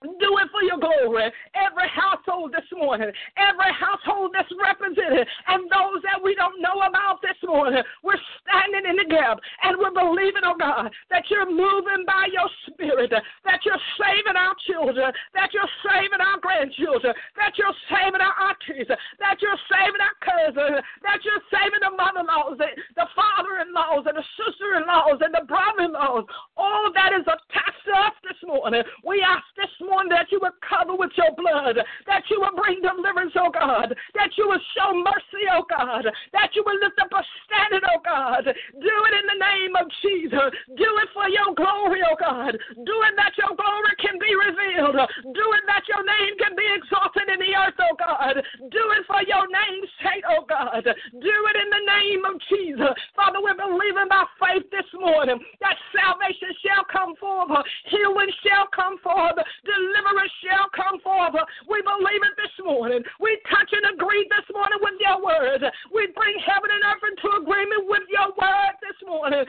Do 0.00 0.30
it 0.40 0.48
for 0.48 0.64
your 0.64 0.80
glory. 0.80 1.28
Every 1.52 1.88
household 1.92 2.56
this 2.56 2.64
morning, 2.72 3.12
every 3.36 3.72
household 3.76 4.32
that's 4.32 4.48
represented, 4.56 5.28
and 5.28 5.68
those 5.68 6.00
that 6.08 6.16
we 6.16 6.32
don't 6.32 6.56
know 6.56 6.80
about 6.88 7.20
this 7.20 7.36
morning, 7.44 7.84
we're 8.00 8.16
standing 8.40 8.88
in 8.88 8.96
the 8.96 9.04
gap 9.12 9.36
and 9.60 9.76
we're 9.76 9.92
believing, 9.92 10.40
oh 10.48 10.56
God, 10.56 10.88
that 11.12 11.28
you're 11.28 11.44
moving 11.44 12.08
by 12.08 12.32
your 12.32 12.48
spirit, 12.64 13.12
that 13.12 13.60
you're 13.68 13.84
saving 14.00 14.40
our 14.40 14.56
children, 14.64 15.12
that 15.36 15.52
you're 15.52 15.68
saving 15.84 16.24
our 16.24 16.40
grandchildren, 16.40 17.12
that 17.36 17.52
you're 17.60 17.76
saving 17.92 18.24
our 18.24 18.36
aunties, 18.48 18.88
that 18.88 19.36
you're 19.44 19.62
saving 19.68 20.00
our 20.00 20.16
cousins, 20.24 20.80
that 21.04 21.20
you're 21.28 21.44
saving 21.52 21.84
the 21.84 21.92
mother 21.92 22.24
in 22.24 22.28
laws, 22.32 22.56
the, 22.56 22.72
the 22.96 23.08
father 23.12 23.60
in 23.60 23.68
laws, 23.76 24.08
and 24.08 24.16
the 24.16 24.24
sister 24.40 24.80
in 24.80 24.88
laws, 24.88 25.20
and 25.20 25.36
the 25.36 25.44
brother 25.44 25.84
in 25.84 25.92
laws. 25.92 26.24
All 26.56 26.88
that 26.96 27.12
is 27.12 27.28
attached 27.28 27.84
to 27.84 27.92
us 27.92 28.16
this 28.24 28.40
morning. 28.48 28.80
We 29.04 29.20
ask 29.20 29.44
this 29.60 29.68
morning 29.76 29.90
one 29.90 30.08
that 30.08 30.30
you 30.30 30.38
would 30.40 30.54
cover 30.62 30.94
with 30.94 31.10
your 31.18 31.34
blood, 31.34 31.74
that 32.06 32.22
you 32.30 32.38
would 32.38 32.54
bring 32.54 32.78
deliverance, 32.78 33.34
oh 33.34 33.50
God, 33.50 33.90
that 34.14 34.30
you 34.38 34.46
would 34.46 34.62
show 34.78 34.94
mercy, 34.94 35.44
oh 35.50 35.66
God, 35.66 36.06
that 36.32 36.54
you 36.54 36.62
would 36.62 36.78
lift 36.78 36.96
up 37.02 37.10
a 37.10 37.22
standard, 37.44 37.82
oh 37.90 37.98
God. 37.98 38.46
Do 38.46 38.94
it 39.10 39.14
in 39.18 39.26
the 39.26 39.42
name 39.42 39.74
of 39.74 39.90
Jesus. 39.98 40.54
Do 40.78 40.88
it 41.02 41.10
for 41.10 41.26
your 41.26 41.50
glory, 41.58 42.06
oh 42.06 42.14
God. 42.14 42.54
Do 42.54 42.96
it 43.10 43.14
that 43.18 43.34
your 43.34 43.52
glory 43.58 43.94
can 43.98 44.16
be 44.22 44.30
revealed. 44.30 44.96
Do 45.34 45.44
it 45.58 45.64
that 45.66 45.84
your 45.90 46.06
name 46.06 46.38
can 46.38 46.54
be 46.54 46.66
exalted 46.70 47.26
in 47.26 47.42
the 47.42 47.52
earth, 47.58 47.78
oh 47.82 47.98
God. 47.98 48.38
Do 48.70 48.82
it 48.94 49.02
for 49.10 49.20
your 49.26 49.50
name's 49.50 49.90
sake, 50.06 50.22
oh 50.30 50.46
God. 50.46 50.86
Do 50.86 51.34
it 51.50 51.56
in 51.58 51.68
the 51.74 51.84
name 51.98 52.22
of 52.30 52.38
Jesus. 52.46 52.94
Father, 53.18 53.42
we're 53.42 53.58
believing 53.58 54.06
by 54.06 54.22
faith 54.38 54.70
this 54.70 54.86
morning 54.94 55.42
that 55.58 55.76
salvation 55.90 56.54
shall 56.62 56.86
come 56.86 57.18
forth, 57.18 57.50
healing 57.90 58.30
shall 58.46 58.70
come 58.70 58.94
forth, 59.02 59.34
deliverance 59.80 60.32
shall 60.44 60.68
come 60.76 61.00
forth. 61.00 61.36
We 61.64 61.80
believe 61.80 62.22
it 62.22 62.36
this 62.36 62.56
morning. 62.60 63.00
We 63.20 63.40
touch 63.48 63.70
and 63.72 63.96
agree 63.96 64.28
this 64.28 64.46
morning 64.52 64.80
with 64.84 64.96
your 65.00 65.18
word. 65.24 65.64
We 65.88 66.12
bring 66.12 66.36
heaven 66.44 66.68
and 66.68 66.84
earth 66.84 67.04
into 67.08 67.28
agreement 67.60 67.88
with 67.88 68.02
your 68.08 68.28
word 68.40 68.74
this 68.80 68.96
morning. 69.06 69.44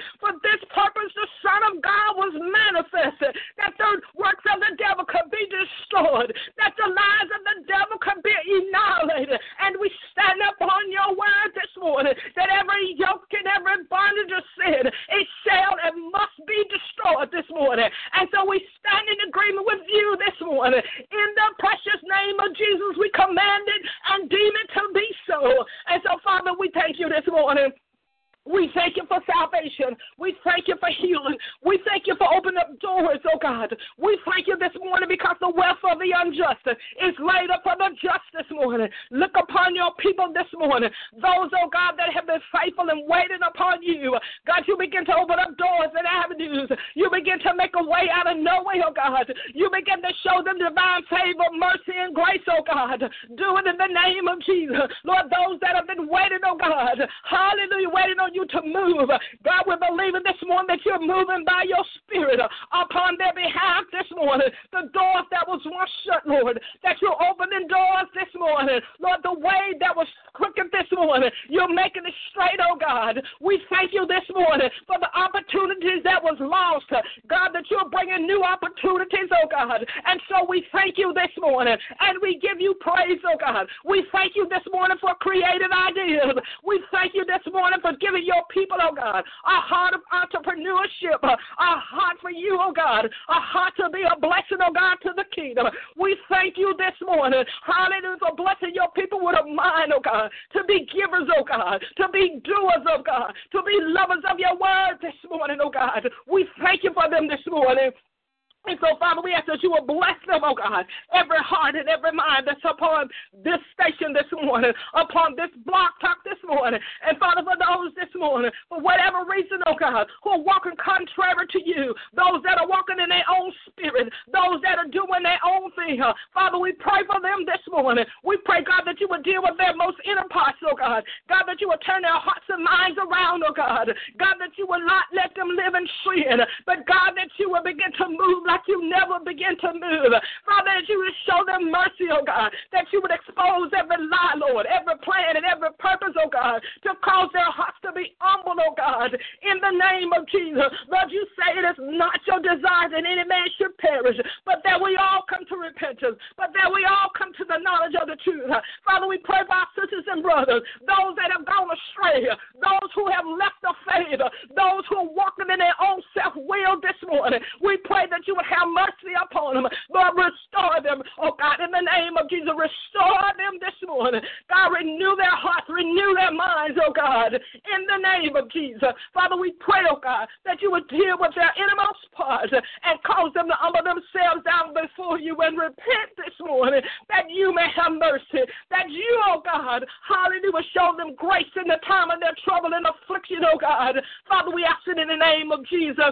For 118.72 118.80
whatever 118.80 119.28
reason, 119.28 119.60
oh 119.68 119.76
God, 119.76 120.08
who 120.24 120.32
are 120.32 120.40
walking 120.48 120.80
contrary 120.80 121.44
to 121.52 121.60
you, 121.60 121.92
those 122.16 122.40
that 122.48 122.56
are 122.56 122.72
walking 122.72 123.04
in 123.04 123.12
their 123.12 123.28
own 123.28 123.52
spirit, 123.68 124.08
those 124.32 124.64
that 124.64 124.80
are 124.80 124.88
doing 124.88 125.28
their 125.28 125.44
own 125.44 125.68
thing, 125.76 126.00
Father, 126.32 126.56
we 126.56 126.72
pray 126.80 127.04
for 127.04 127.20
them 127.20 127.44
this 127.44 127.60
morning. 127.68 128.08
We 128.24 128.40
pray, 128.48 128.64
God, 128.64 128.88
that 128.88 129.04
you 129.04 129.12
would 129.12 129.28
deal 129.28 129.44
with 129.44 129.60
their 129.60 129.76
most 129.76 130.00
inner 130.08 130.24
parts, 130.32 130.64
oh 130.64 130.72
God. 130.72 131.04
God, 131.28 131.52
that 131.52 131.60
you 131.60 131.68
would 131.68 131.84
turn 131.84 132.08
their 132.08 132.16
hearts 132.16 132.48
and 132.48 132.64
minds 132.64 132.96
around, 132.96 133.44
oh 133.44 133.52
God. 133.52 133.92
God, 134.16 134.36
that 134.40 134.56
you 134.56 134.64
will 134.64 134.80
not 134.88 135.12
let 135.12 135.36
them 135.36 135.52
live 135.52 135.76
in 135.76 135.84
sin, 136.08 136.40
but 136.64 136.88
God, 136.88 137.20
that 137.20 137.28
you 137.36 137.52
will 137.52 137.68
begin 137.68 137.92
to 138.00 138.08
move 138.08 138.48
like 138.48 138.64
you 138.72 138.88
never 138.88 139.20
begin 139.20 139.60
to 139.68 139.76
move. 139.76 140.16
Father, 140.48 140.80
that 140.80 140.88
you 140.88 140.96
would 141.04 141.18
show 141.28 141.44
them 141.44 141.68
mercy, 141.68 142.08
oh 142.08 142.24
God, 142.24 142.56
that 142.72 142.88
you 142.96 143.04
would 143.04 143.12
expose 143.12 143.68
every 143.76 144.00
lie, 144.00 144.40
Lord, 144.40 144.64
every 144.64 144.96
plan 145.04 145.36
and 145.36 145.44
every 145.44 145.76
purpose, 145.76 146.16
oh 146.16 146.32
God, 146.32 146.64
to 146.88 146.96
cause 147.04 147.28
their 147.36 147.52
hearts 147.52 147.76
to 147.84 147.92
be 147.92 148.16
humble, 148.24 148.61
oh 148.62 148.74
God, 148.78 149.14
in 149.14 149.58
the 149.62 149.74
name 149.74 150.14
of 150.14 150.28
Jesus. 150.30 150.70
Lord, 150.90 151.10
you 151.10 151.26
say 151.38 151.58
it 151.58 151.66
is 151.66 151.80
not 151.80 152.20
your 152.28 152.42
desire 152.42 152.90
that 152.90 153.06
any 153.06 153.26
man 153.26 153.48
should 153.58 153.78
perish, 153.78 154.18
but 154.46 154.62
that 154.64 154.78
we 154.78 154.98
all 154.98 155.26
come 155.26 155.46
to 155.50 155.56
repentance, 155.58 156.18
but 156.38 156.54
that 156.54 156.70
we 156.70 156.86
all 156.86 157.10
come 157.18 157.34
to 157.38 157.46
the 157.46 157.58
knowledge 157.58 157.98
of 157.98 158.08
the 158.08 158.18
truth. 158.22 158.50
Father, 158.86 159.08
we 159.08 159.18
pray 159.22 159.42
for 159.48 159.56
our 159.56 159.70
sisters 159.74 160.06
and 160.10 160.22
brothers, 160.22 160.62
those 160.86 161.14
that 161.18 161.34
have 161.34 161.46
gone 161.46 161.70
astray, 161.72 162.28
those 162.62 162.90
who 162.94 163.10
have 163.10 163.26
left 163.26 163.58
the 163.66 163.74
faith, 163.90 164.22
those 164.54 164.84
who 164.90 165.08
are 165.08 165.12
walking 165.12 165.50
in 165.50 165.60
their 165.60 165.78
own 165.82 166.02
self 166.14 166.34
will 166.36 166.78
this 166.82 166.98
morning. 167.08 167.42
We 167.62 167.78
pray 167.86 168.06
that 168.10 168.28
you 168.28 168.36
would 168.36 168.50
have 168.50 168.70
mercy 168.70 169.16
upon 169.16 169.56
them. 169.56 169.68
Lord, 169.90 170.14
restore 170.18 170.84
them. 170.84 171.02
Oh 171.18 171.34
God, 171.38 171.64
in 171.64 171.72
the 171.72 171.82
name 171.82 172.18
of 172.20 172.30
Jesus, 172.30 172.52
restore 172.54 173.32
them 173.40 173.58
this 173.58 173.76
morning. 173.88 174.22
God, 174.50 174.76
renew 174.76 175.16
their 175.16 175.34
hearts, 175.34 175.70
renew 175.70 176.14
their 176.16 176.34
minds, 176.34 176.78
oh 176.84 176.94
God, 176.94 177.34
in 177.34 177.82
the 177.88 178.00
name 178.00 178.36
of 178.36 178.51
Jesus. 178.54 178.94
Father, 179.14 179.36
we 179.38 179.52
pray, 179.60 179.82
oh 179.90 180.00
God, 180.02 180.28
that 180.46 180.62
you 180.62 180.72
would 180.72 180.88
deal 180.88 181.18
with 181.20 181.34
their 181.36 181.52
innermost 181.58 182.06
parts 182.12 182.52
and 182.52 183.04
cause 183.04 183.34
them 183.34 183.48
to 183.48 183.58
humble 183.58 183.84
themselves 183.84 184.44
down 184.46 184.74
before 184.74 185.20
you 185.20 185.36
and 185.42 185.58
repent 185.58 186.12
this 186.18 186.36
morning 186.40 186.82
that 187.10 187.30
you 187.30 187.54
may 187.54 187.68
have 187.76 187.94
mercy, 187.94 188.46
that 188.70 188.90
you, 188.90 189.22
oh 189.28 189.42
God, 189.44 189.86
hallelujah, 190.08 190.66
show 190.74 190.94
them 190.98 191.16
grace 191.16 191.52
in 191.56 191.68
the 191.68 191.80
time 191.88 192.12
of 192.12 192.20
their 192.20 192.36
trouble 192.44 192.72
and 192.74 192.86
affliction, 192.86 193.44
oh 193.46 193.58
God. 193.58 193.96
Father, 194.28 194.52
we 194.52 194.64
ask 194.64 194.86
it 194.88 195.00
in 195.00 195.08
the 195.08 195.20
name 195.20 195.52
of 195.52 195.66
Jesus. 195.68 196.12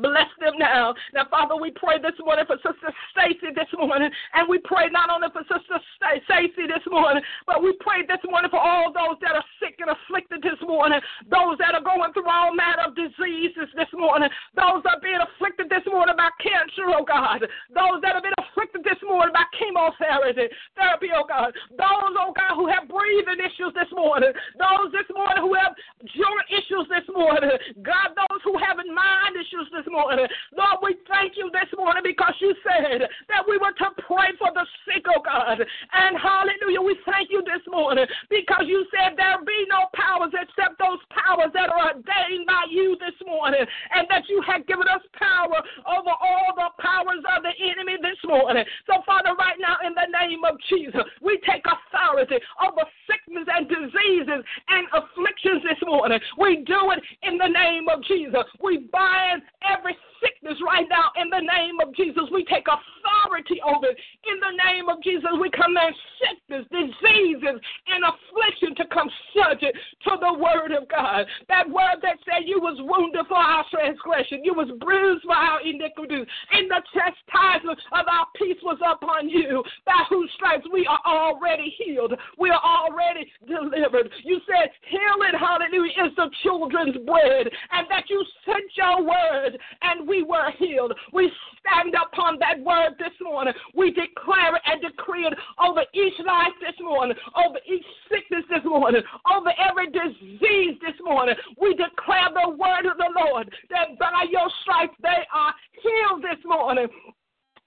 Bless 0.00 0.32
them 0.40 0.56
now. 0.56 0.94
Now, 1.12 1.28
Father, 1.28 1.52
we 1.52 1.68
pray 1.68 2.00
this 2.00 2.16
morning 2.16 2.48
for 2.48 2.56
Sister 2.64 2.88
Stacy 3.12 3.52
this 3.52 3.68
morning, 3.76 4.08
and 4.32 4.48
we 4.48 4.56
pray 4.64 4.88
not 4.88 5.12
only 5.12 5.28
for 5.36 5.44
Sister 5.44 5.76
Stacy 6.00 6.64
this 6.64 6.80
morning, 6.88 7.20
but 7.44 7.60
we 7.60 7.76
pray 7.76 8.00
this 8.08 8.24
morning 8.24 8.48
for 8.48 8.56
all 8.56 8.88
those 8.88 9.20
that 9.20 9.36
are 9.36 9.44
sick 9.60 9.76
and 9.84 9.92
afflicted 9.92 10.40
this 10.40 10.56
morning, 10.64 10.96
those 11.28 11.60
that 11.60 11.76
are 11.76 11.84
going 11.84 12.08
through 12.16 12.24
all 12.24 12.56
manner 12.56 12.88
of 12.88 12.96
diseases 12.96 13.68
this 13.76 13.92
morning, 13.92 14.32
those 14.56 14.80
that 14.88 14.96
are 14.96 15.04
being 15.04 15.20
afflicted 15.20 15.68
this 15.68 15.84
morning 15.84 16.16
by 16.16 16.32
cancer, 16.40 16.88
oh 16.88 17.04
God, 17.04 17.44
those 17.76 18.00
that 18.00 18.16
have 18.16 18.24
been 18.24 18.40
afflicted 18.40 18.88
this 18.88 19.00
morning 19.04 19.36
by 19.36 19.44
chemotherapy, 19.60 20.48
therapy, 20.72 21.12
oh 21.12 21.28
God, 21.28 21.52
those, 21.76 22.16
oh 22.16 22.32
God, 22.32 22.56
who 22.56 22.64
have 22.64 22.88
breathing 22.88 23.44
issues 23.44 23.76
this 23.76 23.92
morning, 23.92 24.32
those 24.56 24.88
this 24.96 25.08
morning 25.12 25.44
who 25.44 25.52
have 25.52 25.76
joint 26.16 26.48
issues 26.48 26.88
this 26.88 27.04
morning, 27.12 27.52
God, 27.84 28.16
those 28.16 28.40
who 28.40 28.56
have 28.56 28.80
mind 28.80 29.36
issues 29.36 29.68
this 29.72 29.81
this 29.82 29.90
morning. 29.90 30.26
Lord, 30.54 30.78
we 30.82 30.94
thank 31.10 31.34
you 31.36 31.50
this 31.50 31.70
morning 31.76 32.02
because 32.04 32.34
you 32.38 32.54
said 32.62 33.02
that 33.02 33.42
we 33.48 33.58
were 33.58 33.74
to 33.82 33.88
pray 34.06 34.30
for 34.38 34.50
the 34.54 34.62
sick, 34.86 35.02
oh 35.10 35.22
God. 35.22 35.58
And 35.58 36.14
hallelujah, 36.18 36.82
we 36.82 36.94
thank 37.02 37.30
you 37.30 37.42
this 37.42 37.62
morning 37.66 38.06
because 38.30 38.64
you 38.66 38.86
said 38.94 39.18
there 39.18 39.42
be 39.42 39.66
no 39.66 39.90
powers 39.94 40.30
except 40.38 40.78
those 40.78 41.02
powers 41.10 41.50
that 41.54 41.70
are 41.70 41.98
ordained 41.98 42.46
by 42.46 42.70
you 42.70 42.96
this 43.02 43.16
morning, 43.26 43.66
and 43.94 44.06
that 44.08 44.22
you 44.28 44.42
have 44.46 44.66
given 44.66 44.86
us 44.86 45.02
power 45.18 45.58
over 45.86 46.14
all 46.14 46.50
the 46.54 46.70
powers 46.78 47.22
of 47.34 47.42
the 47.42 47.54
enemy 47.58 47.98
this 47.98 48.18
morning. 48.22 48.64
So, 48.86 49.02
Father, 49.02 49.34
right 49.34 49.58
now, 49.58 49.82
in 49.82 49.94
the 49.94 50.06
name 50.14 50.44
of 50.46 50.58
Jesus, 50.70 51.02
we 51.20 51.40
take 51.42 51.64
authority 51.66 52.38
over 52.62 52.86
sickness 53.32 53.48
and 53.54 53.68
diseases 53.68 54.44
and 54.68 54.86
afflictions 54.92 55.62
this 55.62 55.78
morning. 55.86 56.20
We 56.38 56.64
do 56.66 56.92
it 56.92 57.02
in 57.22 57.38
the 57.38 57.48
name 57.48 57.88
of 57.88 58.02
Jesus. 58.04 58.44
We 58.62 58.88
bind 58.92 59.42
every 59.68 59.96
sickness 60.22 60.58
right 60.64 60.86
now 60.88 61.10
in 61.20 61.28
the 61.30 61.40
name 61.40 61.80
of 61.82 61.94
Jesus. 61.94 62.22
We 62.32 62.44
take 62.44 62.66
authority 62.70 63.58
over 63.66 63.90
it. 63.90 63.98
In 64.30 64.38
the 64.38 64.54
name 64.64 64.88
of 64.88 65.02
Jesus, 65.02 65.30
we 65.40 65.50
command 65.50 65.94
sickness, 66.22 66.64
diseases, 66.70 67.58
and 67.90 68.00
affliction 68.06 68.74
to 68.76 68.84
come 68.94 69.10
subject 69.34 69.76
to 70.06 70.12
the 70.20 70.32
word 70.38 70.72
of 70.72 70.88
God. 70.88 71.26
That 71.48 71.68
word 71.68 71.98
that 72.02 72.22
said 72.24 72.46
you 72.46 72.60
was 72.60 72.78
wounded 72.78 73.26
for 73.26 73.38
our 73.38 73.64
transgression, 73.70 74.44
you 74.44 74.54
was 74.54 74.70
bruised 74.78 75.24
for 75.26 75.34
our 75.34 75.60
iniquities, 75.62 76.26
and 76.52 76.70
the 76.70 76.80
chastisement 76.94 77.78
of 77.92 78.06
our 78.06 78.26
peace 78.36 78.60
was 78.62 78.78
upon 78.78 79.28
you. 79.28 79.62
By 79.86 80.06
whose 80.08 80.30
stripes 80.36 80.66
we 80.72 80.86
are 80.86 81.02
already 81.06 81.74
healed. 81.78 82.14
We 82.38 82.50
are 82.50 82.62
already 82.62 83.21
delivered. 83.46 84.10
You 84.24 84.40
said 84.46 84.70
healing, 84.88 85.36
hallelujah, 85.38 86.10
is 86.10 86.16
the 86.16 86.30
children's 86.42 86.96
bread, 87.06 87.46
and 87.72 87.86
that 87.90 88.08
you 88.08 88.24
sent 88.44 88.64
your 88.76 89.02
word 89.02 89.58
and 89.82 90.08
we 90.08 90.22
were 90.22 90.50
healed. 90.58 90.92
We 91.12 91.30
stand 91.60 91.94
upon 91.94 92.38
that 92.40 92.60
word 92.60 92.94
this 92.98 93.14
morning. 93.20 93.54
We 93.74 93.90
declare 93.90 94.56
it 94.56 94.62
and 94.66 94.80
decree 94.80 95.26
it 95.26 95.34
over 95.62 95.82
each 95.94 96.18
life 96.26 96.54
this 96.60 96.78
morning, 96.80 97.16
over 97.36 97.58
each 97.66 97.86
sickness 98.10 98.44
this 98.50 98.64
morning, 98.64 99.02
over 99.30 99.52
every 99.58 99.90
disease 99.90 100.78
this 100.80 100.98
morning. 101.02 101.34
We 101.60 101.74
declare 101.74 102.30
the 102.34 102.50
word 102.50 102.86
of 102.90 102.96
the 102.96 103.12
Lord 103.16 103.52
that 103.70 103.98
by 103.98 104.26
your 104.30 104.48
stripes 104.62 104.96
they 105.02 105.22
are 105.32 105.54
healed 105.82 106.22
this 106.22 106.42
morning 106.44 106.88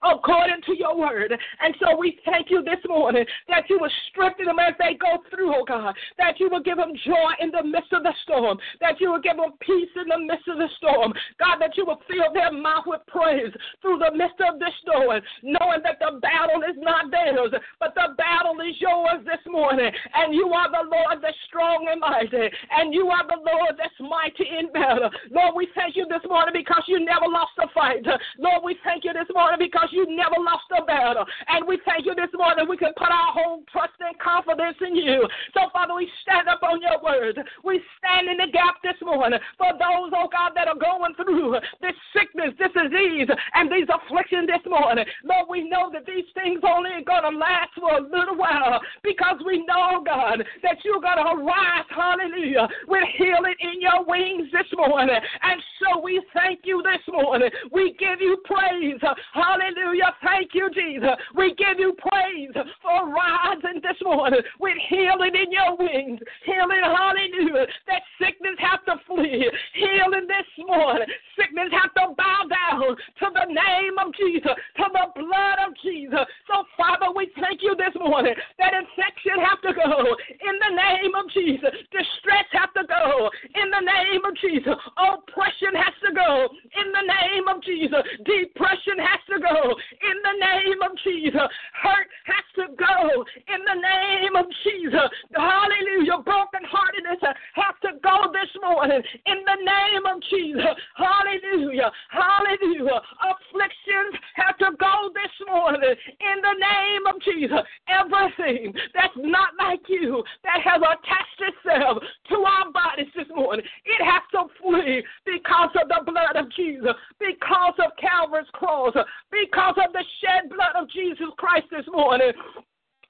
according 0.04 0.62
to 0.66 0.78
your 0.78 0.98
word. 0.98 1.32
And 1.32 1.76
so 1.80 1.98
we 1.98 2.20
thank 2.26 2.50
you 2.50 2.64
this 2.64 2.82
morning 2.88 3.26
that 3.48 3.70
you 3.70 3.80
will 3.80 3.92
strengthen 4.10 4.46
them 4.46 4.60
as 4.60 4.74
they 4.80 4.96
go 4.96 5.24
through, 5.30 5.54
oh 5.56 5.66
God, 5.66 5.96
that 6.18 6.40
you 6.40 6.50
will 6.50 6.62
give 6.62 6.78
them 6.78 6.94
joy 7.06 7.32
in 7.40 7.52
the 7.52 7.64
midst 7.64 7.94
of 7.94 8.04
the 8.04 8.14
storm, 8.24 8.58
that 8.82 9.00
you 9.00 9.12
will 9.12 9.22
give 9.22 9.38
them 9.38 9.54
peace 9.62 9.90
in 9.96 10.08
the 10.08 10.20
midst 10.20 10.48
of 10.48 10.58
the 10.58 10.70
storm. 10.78 11.14
God, 11.40 11.58
that 11.60 11.78
you 11.78 11.86
will 11.86 12.02
fill 12.08 12.34
their 12.34 12.52
mouth 12.52 12.86
with 12.86 13.02
praise 13.08 13.54
through 13.82 14.00
the 14.00 14.12
midst 14.16 14.40
of 14.42 14.60
the 14.60 14.72
storm, 14.82 15.22
knowing 15.44 15.82
that 15.84 16.00
the 16.00 16.20
battle 16.20 16.62
is 16.64 16.78
not 16.78 17.10
theirs, 17.10 17.54
but 17.80 17.96
the 17.96 18.14
battle 18.18 18.60
is 18.62 18.76
yours 18.80 19.26
this 19.26 19.42
morning. 19.48 19.92
And 20.14 20.34
you 20.34 20.54
are 20.54 20.70
the 20.70 20.86
Lord 20.86 21.22
that's 21.22 21.38
strong 21.48 21.88
and 21.90 22.00
mighty, 22.00 22.50
and 22.72 22.94
you 22.94 23.10
are 23.10 23.26
the 23.28 23.42
Lord 23.42 23.76
that's 23.78 24.00
mighty 24.00 24.46
in 24.46 24.72
battle. 24.72 25.10
Lord, 25.32 25.56
we 25.56 25.68
thank 25.74 25.96
you 25.96 26.06
this 26.10 26.24
morning 26.28 26.54
because 26.54 26.84
you 26.88 27.00
never 27.04 27.28
lost 27.28 27.58
a 27.60 27.68
fight. 27.74 28.06
Lord, 28.38 28.62
we 28.64 28.78
thank 28.84 29.04
you 29.04 29.14
this 29.14 29.28
morning 29.34 29.60
because 29.60 29.85
you 29.92 30.06
never 30.10 30.36
lost 30.40 30.70
a 30.78 30.84
battle. 30.84 31.26
And 31.48 31.68
we 31.68 31.80
thank 31.86 32.06
you 32.06 32.16
this 32.16 32.32
morning 32.34 32.68
we 32.68 32.78
can 32.78 32.94
put 32.98 33.10
our 33.10 33.32
whole 33.32 33.64
trust 33.72 33.98
and 34.00 34.18
confidence 34.20 34.78
in 34.82 34.96
you. 34.96 35.28
So, 35.54 35.70
Father, 35.74 35.96
we 35.96 36.10
stand 36.22 36.48
up 36.48 36.64
on 36.64 36.82
your 36.82 37.02
word. 37.04 37.40
We 37.64 37.82
stand 38.00 38.30
in 38.30 38.38
the 38.38 38.52
gap 38.52 38.82
this 38.84 38.98
morning 39.02 39.40
for 39.58 39.72
those, 39.74 40.12
oh 40.16 40.30
God, 40.32 40.54
that 40.56 40.68
are 40.68 40.80
going 40.80 41.14
through 41.16 41.58
this 41.82 41.98
sickness, 42.14 42.54
this 42.58 42.74
disease, 42.74 43.30
and 43.54 43.72
these 43.72 43.88
afflictions 43.92 44.48
this 44.48 44.66
morning. 44.66 45.06
Lord, 45.24 45.48
we 45.50 45.68
know 45.70 45.90
that 45.94 46.06
these 46.06 46.26
things 46.34 46.62
only 46.64 46.92
are 46.92 47.06
going 47.06 47.28
to 47.28 47.38
last 47.38 47.74
for 47.80 47.98
a 47.98 48.02
little 48.02 48.38
while 48.38 48.82
because 49.04 49.38
we 49.46 49.66
know, 49.66 50.02
God, 50.06 50.44
that 50.64 50.78
you're 50.84 51.02
going 51.02 51.22
to 51.22 51.42
arise, 51.42 51.88
hallelujah, 51.90 52.68
with 52.88 53.04
healing 53.18 53.56
in 53.60 53.82
your 53.82 54.06
wings 54.06 54.52
this 54.52 54.68
morning. 54.76 55.20
And 55.42 55.62
so 55.82 56.00
we 56.02 56.22
thank 56.34 56.62
you 56.64 56.82
this 56.84 57.02
morning. 57.12 57.50
We 57.72 57.96
give 58.00 58.20
you 58.20 58.38
praise. 58.46 59.00
Hallelujah. 59.34 59.75
Thank 60.24 60.52
you, 60.54 60.70
Jesus. 60.74 61.10
We 61.36 61.56
give 61.56 61.80
you 61.80 61.96
praise 61.98 62.52
for 62.82 63.10
rising 63.10 63.82
this 63.82 63.98
morning 64.04 64.42
with 64.60 64.76
healing 64.90 65.34
in 65.36 65.52
your 65.52 65.78
wings. 65.78 66.20
Healing, 66.46 66.82
hallelujah. 66.84 67.68
That 67.88 68.02
sickness 68.20 68.56
have 68.60 68.84
to 68.86 69.02
flee. 69.08 69.50
Healing 69.74 70.28
this 70.28 70.66
morning. 70.68 71.08
Sickness 71.56 71.80
have 71.82 71.94
to 71.94 72.16
bow 72.16 72.42
down 72.50 72.96
to 72.96 73.28
the 73.32 73.48
name 73.48 73.96
of 74.00 74.14
Jesus, 74.14 74.52
to 74.52 74.86
the 74.92 75.06
blood 75.16 75.58
of 75.68 75.74
Jesus. 75.84 76.26
So, 76.48 76.64
Father, 76.76 77.16
we 77.16 77.32
thank 77.40 77.62
you 77.62 77.76
this 77.78 77.96
morning 77.96 78.34
that 78.60 78.74
infection 78.74 79.40
have 79.40 79.62
to 79.64 79.72
go 79.72 79.92
in 79.96 80.56
the 80.60 80.74
name 80.76 81.16
of 81.16 81.32
Jesus. 81.32 81.72
Distress 81.92 82.48
have 82.52 82.74
to 82.76 82.84
go 82.88 83.30
in 83.56 83.72
the 83.72 83.84
name 83.84 84.24
of 84.26 84.36
Jesus. 84.36 84.76
Oppression 85.00 85.80
has 85.80 85.96
to 86.04 86.12
go 86.12 86.50
in 86.76 86.88
the 86.92 87.06
name 87.08 87.48
of 87.48 87.64
Jesus. 87.64 88.04
Depression 88.26 89.00
has 89.00 89.22
to 89.32 89.40
go 89.40 89.56
in 89.72 90.18
the 90.28 90.36
name 90.36 90.80
of 90.84 90.92
Jesus. 91.08 91.48
Hurt 91.80 92.10
has 92.28 92.46
to 92.60 92.66
go 92.76 93.24
in 93.48 93.62
the 93.64 93.80
name 93.80 94.36
of 94.36 94.46
Jesus. 94.68 95.08
Hallelujah. 95.32 96.20
Brokenheartedness 96.20 97.24
has 97.24 97.76
to 97.88 97.96
go 98.04 98.28
this 98.36 98.52
morning 98.60 99.02
in 99.24 99.40
the 99.48 99.60
name 99.64 100.04
of 100.04 100.20
Jesus. 100.28 100.76
Hallelujah. 100.96 101.45
Hallelujah. 101.46 101.92
Hallelujah. 102.10 103.02
Afflictions 103.22 104.16
have 104.36 104.58
to 104.58 104.72
go 104.80 105.10
this 105.14 105.48
morning 105.48 105.82
in 105.84 106.38
the 106.42 106.56
name 106.58 107.04
of 107.08 107.22
Jesus. 107.22 107.62
Everything 107.88 108.74
that's 108.94 109.14
not 109.18 109.50
like 109.58 109.82
you 109.88 110.24
that 110.44 110.62
has 110.64 110.82
attached 110.82 111.42
itself 111.42 112.04
to 112.30 112.36
our 112.36 112.72
bodies 112.72 113.12
this 113.16 113.28
morning, 113.36 113.66
it 113.86 114.02
has 114.04 114.24
to 114.32 114.46
flee 114.62 115.04
because 115.26 115.70
of 115.82 115.88
the 115.88 116.12
blood 116.12 116.36
of 116.36 116.52
Jesus, 116.54 116.94
because 117.20 117.74
of 117.80 117.92
Calvary's 117.98 118.50
cross, 118.54 118.94
because 119.32 119.76
of 119.78 119.94
the 119.94 120.04
shed 120.22 120.50
blood 120.50 120.82
of 120.82 120.90
Jesus 120.90 121.28
Christ 121.38 121.68
this 121.72 121.86
morning. 121.92 122.32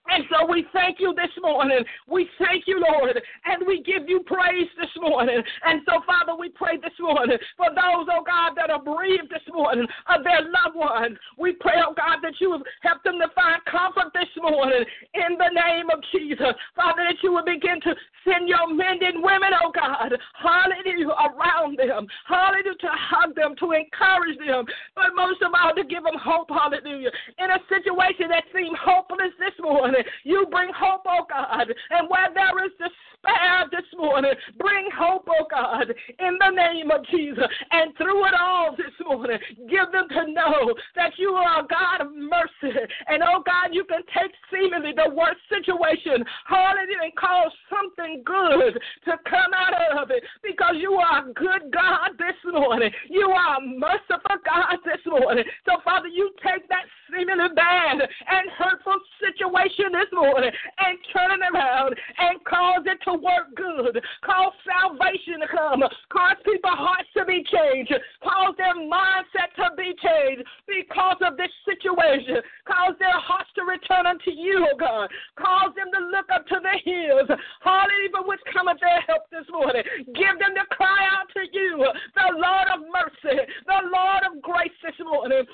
And 0.08 0.24
so 0.30 0.46
we 0.46 0.66
thank 0.72 1.00
you 1.00 1.14
this 1.16 1.34
morning. 1.42 1.84
We 2.08 2.30
thank 2.38 2.66
you, 2.68 2.80
Lord, 2.80 3.18
and 3.46 3.66
we 3.66 3.82
give 3.82 4.08
you 4.08 4.22
praise 4.26 4.70
this 4.78 4.92
morning. 5.02 5.42
And 5.66 5.82
so, 5.86 6.02
Father, 6.06 6.38
we 6.38 6.50
pray 6.50 6.78
this 6.78 6.94
morning 7.00 7.38
for 7.58 7.70
those, 7.70 8.06
oh 8.12 8.24
God, 8.26 8.54
that 8.56 8.70
are 8.70 8.82
bereaved 8.82 9.30
this 9.30 9.46
morning 9.52 9.88
of 10.14 10.24
their 10.24 10.42
loved 10.42 10.76
ones. 10.76 11.18
We 11.38 11.54
pray, 11.54 11.82
oh 11.82 11.94
God, 11.94 12.22
that 12.22 12.40
you 12.40 12.52
have 12.54 12.62
help 12.82 13.04
them 13.04 13.18
to 13.20 13.30
find 13.34 13.60
comfort 13.66 14.14
this 14.14 14.30
morning 14.38 14.86
in 15.14 15.38
the 15.38 15.50
name 15.50 15.90
of 15.90 16.00
Jesus. 16.14 16.54
Father, 16.76 17.02
that 17.10 17.18
you 17.24 17.34
will 17.34 17.46
begin 17.46 17.82
to 17.82 17.96
send 18.24 18.48
your 18.48 18.70
men 18.74 19.02
and 19.02 19.24
women, 19.24 19.58
oh 19.58 19.72
God, 19.74 20.14
hallelujah, 20.38 21.14
around 21.18 21.78
them. 21.78 22.08
Hallelujah, 22.28 22.78
to 22.78 22.92
hug 22.94 23.36
them, 23.36 23.56
to 23.58 23.74
encourage 23.74 24.38
them, 24.38 24.66
but 24.96 25.16
most 25.16 25.42
of 25.42 25.52
all, 25.54 25.74
to 25.74 25.84
give 25.84 26.04
them 26.04 26.18
hope, 26.22 26.50
hallelujah. 26.50 27.12
In 27.38 27.50
a 27.50 27.60
situation 27.70 28.30
that 28.30 28.46
seemed 28.54 28.78
hopeless 28.78 29.34
this 29.40 29.56
morning, 29.62 29.95
morning. 29.96 30.12
You 30.24 30.48
bring 30.50 30.72
hope, 30.76 31.02
oh 31.08 31.26
God. 31.30 31.68
And 31.92 32.10
where 32.10 32.30
there 32.34 32.66
is 32.66 32.72
despair 32.74 33.66
this 33.72 33.88
morning, 33.98 34.34
bring 34.58 34.90
hope, 34.96 35.28
oh 35.28 35.46
God, 35.50 35.88
in 36.20 36.38
the 36.40 36.52
name 36.52 36.92
of 36.92 37.06
Jesus. 37.08 37.46
And 37.72 37.96
through 37.98 38.26
it 38.26 38.34
all 38.40 38.76
this 38.78 38.94
morning, 39.06 39.38
give 39.70 39.92
them 39.92 40.08
to 40.10 40.32
know 40.32 40.74
that 40.96 41.12
you 41.18 41.32
are 41.32 41.64
a 41.64 41.68
God 41.68 42.08
of 42.08 42.14
mercy. 42.14 42.76
And 43.08 43.24
oh 43.24 43.44
God, 43.46 43.74
you 43.74 43.84
can 43.86 44.02
take 44.14 44.32
seemingly 44.52 44.94
the 44.96 45.14
worst 45.14 45.42
situation, 45.50 46.24
hallelujah, 46.46 47.04
and 47.04 47.16
cause 47.16 47.52
something 47.70 48.24
good 48.26 48.80
to 49.06 49.12
come 49.30 49.52
out 49.56 50.02
of 50.02 50.12
it 50.12 50.24
because 50.44 50.76
you 50.80 50.94
are 50.94 51.28
a 51.28 51.34
good 51.34 51.72
God 51.72 52.18
this 52.18 52.38
morning. 52.52 52.92
You 53.10 53.30
are 53.30 53.58
a 53.58 53.62
merciful 53.62 54.38
God 54.46 54.78
this 54.86 55.02
morning. 55.06 55.46
So, 55.66 55.82
Father, 55.84 56.08
you 56.08 56.32
take 56.44 56.68
that 56.70 56.86
seemingly 57.12 57.50
bad 57.56 58.02
and 58.02 58.50
hurtful 58.58 58.98
situation 59.26 59.90
this 59.90 60.12
morning 60.14 60.52
and 60.54 60.94
turn 61.10 61.34
it 61.34 61.42
around 61.50 61.98
and 61.98 62.38
cause 62.46 62.86
it 62.86 63.02
to 63.10 63.14
work 63.18 63.50
good. 63.58 63.98
Cause 64.22 64.54
salvation 64.62 65.42
to 65.42 65.50
come. 65.50 65.82
Cause 66.14 66.38
people's 66.46 66.78
hearts 66.78 67.10
to 67.18 67.26
be 67.26 67.42
changed. 67.50 67.94
Cause 68.22 68.54
their 68.58 68.78
mindset 68.78 69.50
to 69.58 69.74
be 69.74 69.98
changed 69.98 70.46
because 70.70 71.18
of 71.26 71.38
this 71.38 71.52
situation. 71.66 72.42
Cause 72.70 72.94
their 73.02 73.18
hearts 73.18 73.50
to 73.58 73.64
return 73.66 74.06
unto 74.06 74.30
you, 74.30 74.68
oh 74.70 74.78
God. 74.78 75.10
Cause 75.38 75.74
them 75.74 75.90
to 75.90 76.02
look 76.14 76.30
up 76.30 76.46
to 76.54 76.58
the 76.62 76.76
hills. 76.86 77.30
Hallelujah, 77.62 78.26
which 78.26 78.44
cometh 78.54 78.78
their 78.82 79.02
help 79.10 79.26
this 79.32 79.48
morning. 79.50 79.84
Give 80.14 80.36
them 80.38 80.54
to 80.54 80.66
cry 80.76 81.10
out 81.18 81.30
to 81.34 81.44
you, 81.52 81.82
the 82.14 82.28
Lord 82.38 82.68
of 82.74 82.80
mercy, 82.92 83.38
the 83.66 83.80
Lord 83.90 84.22
of 84.30 84.42
grace 84.42 84.76
this 84.84 84.98
morning. 85.02 85.46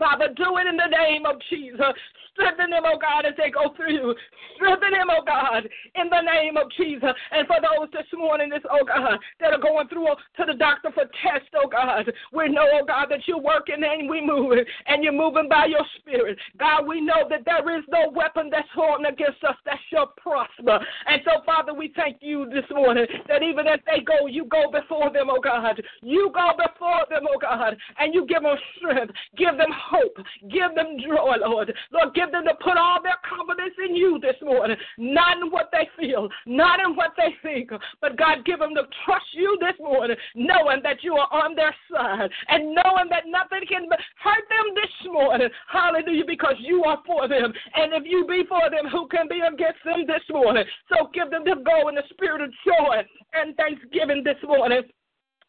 Father, 0.00 0.32
do 0.34 0.56
it 0.56 0.66
in 0.66 0.76
the 0.80 0.88
name 0.88 1.26
of 1.26 1.36
Jesus. 1.50 1.92
Strengthen 2.32 2.70
them, 2.70 2.84
oh 2.86 2.96
God, 2.96 3.26
as 3.26 3.36
they 3.36 3.50
go 3.50 3.74
through. 3.76 4.14
Strengthen 4.56 4.92
them, 4.92 5.12
oh 5.12 5.20
God, 5.20 5.68
in 5.94 6.08
the 6.08 6.22
name 6.24 6.56
of 6.56 6.72
Jesus. 6.72 7.12
And 7.32 7.46
for 7.46 7.60
those 7.60 7.92
this 7.92 8.08
morning, 8.16 8.48
this, 8.48 8.64
oh 8.70 8.80
God, 8.86 9.18
that 9.40 9.52
are 9.52 9.60
going 9.60 9.88
through 9.88 10.08
to 10.08 10.44
the 10.46 10.54
doctor 10.54 10.90
for 10.92 11.04
tests, 11.20 11.52
oh 11.52 11.68
God, 11.68 12.10
we 12.32 12.48
know, 12.48 12.64
oh 12.80 12.84
God, 12.86 13.08
that 13.10 13.28
you're 13.28 13.42
working 13.42 13.84
and 13.84 14.08
we 14.08 14.24
moving, 14.24 14.64
and 14.86 15.04
you're 15.04 15.12
moving 15.12 15.48
by 15.50 15.66
your 15.66 15.84
spirit. 15.98 16.38
God, 16.58 16.86
we 16.86 17.00
know 17.00 17.28
that 17.28 17.44
there 17.44 17.78
is 17.78 17.84
no 17.90 18.08
weapon 18.08 18.48
that's 18.50 18.68
formed 18.74 19.04
against 19.06 19.44
us 19.44 19.56
that 19.66 19.78
shall 19.92 20.14
prosper. 20.16 20.80
And 21.06 21.20
so, 21.24 21.44
Father, 21.44 21.74
we 21.74 21.92
thank 21.94 22.18
you 22.20 22.48
this 22.48 22.64
morning 22.70 23.06
that 23.28 23.42
even 23.42 23.66
as 23.66 23.80
they 23.84 24.00
go, 24.00 24.26
you 24.26 24.46
go 24.46 24.70
before 24.70 25.12
them, 25.12 25.28
oh 25.28 25.40
God. 25.42 25.82
You 26.00 26.30
go 26.32 26.52
before 26.56 27.04
them, 27.10 27.26
oh 27.28 27.38
God, 27.38 27.76
and 27.98 28.14
you 28.14 28.24
give 28.24 28.42
them 28.42 28.56
strength, 28.78 29.12
give 29.36 29.58
them 29.58 29.70
hope. 29.90 30.16
Give 30.48 30.74
them 30.74 30.96
joy, 31.02 31.34
Lord. 31.42 31.72
Lord, 31.90 32.14
give 32.14 32.30
them 32.30 32.44
to 32.44 32.54
put 32.62 32.78
all 32.78 33.02
their 33.02 33.18
confidence 33.26 33.74
in 33.84 33.96
you 33.96 34.18
this 34.22 34.36
morning, 34.42 34.76
not 34.98 35.38
in 35.38 35.50
what 35.50 35.70
they 35.72 35.88
feel, 35.98 36.28
not 36.46 36.78
in 36.80 36.94
what 36.94 37.12
they 37.16 37.34
think, 37.42 37.70
but 38.00 38.16
God, 38.16 38.44
give 38.44 38.60
them 38.60 38.74
to 38.74 38.84
trust 39.04 39.26
you 39.32 39.58
this 39.60 39.78
morning, 39.80 40.16
knowing 40.34 40.80
that 40.82 41.02
you 41.02 41.14
are 41.14 41.28
on 41.32 41.54
their 41.54 41.74
side 41.90 42.30
and 42.48 42.74
knowing 42.74 43.08
that 43.10 43.24
nothing 43.26 43.66
can 43.68 43.88
hurt 44.22 44.44
them 44.48 44.66
this 44.74 45.12
morning. 45.12 45.48
Hallelujah, 45.68 46.24
because 46.26 46.54
you 46.60 46.84
are 46.84 47.02
for 47.06 47.28
them. 47.28 47.52
And 47.74 47.92
if 47.92 48.04
you 48.06 48.26
be 48.26 48.44
for 48.48 48.70
them, 48.70 48.90
who 48.90 49.08
can 49.08 49.28
be 49.28 49.40
against 49.40 49.82
them 49.84 50.06
this 50.06 50.22
morning? 50.30 50.64
So 50.88 51.10
give 51.12 51.30
them 51.30 51.44
to 51.44 51.56
go 51.64 51.88
in 51.88 51.94
the 51.94 52.06
spirit 52.10 52.40
of 52.40 52.50
joy 52.64 53.02
and 53.34 53.56
thanksgiving 53.56 54.22
this 54.24 54.38
morning. 54.46 54.82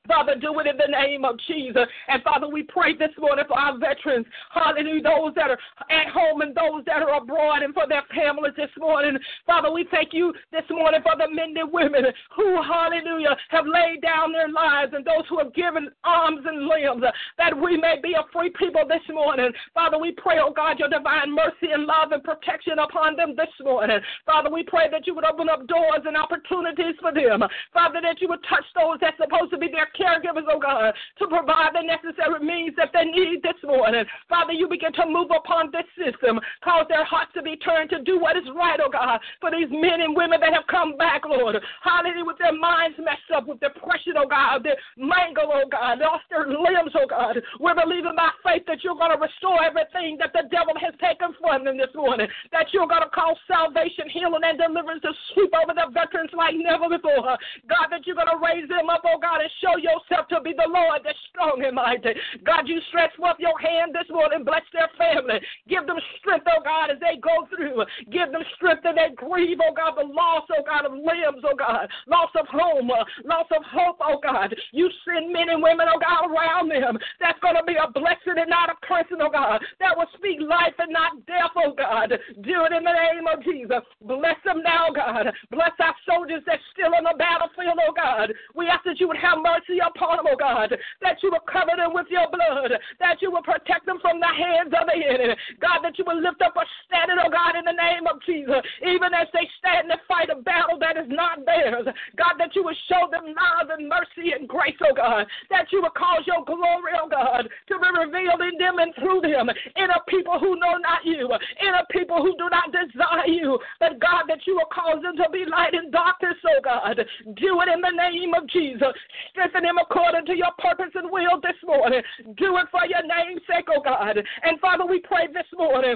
Father, 0.08 0.34
do 0.34 0.58
it 0.60 0.66
in 0.66 0.78
the 0.78 0.90
name 0.90 1.24
of 1.24 1.38
Jesus. 1.48 1.86
And 2.08 2.24
Father, 2.24 2.48
we 2.50 2.64
pray 2.64 2.98
this 2.98 3.12
morning 3.20 3.46
for 3.48 3.58
our 3.58 3.78
veterans. 3.78 4.26
Hallelujah. 4.50 5.04
Those 5.04 5.34
that 5.36 5.52
are 5.52 5.60
at 5.94 6.10
home 6.10 6.42
and 6.42 6.56
those 6.56 6.84
that 6.86 7.04
are 7.04 7.22
abroad 7.22 7.62
and 7.62 7.74
for 7.74 7.88
their 7.88 8.02
families 8.10 8.54
this 8.58 8.74
morning. 8.80 9.18
Father, 9.46 9.72
we 9.72 9.86
thank 9.92 10.10
you 10.12 10.34
this 10.52 10.66
morning 10.72 11.02
for 11.04 11.14
the 11.18 11.30
men 11.30 11.54
and 11.56 11.72
women 11.72 12.06
who, 12.36 12.62
hallelujah, 12.64 13.38
have 13.50 13.66
laid 13.70 14.02
down 14.02 14.32
their 14.34 14.50
lives 14.50 14.94
and 14.96 15.06
those 15.06 15.22
who 15.30 15.38
have 15.38 15.54
given 15.54 15.90
arms 16.04 16.42
and 16.50 16.66
limbs 16.66 17.06
that 17.38 17.54
we 17.54 17.78
may 17.78 17.98
be 18.02 18.14
a 18.14 18.26
free 18.34 18.52
people 18.58 18.82
this 18.88 19.06
morning. 19.14 19.52
Father, 19.74 20.00
we 20.00 20.12
pray, 20.12 20.38
oh 20.42 20.52
God, 20.52 20.80
your 20.80 20.90
divine 20.90 21.30
mercy 21.30 21.70
and 21.72 21.86
love 21.86 22.12
and 22.12 22.24
protection 22.24 22.80
upon 22.80 23.16
them 23.16 23.36
this 23.38 23.54
morning. 23.62 24.00
Father, 24.26 24.50
we 24.50 24.64
pray 24.64 24.90
that 24.90 25.06
you 25.06 25.14
would 25.14 25.26
open 25.26 25.48
up 25.48 25.68
doors 25.68 26.02
and 26.06 26.18
opportunities 26.18 26.98
for 27.00 27.14
them. 27.14 27.44
Father, 27.72 28.02
that 28.02 28.20
you 28.20 28.28
would 28.30 28.44
touch 28.50 28.66
those 28.74 28.98
that's 29.00 29.18
supposed 29.22 29.52
to 29.52 29.60
be 29.60 29.70
their 29.70 29.91
caregivers, 29.98 30.48
oh 30.50 30.60
God, 30.60 30.94
to 31.20 31.28
provide 31.28 31.74
the 31.74 31.84
necessary 31.84 32.40
means 32.44 32.76
that 32.78 32.92
they 32.94 33.06
need 33.06 33.42
this 33.44 33.58
morning. 33.64 34.06
Father, 34.30 34.54
you 34.54 34.68
begin 34.68 34.94
to 34.94 35.06
move 35.06 35.30
upon 35.36 35.72
this 35.72 35.88
system, 35.98 36.40
cause 36.64 36.86
their 36.90 37.06
hearts 37.06 37.32
to 37.36 37.42
be 37.42 37.56
turned 37.58 37.90
to 37.92 38.02
do 38.04 38.20
what 38.20 38.38
is 38.38 38.48
right, 38.56 38.80
oh 38.82 38.90
God, 38.92 39.20
for 39.40 39.52
these 39.52 39.70
men 39.72 40.02
and 40.02 40.16
women 40.16 40.40
that 40.40 40.54
have 40.54 40.68
come 40.68 40.98
back, 40.98 41.24
Lord. 41.26 41.58
Hallelujah, 41.84 42.26
with 42.26 42.38
their 42.38 42.56
minds 42.56 42.98
messed 43.00 43.32
up, 43.36 43.48
with 43.48 43.60
depression, 43.60 44.14
oh 44.18 44.28
God, 44.28 44.64
their 44.64 44.78
mangle, 44.98 45.52
oh 45.52 45.68
God, 45.70 46.00
lost 46.00 46.26
their 46.30 46.48
limbs, 46.48 46.94
oh 46.96 47.08
God. 47.08 47.42
We're 47.60 47.76
believing 47.76 48.16
by 48.16 48.30
faith 48.44 48.64
that 48.68 48.84
you're 48.84 48.98
going 48.98 49.12
to 49.12 49.22
restore 49.22 49.64
everything 49.64 50.18
that 50.20 50.34
the 50.34 50.48
devil 50.52 50.74
has 50.78 50.94
taken 51.02 51.34
from 51.40 51.66
them 51.66 51.78
this 51.78 51.94
morning, 51.96 52.28
that 52.52 52.70
you're 52.74 52.88
going 52.88 53.04
to 53.04 53.10
cause 53.10 53.38
salvation, 53.48 54.10
healing, 54.12 54.46
and 54.46 54.58
deliverance 54.58 55.02
to 55.02 55.14
sweep 55.34 55.52
over 55.58 55.74
the 55.74 55.90
veterans 55.94 56.32
like 56.36 56.56
never 56.56 56.90
before. 56.90 57.38
God, 57.68 57.88
that 57.90 58.06
you're 58.06 58.18
going 58.18 58.32
to 58.32 58.42
raise 58.42 58.68
them 58.70 58.90
up, 58.90 59.02
oh 59.06 59.18
God, 59.18 59.42
and 59.42 59.52
show 59.62 59.78
yourself 59.82 60.28
to 60.30 60.40
be 60.42 60.54
the 60.54 60.70
Lord 60.70 61.02
that's 61.04 61.18
strong 61.30 61.64
and 61.66 61.76
mighty. 61.76 62.14
God, 62.46 62.68
you 62.68 62.80
stretch 62.90 63.16
forth 63.18 63.38
your 63.40 63.58
hand 63.60 63.94
this 63.94 64.10
morning, 64.10 64.44
bless 64.46 64.66
their 64.74 64.90
family. 64.98 65.40
Give 65.68 65.86
them 65.86 65.98
strength, 66.20 66.48
oh 66.50 66.62
God, 66.64 66.92
as 66.92 67.00
they 67.00 67.20
go 67.20 67.48
through. 67.50 67.84
Give 68.12 68.32
them 68.32 68.44
strength 68.56 68.86
as 68.86 68.96
they 68.96 69.14
grieve, 69.16 69.60
oh 69.64 69.74
God, 69.74 69.98
the 69.98 70.08
loss, 70.08 70.46
oh 70.52 70.64
God, 70.64 70.86
of 70.86 70.94
limbs, 70.94 71.44
oh 71.44 71.56
God, 71.58 71.90
loss 72.08 72.32
of 72.38 72.48
home, 72.48 72.90
uh, 72.92 73.04
loss 73.26 73.48
of 73.56 73.64
hope, 73.66 73.98
oh 74.02 74.20
God. 74.22 74.54
You 74.72 74.90
send 75.06 75.32
men 75.32 75.50
and 75.50 75.62
women, 75.62 75.88
oh 75.88 76.00
God, 76.00 76.30
around 76.30 76.70
them. 76.70 76.98
That's 77.20 77.40
going 77.40 77.56
to 77.56 77.64
be 77.64 77.76
a 77.78 77.90
blessing 77.90 78.38
and 78.38 78.50
not 78.50 78.70
a 78.70 78.76
cursing, 78.84 79.22
oh 79.22 79.32
God. 79.32 79.64
That 79.80 79.96
will 79.96 80.10
speak 80.18 80.42
life 80.42 80.76
and 80.80 80.92
not 80.92 81.26
death, 81.26 81.56
oh 81.56 81.74
God. 81.78 82.12
Do 82.42 82.56
it 82.68 82.74
in 82.76 82.84
the 82.84 82.96
name 82.96 83.28
of 83.32 83.44
Jesus. 83.44 83.84
Bless 84.04 84.38
them 84.44 84.62
now, 84.64 84.92
God. 84.92 85.32
Bless 85.52 85.72
our 85.80 85.96
soldiers 86.04 86.44
that's 86.46 86.64
still 86.74 86.92
on 86.96 87.08
the 87.08 87.16
battlefield, 87.18 87.80
oh 87.80 87.94
God. 87.96 88.34
We 88.56 88.68
ask 88.68 88.84
that 88.86 89.00
you 89.00 89.08
would 89.08 89.22
have 89.22 89.40
mercy 89.40 89.71
upon 89.80 90.18
them, 90.18 90.28
oh 90.28 90.36
God. 90.36 90.76
That 91.02 91.22
you 91.24 91.32
will 91.32 91.46
cover 91.48 91.72
them 91.78 91.94
with 91.94 92.08
your 92.10 92.28
blood. 92.28 92.76
That 93.00 93.22
you 93.22 93.32
will 93.32 93.46
protect 93.46 93.86
them 93.86 94.00
from 94.02 94.20
the 94.20 94.28
hands 94.28 94.74
of 94.76 94.88
the 94.90 94.98
enemy. 94.98 95.36
God, 95.62 95.80
that 95.84 95.98
you 95.98 96.04
will 96.04 96.20
lift 96.20 96.42
up 96.42 96.58
a 96.58 96.66
standard, 96.88 97.22
oh 97.22 97.32
God, 97.32 97.56
in 97.56 97.66
the 97.66 97.78
name 97.78 98.08
of 98.08 98.20
Jesus. 98.26 98.60
Even 98.82 99.14
as 99.14 99.28
they 99.32 99.48
stand 99.60 99.92
and 99.92 100.02
fight 100.08 100.34
a 100.34 100.40
battle 100.42 100.80
that 100.80 100.98
is 100.98 101.08
not 101.08 101.46
theirs. 101.46 101.88
God, 102.18 102.36
that 102.40 102.56
you 102.56 102.64
will 102.64 102.78
show 102.90 103.08
them 103.12 103.32
love 103.32 103.70
and 103.72 103.88
mercy 103.88 104.34
and 104.34 104.48
grace, 104.50 104.78
oh 104.84 104.96
God. 104.96 105.28
That 105.50 105.72
you 105.72 105.82
will 105.82 105.96
cause 105.96 106.26
your 106.26 106.44
glory, 106.44 106.98
oh 106.98 107.08
God, 107.08 107.48
to 107.48 107.74
be 107.78 107.90
revealed 107.94 108.42
in 108.42 108.58
them 108.58 108.80
and 108.80 108.94
through 108.96 109.22
them. 109.22 109.50
In 109.76 109.90
a 109.90 110.02
people 110.08 110.40
who 110.40 110.58
know 110.58 110.76
not 110.82 111.06
you. 111.06 111.30
In 111.62 111.74
a 111.76 111.86
people 111.92 112.22
who 112.22 112.36
do 112.38 112.50
not 112.50 112.74
desire 112.74 113.28
you. 113.28 113.60
But 113.80 114.00
God, 114.00 114.26
that 114.28 114.46
you 114.46 114.56
will 114.56 114.72
cause 114.72 115.02
them 115.02 115.16
to 115.18 115.30
be 115.32 115.46
light 115.46 115.74
in 115.74 115.92
darkness, 115.92 116.38
oh 116.46 116.62
God. 116.64 116.98
Do 117.36 117.62
it 117.62 117.70
in 117.70 117.82
the 117.82 117.96
name 117.96 118.34
of 118.34 118.48
Jesus. 118.50 118.94
Strengthen 119.32 119.61
them 119.62 119.78
according 119.78 120.26
to 120.26 120.36
your 120.36 120.52
purpose 120.60 120.92
and 120.96 121.10
will 121.10 121.40
this 121.42 121.58
morning. 121.66 122.02
Do 122.38 122.58
it 122.58 122.68
for 122.72 122.86
your 122.86 123.04
name's 123.04 123.42
sake, 123.48 123.66
oh 123.70 123.82
God. 123.82 124.18
And 124.18 124.60
Father, 124.60 124.86
we 124.86 125.00
pray 125.00 125.28
this 125.28 125.48
morning 125.58 125.96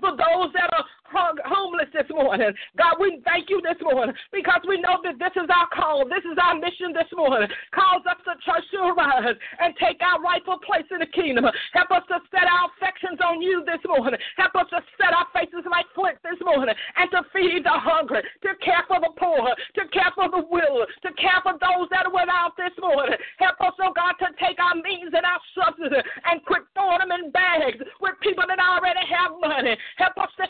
for 0.00 0.10
those 0.10 0.52
that 0.54 0.70
are 0.72 0.84
homeless 1.10 1.88
this 1.92 2.08
morning. 2.10 2.52
God, 2.76 3.00
we 3.00 3.20
thank 3.24 3.50
you 3.50 3.60
this 3.62 3.80
morning 3.82 4.14
because 4.32 4.60
we 4.68 4.80
know 4.80 5.00
that 5.04 5.18
this 5.18 5.34
is 5.36 5.48
our 5.48 5.68
call. 5.72 6.04
This 6.04 6.24
is 6.26 6.36
our 6.36 6.54
mission 6.58 6.92
this 6.92 7.08
morning. 7.16 7.48
Calls 7.72 8.04
us 8.04 8.20
to 8.28 8.34
church 8.44 8.66
to 8.76 8.92
arise 8.92 9.36
and 9.60 9.74
take 9.80 10.00
our 10.02 10.20
rightful 10.20 10.58
place 10.60 10.86
in 10.90 11.00
the 11.00 11.10
kingdom. 11.10 11.46
Help 11.72 11.90
us 11.90 12.04
to 12.12 12.20
set 12.30 12.44
our 12.44 12.68
affections 12.76 13.18
on 13.24 13.40
you 13.40 13.64
this 13.64 13.80
morning. 13.88 14.20
Help 14.36 14.54
us 14.56 14.68
to 14.70 14.80
set 15.00 15.16
our 15.16 15.26
faces 15.32 15.64
like 15.70 15.88
flint 15.94 16.18
this 16.20 16.38
morning 16.44 16.74
and 16.74 17.08
to 17.10 17.24
feed 17.32 17.64
the 17.64 17.74
hungry, 17.74 18.20
to 18.44 18.50
care 18.60 18.84
for 18.86 19.00
the 19.00 19.12
poor, 19.16 19.48
to 19.80 19.82
care 19.88 20.12
for 20.14 20.28
the 20.28 20.44
widow, 20.50 20.84
to 21.02 21.10
care 21.16 21.40
for 21.40 21.56
those 21.56 21.88
that 21.88 22.06
are 22.06 22.14
without 22.14 22.52
this 22.60 22.74
morning. 22.80 23.16
Help 23.38 23.60
us, 23.64 23.76
oh 23.80 23.92
God, 23.94 24.18
to 24.20 24.28
take 24.36 24.58
our 24.60 24.76
means 24.76 25.12
and 25.14 25.24
our 25.24 25.40
substance 25.56 25.94
and 26.28 26.44
quit 26.44 26.66
throwing 26.74 27.00
them 27.00 27.12
in 27.12 27.30
bags 27.30 27.80
with 28.00 28.14
people 28.20 28.44
that 28.48 28.58
already 28.58 29.04
have 29.08 29.32
money. 29.40 29.76
Help 29.96 30.16
us 30.18 30.34
God, 30.38 30.43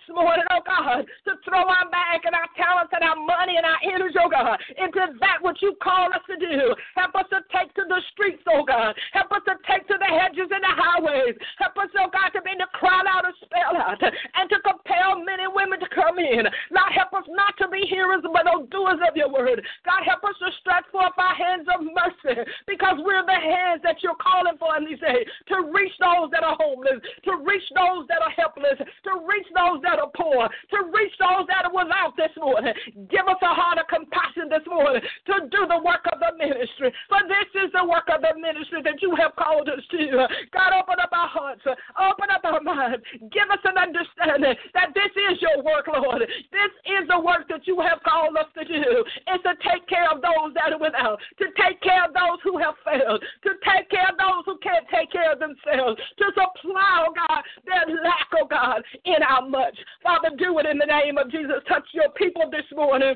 our 1.62 1.86
bag 1.94 2.26
and 2.26 2.34
our 2.34 2.50
talents 2.59 2.90
and 2.90 3.07
our 3.07 3.14
money 3.14 3.55
and 3.55 3.66
our 3.66 3.78
energy, 3.86 4.18
oh 4.18 4.26
God, 4.26 4.59
into 4.74 5.14
that 5.22 5.38
which 5.42 5.62
you 5.62 5.78
call 5.78 6.11
us 6.11 6.24
to 6.26 6.34
do. 6.34 6.74
Help 6.98 7.14
us 7.14 7.30
to 7.30 7.38
take 7.55 7.70
to 7.78 7.86
the 7.86 8.02
streets, 8.11 8.42
oh 8.50 8.66
God. 8.66 8.98
Help 9.14 9.30
us 9.30 9.46
to 9.46 9.55
take 9.70 9.86
to 9.86 9.96
the 10.00 10.11
hedges 10.11 10.50
and 10.50 10.64
the 10.64 10.74
highways. 10.74 11.38
Help 11.62 11.78
us, 11.78 11.90
oh 12.00 12.11
God, 12.11 12.34
to 12.34 12.42
be 12.42 12.55
to 12.59 12.68
cry 12.74 13.02
out 13.07 13.26
and 13.26 13.34
spell 13.44 13.74
out 13.76 14.00
and 14.00 14.46
to 14.50 14.59
compel 14.64 15.20
men 15.22 15.38
and 15.42 15.52
women 15.55 15.78
to 15.78 15.88
come 16.14 16.22
in. 16.22 16.44
Lord, 16.70 16.92
help 16.94 17.12
us 17.14 17.26
not 17.28 17.56
to 17.58 17.68
be 17.68 17.86
hearers 17.90 18.22
but 18.22 18.46
no 18.46 18.66
doers 18.66 19.00
of 19.06 19.16
your 19.16 19.30
word. 19.30 19.62
God, 19.84 20.02
help 20.06 20.22
us 20.24 20.36
to 20.38 20.48
stretch 20.60 20.86
forth 20.92 21.14
our 21.18 21.34
hands 21.34 21.66
of 21.70 21.82
mercy 21.82 22.40
because 22.66 22.96
we're 23.02 23.26
the 23.26 23.40
hands 23.40 23.82
that 23.82 24.02
you're 24.02 24.18
calling 24.18 24.56
for 24.58 24.76
in 24.78 24.86
these 24.86 25.00
days 25.00 25.26
to 25.50 25.70
reach 25.74 25.92
those 25.98 26.30
that 26.30 26.42
are 26.42 26.56
homeless, 26.58 27.02
to 27.24 27.32
reach 27.42 27.66
those 27.74 28.06
that 28.08 28.22
are 28.22 28.34
helpless, 28.34 28.78
to 28.78 29.12
reach 29.26 29.48
those 29.54 29.82
that 29.82 29.98
are 29.98 30.10
poor, 30.14 30.46
to 30.46 30.78
reach 30.94 31.14
those 31.18 31.46
that 31.50 31.66
are 31.66 31.74
without 31.74 32.14
this 32.16 32.32
morning. 32.38 32.74
Give 33.10 33.26
us 33.26 33.40
a 33.42 33.52
heart 33.54 33.78
of 33.78 33.86
compassion 33.90 34.50
this 34.50 34.64
morning 34.66 35.02
to 35.02 35.34
do 35.50 35.66
the 35.66 35.80
work 35.82 36.06
of 36.10 36.22
the 36.22 36.32
ministry. 36.38 36.90
For 37.10 37.20
this 37.26 37.48
is 37.66 37.70
the 37.74 37.84
work 37.84 38.06
of 38.10 38.22
the 38.22 38.34
ministry 38.38 38.82
that 38.86 39.02
you 39.02 39.14
have 39.18 39.34
called 39.34 39.68
us 39.68 39.82
to. 39.94 40.26
God, 40.54 40.70
open 40.74 40.98
up 41.02 41.10
our 41.12 41.30
hearts, 41.30 41.64
open 41.66 42.28
up 42.30 42.44
our 42.44 42.62
minds. 42.62 43.02
Give 43.32 43.48
us 43.50 43.62
an 43.64 43.78
understanding 43.78 44.54
that 44.74 44.94
this 44.94 45.12
is 45.30 45.40
your 45.42 45.62
work, 45.64 45.88
Lord. 45.88 46.03
This 46.52 46.72
is 46.86 47.09
the 47.09 47.20
work 47.20 47.48
that 47.48 47.66
you 47.66 47.80
have 47.80 48.02
called 48.02 48.36
us 48.36 48.46
to 48.59 48.64
do. 48.64 49.05
It's 49.28 49.42
to 49.44 49.55
take 49.64 49.86
care 49.88 50.11
of 50.11 50.20
those 50.20 50.55
that 50.55 50.72
are 50.72 50.78
without, 50.78 51.18
to 51.38 51.46
take 51.57 51.80
care 51.80 52.05
of 52.05 52.12
those 52.12 52.38
who 52.42 52.59
have 52.59 52.74
failed, 52.84 53.22
to 53.44 53.50
take 53.64 53.90
care 53.90 54.09
of 54.09 54.18
those 54.18 54.44
who 54.44 54.59
can't 54.59 54.86
take 54.92 55.11
care 55.12 55.32
of 55.32 55.38
themselves, 55.38 56.00
to 56.18 56.26
supply, 56.34 57.07
oh 57.07 57.12
God, 57.14 57.42
their 57.64 57.84
lack, 58.02 58.28
oh 58.40 58.46
God, 58.46 58.82
in 59.05 59.22
our 59.22 59.48
much. 59.48 59.76
Father, 60.02 60.30
do 60.36 60.59
it 60.59 60.66
in 60.66 60.78
the 60.78 60.86
name 60.86 61.18
of 61.18 61.30
Jesus. 61.30 61.62
Touch 61.68 61.84
your 61.92 62.11
people 62.16 62.50
this 62.50 62.66
morning. 62.74 63.14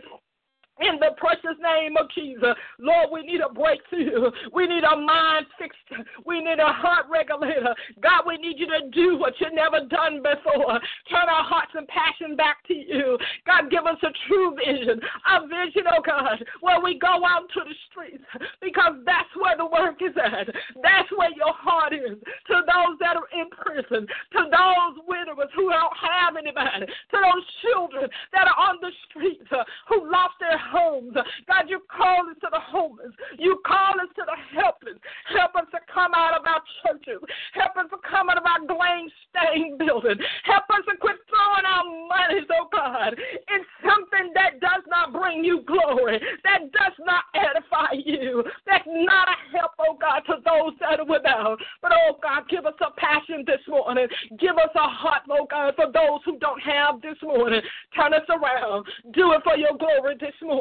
In 0.80 0.98
the 1.00 1.10
precious 1.16 1.58
name 1.60 1.96
of 1.96 2.08
Jesus. 2.14 2.54
Lord, 2.78 3.10
we 3.12 3.22
need 3.22 3.40
a 3.40 3.52
breakthrough. 3.52 4.30
We 4.52 4.66
need 4.66 4.84
a 4.84 4.96
mind 4.96 5.46
fixed. 5.58 6.06
We 6.24 6.40
need 6.40 6.58
a 6.58 6.72
heart 6.72 7.06
regulator. 7.10 7.74
God, 8.00 8.22
we 8.26 8.36
need 8.36 8.58
you 8.58 8.66
to 8.66 8.88
do 8.92 9.18
what 9.18 9.34
you've 9.40 9.54
never 9.54 9.86
done 9.86 10.22
before. 10.22 10.78
Turn 11.10 11.26
our 11.28 11.44
hearts 11.44 11.72
and 11.74 11.86
passion 11.88 12.36
back 12.36 12.62
to 12.68 12.74
you. 12.74 13.18
God, 13.46 13.70
give 13.70 13.86
us 13.86 13.98
a 14.02 14.12
true 14.28 14.54
vision. 14.54 15.00
A 15.34 15.46
vision, 15.46 15.84
oh 15.90 16.02
God, 16.04 16.44
where 16.60 16.80
we 16.80 16.98
go 16.98 17.26
out 17.26 17.48
to 17.54 17.60
the 17.66 17.74
streets 17.90 18.24
because 18.62 18.94
that's 19.04 19.30
where 19.34 19.56
the 19.56 19.66
work 19.66 19.98
is 20.02 20.14
at. 20.14 20.46
That's 20.82 21.10
where 21.16 21.30
your 21.34 21.54
heart 21.54 21.92
is. 21.92 22.18
To 22.18 22.54
those 22.62 22.98
that 23.00 23.16
are 23.16 23.28
in 23.34 23.50
prison, 23.50 24.06
to 24.06 24.40
those 24.46 24.94
widowers 25.06 25.50
who 25.54 25.70
don't 25.70 25.96
have 25.98 26.36
anybody, 26.36 26.86
to 26.86 27.16
those 27.18 27.44
children 27.62 28.08
that 28.32 28.46
are 28.48 28.58
on 28.58 28.78
the 28.80 28.90
streets 29.08 29.46
uh, 29.50 29.64
who 29.88 30.10
lost 30.10 30.34
their 30.40 30.58
homes. 30.70 31.14
God, 31.46 31.64
you 31.68 31.80
call 31.88 32.28
us 32.28 32.36
to 32.40 32.48
the 32.50 32.60
homeless. 32.60 33.12
You 33.38 33.60
call 33.66 33.96
us 34.00 34.10
to 34.16 34.22
the 34.26 34.38
helpless. 34.52 34.98
Help 35.32 35.56
us 35.56 35.66
to 35.72 35.80
come 35.92 36.12
out 36.14 36.38
of 36.38 36.46
our 36.46 36.62
churches. 36.84 37.20
Help 37.54 37.76
us 37.76 37.88
to 37.90 37.98
come 38.08 38.28
out 38.28 38.38
of 38.38 38.44
our 38.44 38.62
blame 38.66 39.08
stained 39.32 39.78
building. 39.82 40.18
Help 40.44 40.64
us 40.70 40.84
to 40.88 40.96
quit 40.96 41.16
throwing 41.28 41.64
our 41.64 41.84
monies, 41.84 42.48
oh 42.52 42.68
God, 42.72 43.14
in 43.14 43.60
something 43.80 44.32
that 44.34 44.60
does 44.60 44.84
not 44.88 45.12
bring 45.12 45.44
you 45.44 45.62
glory, 45.64 46.20
that 46.44 46.70
does 46.72 46.96
not 47.00 47.24
edify 47.34 47.94
you, 47.94 48.44
that's 48.66 48.86
not 48.86 49.28
a 49.28 49.36
help, 49.56 49.72
oh 49.78 49.96
God, 50.00 50.20
to 50.26 50.40
those 50.44 50.74
that 50.80 51.00
are 51.00 51.06
without. 51.06 51.58
But 51.80 51.92
oh 51.94 52.18
God, 52.22 52.48
give 52.48 52.66
us 52.66 52.78
a 52.80 52.92
passion 53.00 53.44
this 53.46 53.62
morning. 53.68 54.08
Give 54.38 54.56
us 54.56 54.72
a 54.74 54.88
heart, 54.88 55.22
oh 55.30 55.46
God, 55.50 55.74
for 55.76 55.90
those 55.92 56.20
who 56.24 56.38
don't 56.38 56.60
have 56.60 57.00
this 57.00 57.18
morning. 57.22 57.60
Turn 57.94 58.14
us 58.14 58.26
around. 58.28 58.86
Do 59.12 59.32
it 59.32 59.42
for 59.44 59.56
your 59.56 59.76
glory 59.78 60.16
this 60.20 60.34
morning 60.42 60.57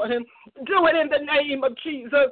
Do 0.66 0.88
it 0.88 0.96
in 0.96 1.10
the 1.10 1.26
name 1.34 1.64
of 1.64 1.76
Jesus. 1.84 2.32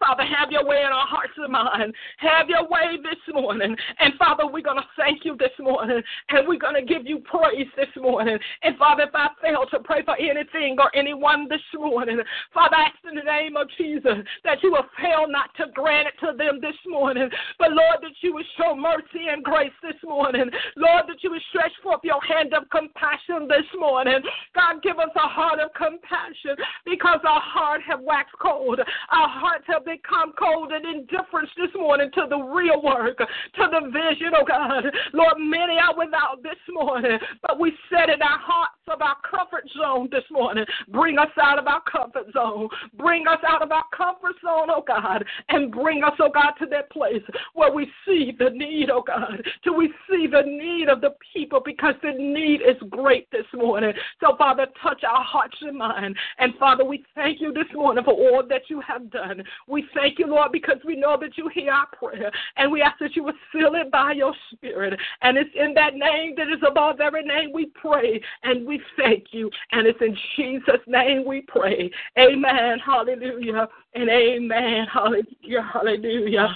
Father, 0.00 0.24
have 0.24 0.50
your 0.50 0.64
way 0.64 0.80
in 0.80 0.90
our 0.92 1.06
hearts 1.06 1.36
and 1.36 1.52
minds. 1.52 1.94
Have 2.18 2.48
your 2.48 2.66
way 2.68 2.96
this 3.02 3.20
morning. 3.34 3.76
And 3.98 4.14
Father, 4.18 4.46
we're 4.46 4.64
going 4.64 4.78
to 4.80 4.88
thank 4.96 5.26
you 5.26 5.36
this 5.36 5.52
morning. 5.60 6.02
And 6.30 6.48
we're 6.48 6.58
going 6.58 6.74
to 6.74 6.82
give 6.82 7.06
you 7.06 7.18
praise 7.18 7.68
this 7.76 7.92
morning. 8.00 8.38
And 8.62 8.78
Father, 8.78 9.04
if 9.04 9.14
I 9.14 9.28
fail 9.42 9.66
to 9.70 9.78
pray 9.80 10.02
for 10.02 10.16
anything 10.16 10.76
or 10.80 10.90
anyone 10.96 11.48
this 11.50 11.60
morning, 11.74 12.18
Father, 12.54 12.76
I 12.76 12.84
ask 12.84 12.96
in 13.06 13.14
the 13.14 13.22
name 13.22 13.56
of 13.56 13.68
Jesus 13.76 14.24
that 14.42 14.62
you 14.62 14.72
will 14.72 14.88
fail 14.96 15.28
not 15.28 15.54
to 15.58 15.66
grant 15.74 16.08
it 16.08 16.14
to 16.24 16.32
them 16.36 16.60
this 16.62 16.80
morning. 16.88 17.28
But 17.58 17.72
Lord, 17.72 18.00
that 18.00 18.16
you 18.22 18.32
would 18.34 18.46
show 18.56 18.74
mercy 18.74 19.28
and 19.28 19.44
grace 19.44 19.76
this 19.82 20.00
morning. 20.02 20.48
Lord, 20.76 21.04
that 21.08 21.22
you 21.22 21.30
would 21.30 21.42
stretch 21.50 21.72
forth 21.82 22.00
your 22.04 22.22
hand 22.22 22.54
of 22.54 22.70
compassion 22.70 23.46
this 23.48 23.68
morning. 23.78 24.20
God, 24.54 24.82
give 24.82 24.98
us 24.98 25.12
a 25.14 25.28
heart 25.28 25.60
of 25.60 25.74
compassion 25.74 26.56
because 26.86 27.20
our 27.28 27.40
heart 27.40 27.82
have 27.86 28.00
waxed 28.00 28.36
cold. 28.40 28.80
Our 28.80 29.28
hearts 29.28 29.64
have 29.66 29.84
become 29.90 30.32
cold 30.38 30.72
and 30.72 30.84
indifference 30.84 31.50
this 31.56 31.70
morning 31.74 32.10
to 32.14 32.26
the 32.28 32.38
real 32.38 32.82
work, 32.82 33.18
to 33.18 33.64
the 33.70 33.80
vision, 33.90 34.32
oh 34.36 34.44
God. 34.46 34.84
Lord, 35.12 35.34
many 35.38 35.78
are 35.78 35.96
without 35.96 36.42
this 36.42 36.60
morning, 36.70 37.18
but 37.42 37.58
we 37.58 37.72
set 37.90 38.08
in 38.08 38.22
our 38.22 38.38
hearts 38.38 38.74
of 38.88 39.00
our 39.02 39.16
comfort 39.28 39.64
zone 39.76 40.08
this 40.10 40.24
morning. 40.30 40.64
Bring 40.88 41.18
us 41.18 41.30
out 41.42 41.58
of 41.58 41.66
our 41.66 41.82
comfort 41.90 42.32
zone. 42.32 42.68
Bring 42.94 43.26
us 43.26 43.38
out 43.46 43.62
of 43.62 43.72
our 43.72 43.84
comfort 43.96 44.36
zone, 44.42 44.68
oh 44.70 44.84
God, 44.86 45.24
and 45.48 45.72
bring 45.72 46.02
us, 46.04 46.12
oh 46.20 46.30
God, 46.32 46.52
to 46.60 46.66
that 46.66 46.90
place 46.90 47.22
where 47.54 47.72
we 47.72 47.90
see 48.06 48.32
the 48.38 48.50
need, 48.50 48.90
oh 48.90 49.02
God, 49.06 49.42
till 49.64 49.76
we 49.76 49.92
see 50.08 50.26
the 50.26 50.42
need 50.42 50.88
of 50.88 51.00
the 51.00 51.14
people 51.32 51.60
because 51.64 51.94
the 52.02 52.12
need 52.12 52.60
is 52.62 52.76
great 52.90 53.30
this 53.30 53.46
morning. 53.54 53.92
So, 54.20 54.36
Father, 54.36 54.66
touch 54.82 55.02
our 55.04 55.22
hearts 55.22 55.56
and 55.60 55.78
minds. 55.78 56.18
And, 56.38 56.54
Father, 56.58 56.84
we 56.84 57.04
thank 57.14 57.40
you 57.40 57.52
this 57.52 57.72
morning 57.74 58.04
for 58.04 58.14
all 58.14 58.42
that 58.48 58.62
you 58.68 58.80
have 58.80 59.10
done. 59.10 59.42
We 59.66 59.79
we 59.80 59.88
thank 59.94 60.18
you, 60.18 60.26
Lord, 60.26 60.52
because 60.52 60.76
we 60.84 60.96
know 60.96 61.16
that 61.20 61.36
you 61.38 61.48
hear 61.48 61.72
our 61.72 61.86
prayer. 61.86 62.30
And 62.56 62.70
we 62.70 62.82
ask 62.82 62.98
that 62.98 63.16
you 63.16 63.24
would 63.24 63.34
seal 63.52 63.72
it 63.74 63.90
by 63.90 64.12
your 64.12 64.34
spirit. 64.52 64.98
And 65.22 65.36
it's 65.38 65.50
in 65.54 65.74
that 65.74 65.94
name 65.94 66.34
that 66.36 66.48
is 66.48 66.62
above 66.66 67.00
every 67.00 67.22
name 67.22 67.50
we 67.52 67.66
pray. 67.66 68.20
And 68.42 68.66
we 68.66 68.80
thank 68.96 69.26
you. 69.30 69.50
And 69.72 69.86
it's 69.86 70.00
in 70.00 70.16
Jesus' 70.36 70.80
name 70.86 71.24
we 71.26 71.42
pray. 71.42 71.90
Amen. 72.18 72.78
Hallelujah. 72.84 73.68
And 73.94 74.10
amen. 74.10 74.86
Hallelujah. 74.92 75.70
Hallelujah. 75.72 76.54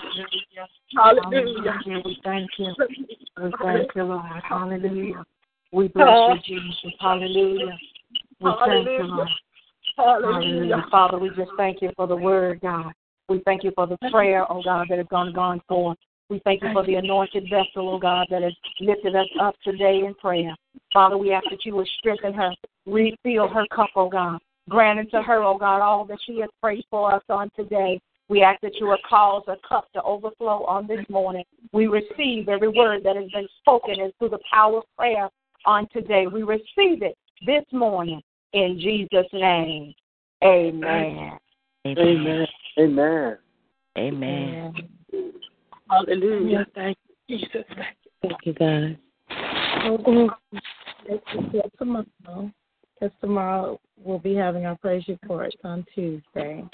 Hallelujah. 0.94 1.80
We 2.04 2.20
thank 2.22 2.50
you. 2.58 2.74
We 2.78 3.52
thank 3.62 3.90
you, 3.94 4.04
Lord. 4.04 4.42
Hallelujah. 4.48 5.24
We 5.72 5.88
bless 5.88 6.18
you, 6.28 6.38
Jesus. 6.44 6.92
Hallelujah. 7.00 7.76
We 8.40 8.50
thank 8.66 8.88
you, 8.98 9.04
Lord. 9.04 9.28
Hallelujah. 9.96 10.86
Father, 10.90 11.18
we 11.18 11.28
just 11.30 11.50
thank 11.56 11.82
you 11.82 11.90
for 11.96 12.06
the 12.06 12.16
word, 12.16 12.60
God. 12.60 12.92
We 13.28 13.40
thank 13.44 13.64
you 13.64 13.72
for 13.74 13.86
the 13.86 13.96
prayer, 14.10 14.50
oh 14.50 14.62
God, 14.62 14.86
that 14.90 14.98
has 14.98 15.06
gone 15.10 15.32
gone 15.32 15.62
forth. 15.68 15.98
We 16.30 16.40
thank 16.44 16.62
you 16.62 16.72
for 16.72 16.84
the 16.84 16.94
anointed 16.96 17.44
vessel, 17.44 17.88
oh 17.88 17.98
God, 17.98 18.26
that 18.30 18.42
has 18.42 18.54
lifted 18.80 19.14
us 19.14 19.28
up 19.40 19.54
today 19.62 20.02
in 20.06 20.14
prayer. 20.14 20.54
Father, 20.92 21.18
we 21.18 21.32
ask 21.32 21.44
that 21.50 21.64
you 21.64 21.74
would 21.76 21.88
strengthen 21.98 22.32
her, 22.34 22.50
refill 22.86 23.48
her 23.48 23.66
cup, 23.74 23.90
oh 23.96 24.08
God. 24.08 24.38
Grant 24.68 24.98
unto 24.98 25.20
her, 25.22 25.42
oh 25.42 25.58
God, 25.58 25.82
all 25.82 26.04
that 26.06 26.18
she 26.26 26.40
has 26.40 26.50
prayed 26.62 26.84
for 26.90 27.14
us 27.14 27.22
on 27.28 27.50
today. 27.54 28.00
We 28.28 28.42
ask 28.42 28.60
that 28.62 28.76
you 28.76 28.86
will 28.86 28.98
cause 29.08 29.42
a 29.48 29.56
cup 29.68 29.92
to 29.92 30.02
overflow 30.02 30.64
on 30.64 30.86
this 30.86 31.04
morning. 31.10 31.44
We 31.72 31.86
receive 31.86 32.48
every 32.48 32.68
word 32.68 33.04
that 33.04 33.16
has 33.16 33.30
been 33.30 33.48
spoken 33.60 34.00
and 34.00 34.12
through 34.18 34.30
the 34.30 34.38
power 34.50 34.78
of 34.78 34.84
prayer 34.96 35.28
on 35.66 35.86
today. 35.92 36.26
We 36.26 36.42
receive 36.42 37.02
it 37.02 37.16
this 37.44 37.64
morning 37.72 38.22
in 38.54 38.78
Jesus' 38.80 39.26
name. 39.32 39.92
Amen. 40.42 41.38
Amen. 41.87 42.47
Amen. 42.78 43.39
Amen. 43.97 44.74
Hallelujah. 45.91 46.66
Thank 46.74 46.97
you, 47.28 47.39
Jesus. 47.39 47.64
Thank 48.22 48.35
you, 48.45 48.55
God. 48.55 48.99
Oh, 49.87 50.30
Till 51.53 51.70
tomorrow, 51.78 52.51
because 52.95 53.14
tomorrow 53.20 53.80
we'll 54.03 54.18
be 54.18 54.35
having 54.35 54.64
our 54.64 54.76
praise 54.76 55.05
reports 55.09 55.57
on 55.62 55.85
Tuesday. 55.95 56.64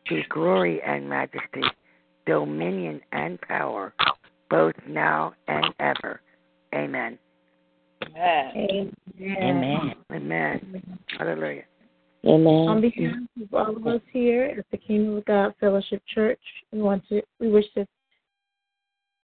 be 0.08 0.24
glory 0.28 0.80
and 0.82 1.08
majesty, 1.08 1.62
dominion 2.26 3.00
and 3.12 3.40
power, 3.40 3.94
both 4.50 4.74
now 4.86 5.34
and 5.48 5.66
ever. 5.80 6.20
Amen. 6.74 7.18
Amen. 8.16 8.92
Amen. 9.20 9.94
Amen. 10.10 10.82
Hallelujah. 11.18 11.64
Amen. 12.24 12.68
On 12.68 12.80
behalf 12.80 13.16
of 13.42 13.54
all 13.54 13.76
of 13.76 13.86
us 13.86 14.00
here 14.12 14.54
at 14.58 14.64
the 14.70 14.76
Kingdom 14.76 15.16
of 15.16 15.24
God 15.24 15.54
Fellowship 15.58 16.02
Church, 16.06 16.40
we 16.72 16.80
want 16.80 17.06
to 17.08 17.20
we 17.40 17.48
wish 17.48 17.64
to 17.74 17.86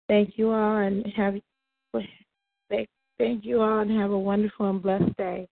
thank 0.07 0.37
you 0.37 0.51
all 0.51 0.77
and 0.77 1.05
have 1.15 1.35
thank 2.69 2.89
thank 3.21 3.45
you 3.45 3.61
all 3.61 3.79
and 3.79 3.91
have 3.91 4.11
a 4.11 4.17
wonderful 4.17 4.69
and 4.69 4.81
blessed 4.81 5.15
day. 5.17 5.47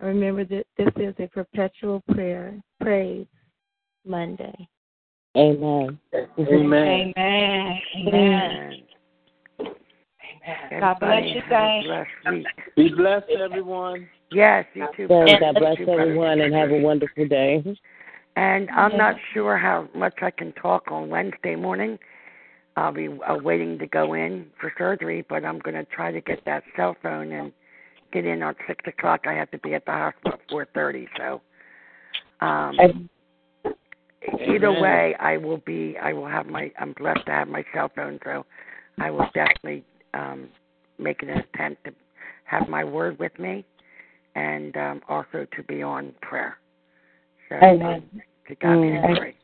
And 0.00 0.08
remember 0.08 0.44
that 0.44 0.66
this 0.76 0.88
is 0.96 1.14
a 1.18 1.28
perpetual 1.28 2.02
prayer 2.12 2.60
praise 2.80 3.26
Monday. 4.04 4.68
Amen. 5.36 5.98
Amen. 6.12 6.42
Amen. 6.48 7.14
Amen. 7.16 7.80
Amen. 7.96 8.84
God 10.80 10.98
bless 11.00 11.34
you, 11.34 11.40
have 11.48 11.84
a 11.84 12.04
saints. 12.26 12.50
Be 12.76 12.88
blessed, 12.88 13.30
everyone. 13.30 14.08
Yes, 14.32 14.66
you 14.74 14.88
too. 14.96 15.08
God 15.08 15.54
bless 15.54 15.78
You 15.78 15.86
too, 15.86 15.92
brother. 15.92 16.02
everyone 16.02 16.40
and 16.40 16.52
have 16.52 16.70
a 16.70 16.80
wonderful 16.80 17.28
day. 17.28 17.62
And 18.34 18.68
I'm 18.70 18.96
not 18.96 19.16
sure 19.32 19.56
how 19.56 19.88
much 19.94 20.14
I 20.22 20.30
can 20.30 20.52
talk 20.54 20.90
on 20.90 21.08
Wednesday 21.08 21.54
morning. 21.54 21.98
I'll 22.76 22.92
be 22.92 23.08
uh, 23.08 23.36
waiting 23.42 23.78
to 23.78 23.86
go 23.86 24.14
in 24.14 24.46
for 24.60 24.72
surgery, 24.78 25.24
but 25.28 25.44
I'm 25.44 25.58
going 25.58 25.74
to 25.74 25.84
try 25.84 26.10
to 26.10 26.20
get 26.20 26.44
that 26.46 26.62
cell 26.76 26.96
phone 27.02 27.32
and 27.32 27.52
get 28.12 28.24
in 28.24 28.42
at 28.42 28.56
six 28.66 28.84
o'clock. 28.86 29.22
I 29.26 29.34
have 29.34 29.50
to 29.50 29.58
be 29.58 29.74
at 29.74 29.84
the 29.84 29.92
hospital 29.92 30.34
at 30.34 30.50
four 30.50 30.66
thirty. 30.74 31.06
So, 31.18 31.42
um, 32.40 32.78
either 34.48 34.72
way, 34.72 35.14
I 35.20 35.36
will 35.36 35.58
be. 35.58 35.96
I 36.02 36.12
will 36.12 36.26
have 36.28 36.46
my. 36.46 36.72
I'm 36.78 36.94
blessed 36.94 37.26
to 37.26 37.32
have 37.32 37.48
my 37.48 37.64
cell 37.74 37.90
phone, 37.94 38.18
so 38.24 38.46
I 38.98 39.10
will 39.10 39.28
definitely 39.34 39.84
um, 40.14 40.48
make 40.98 41.22
an 41.22 41.30
attempt 41.30 41.84
to 41.84 41.92
have 42.44 42.68
my 42.68 42.84
word 42.84 43.18
with 43.18 43.38
me, 43.38 43.64
and 44.34 44.76
um, 44.76 45.02
also 45.08 45.46
to 45.56 45.62
be 45.64 45.82
on 45.82 46.14
prayer. 46.22 46.58
So, 47.48 47.56
Amen. 47.56 48.08
To 48.48 48.54
God 48.56 48.78
Mm. 48.78 49.14
glory. 49.14 49.36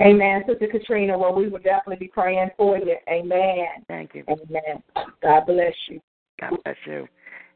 Amen. 0.00 0.44
Sister 0.48 0.66
Katrina, 0.66 1.18
well, 1.18 1.34
we 1.34 1.48
will 1.48 1.58
definitely 1.58 1.96
be 1.96 2.08
praying 2.08 2.50
for 2.56 2.78
you. 2.78 2.96
Amen. 3.08 3.66
Thank 3.88 4.14
you. 4.14 4.24
Amen. 4.28 4.82
God 5.22 5.46
bless 5.46 5.74
you. 5.88 6.00
God 6.40 6.58
bless 6.64 6.76
you. 6.86 7.06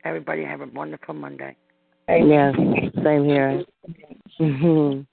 Everybody 0.05 0.45
have 0.45 0.61
a 0.61 0.67
wonderful 0.67 1.15
Monday. 1.15 1.57
Yeah, 2.09 2.53
same 3.03 3.25
here. 3.25 3.65
Mhm. 4.39 5.07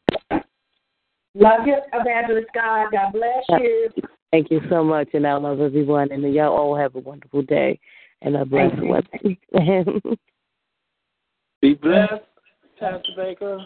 Love 1.36 1.66
you, 1.66 1.78
Evangelist 1.94 2.50
God. 2.54 2.92
God 2.92 3.14
bless 3.14 3.62
you. 3.62 3.90
Thank 4.32 4.52
you 4.52 4.62
so 4.70 4.84
much, 4.84 5.10
and 5.14 5.26
I 5.26 5.34
love 5.36 5.62
everyone. 5.62 6.12
And 6.12 6.34
y'all 6.34 6.56
all 6.56 6.76
have 6.76 6.96
a 6.96 7.00
wonderful 7.00 7.42
day 7.44 7.80
and 8.22 8.36
a 8.36 8.46
blessed 8.46 8.76
Thank 8.76 9.40
one. 9.54 10.18
Be 11.62 11.76
blessed, 11.76 12.24
Pastor 12.78 13.12
Baker. 13.16 13.66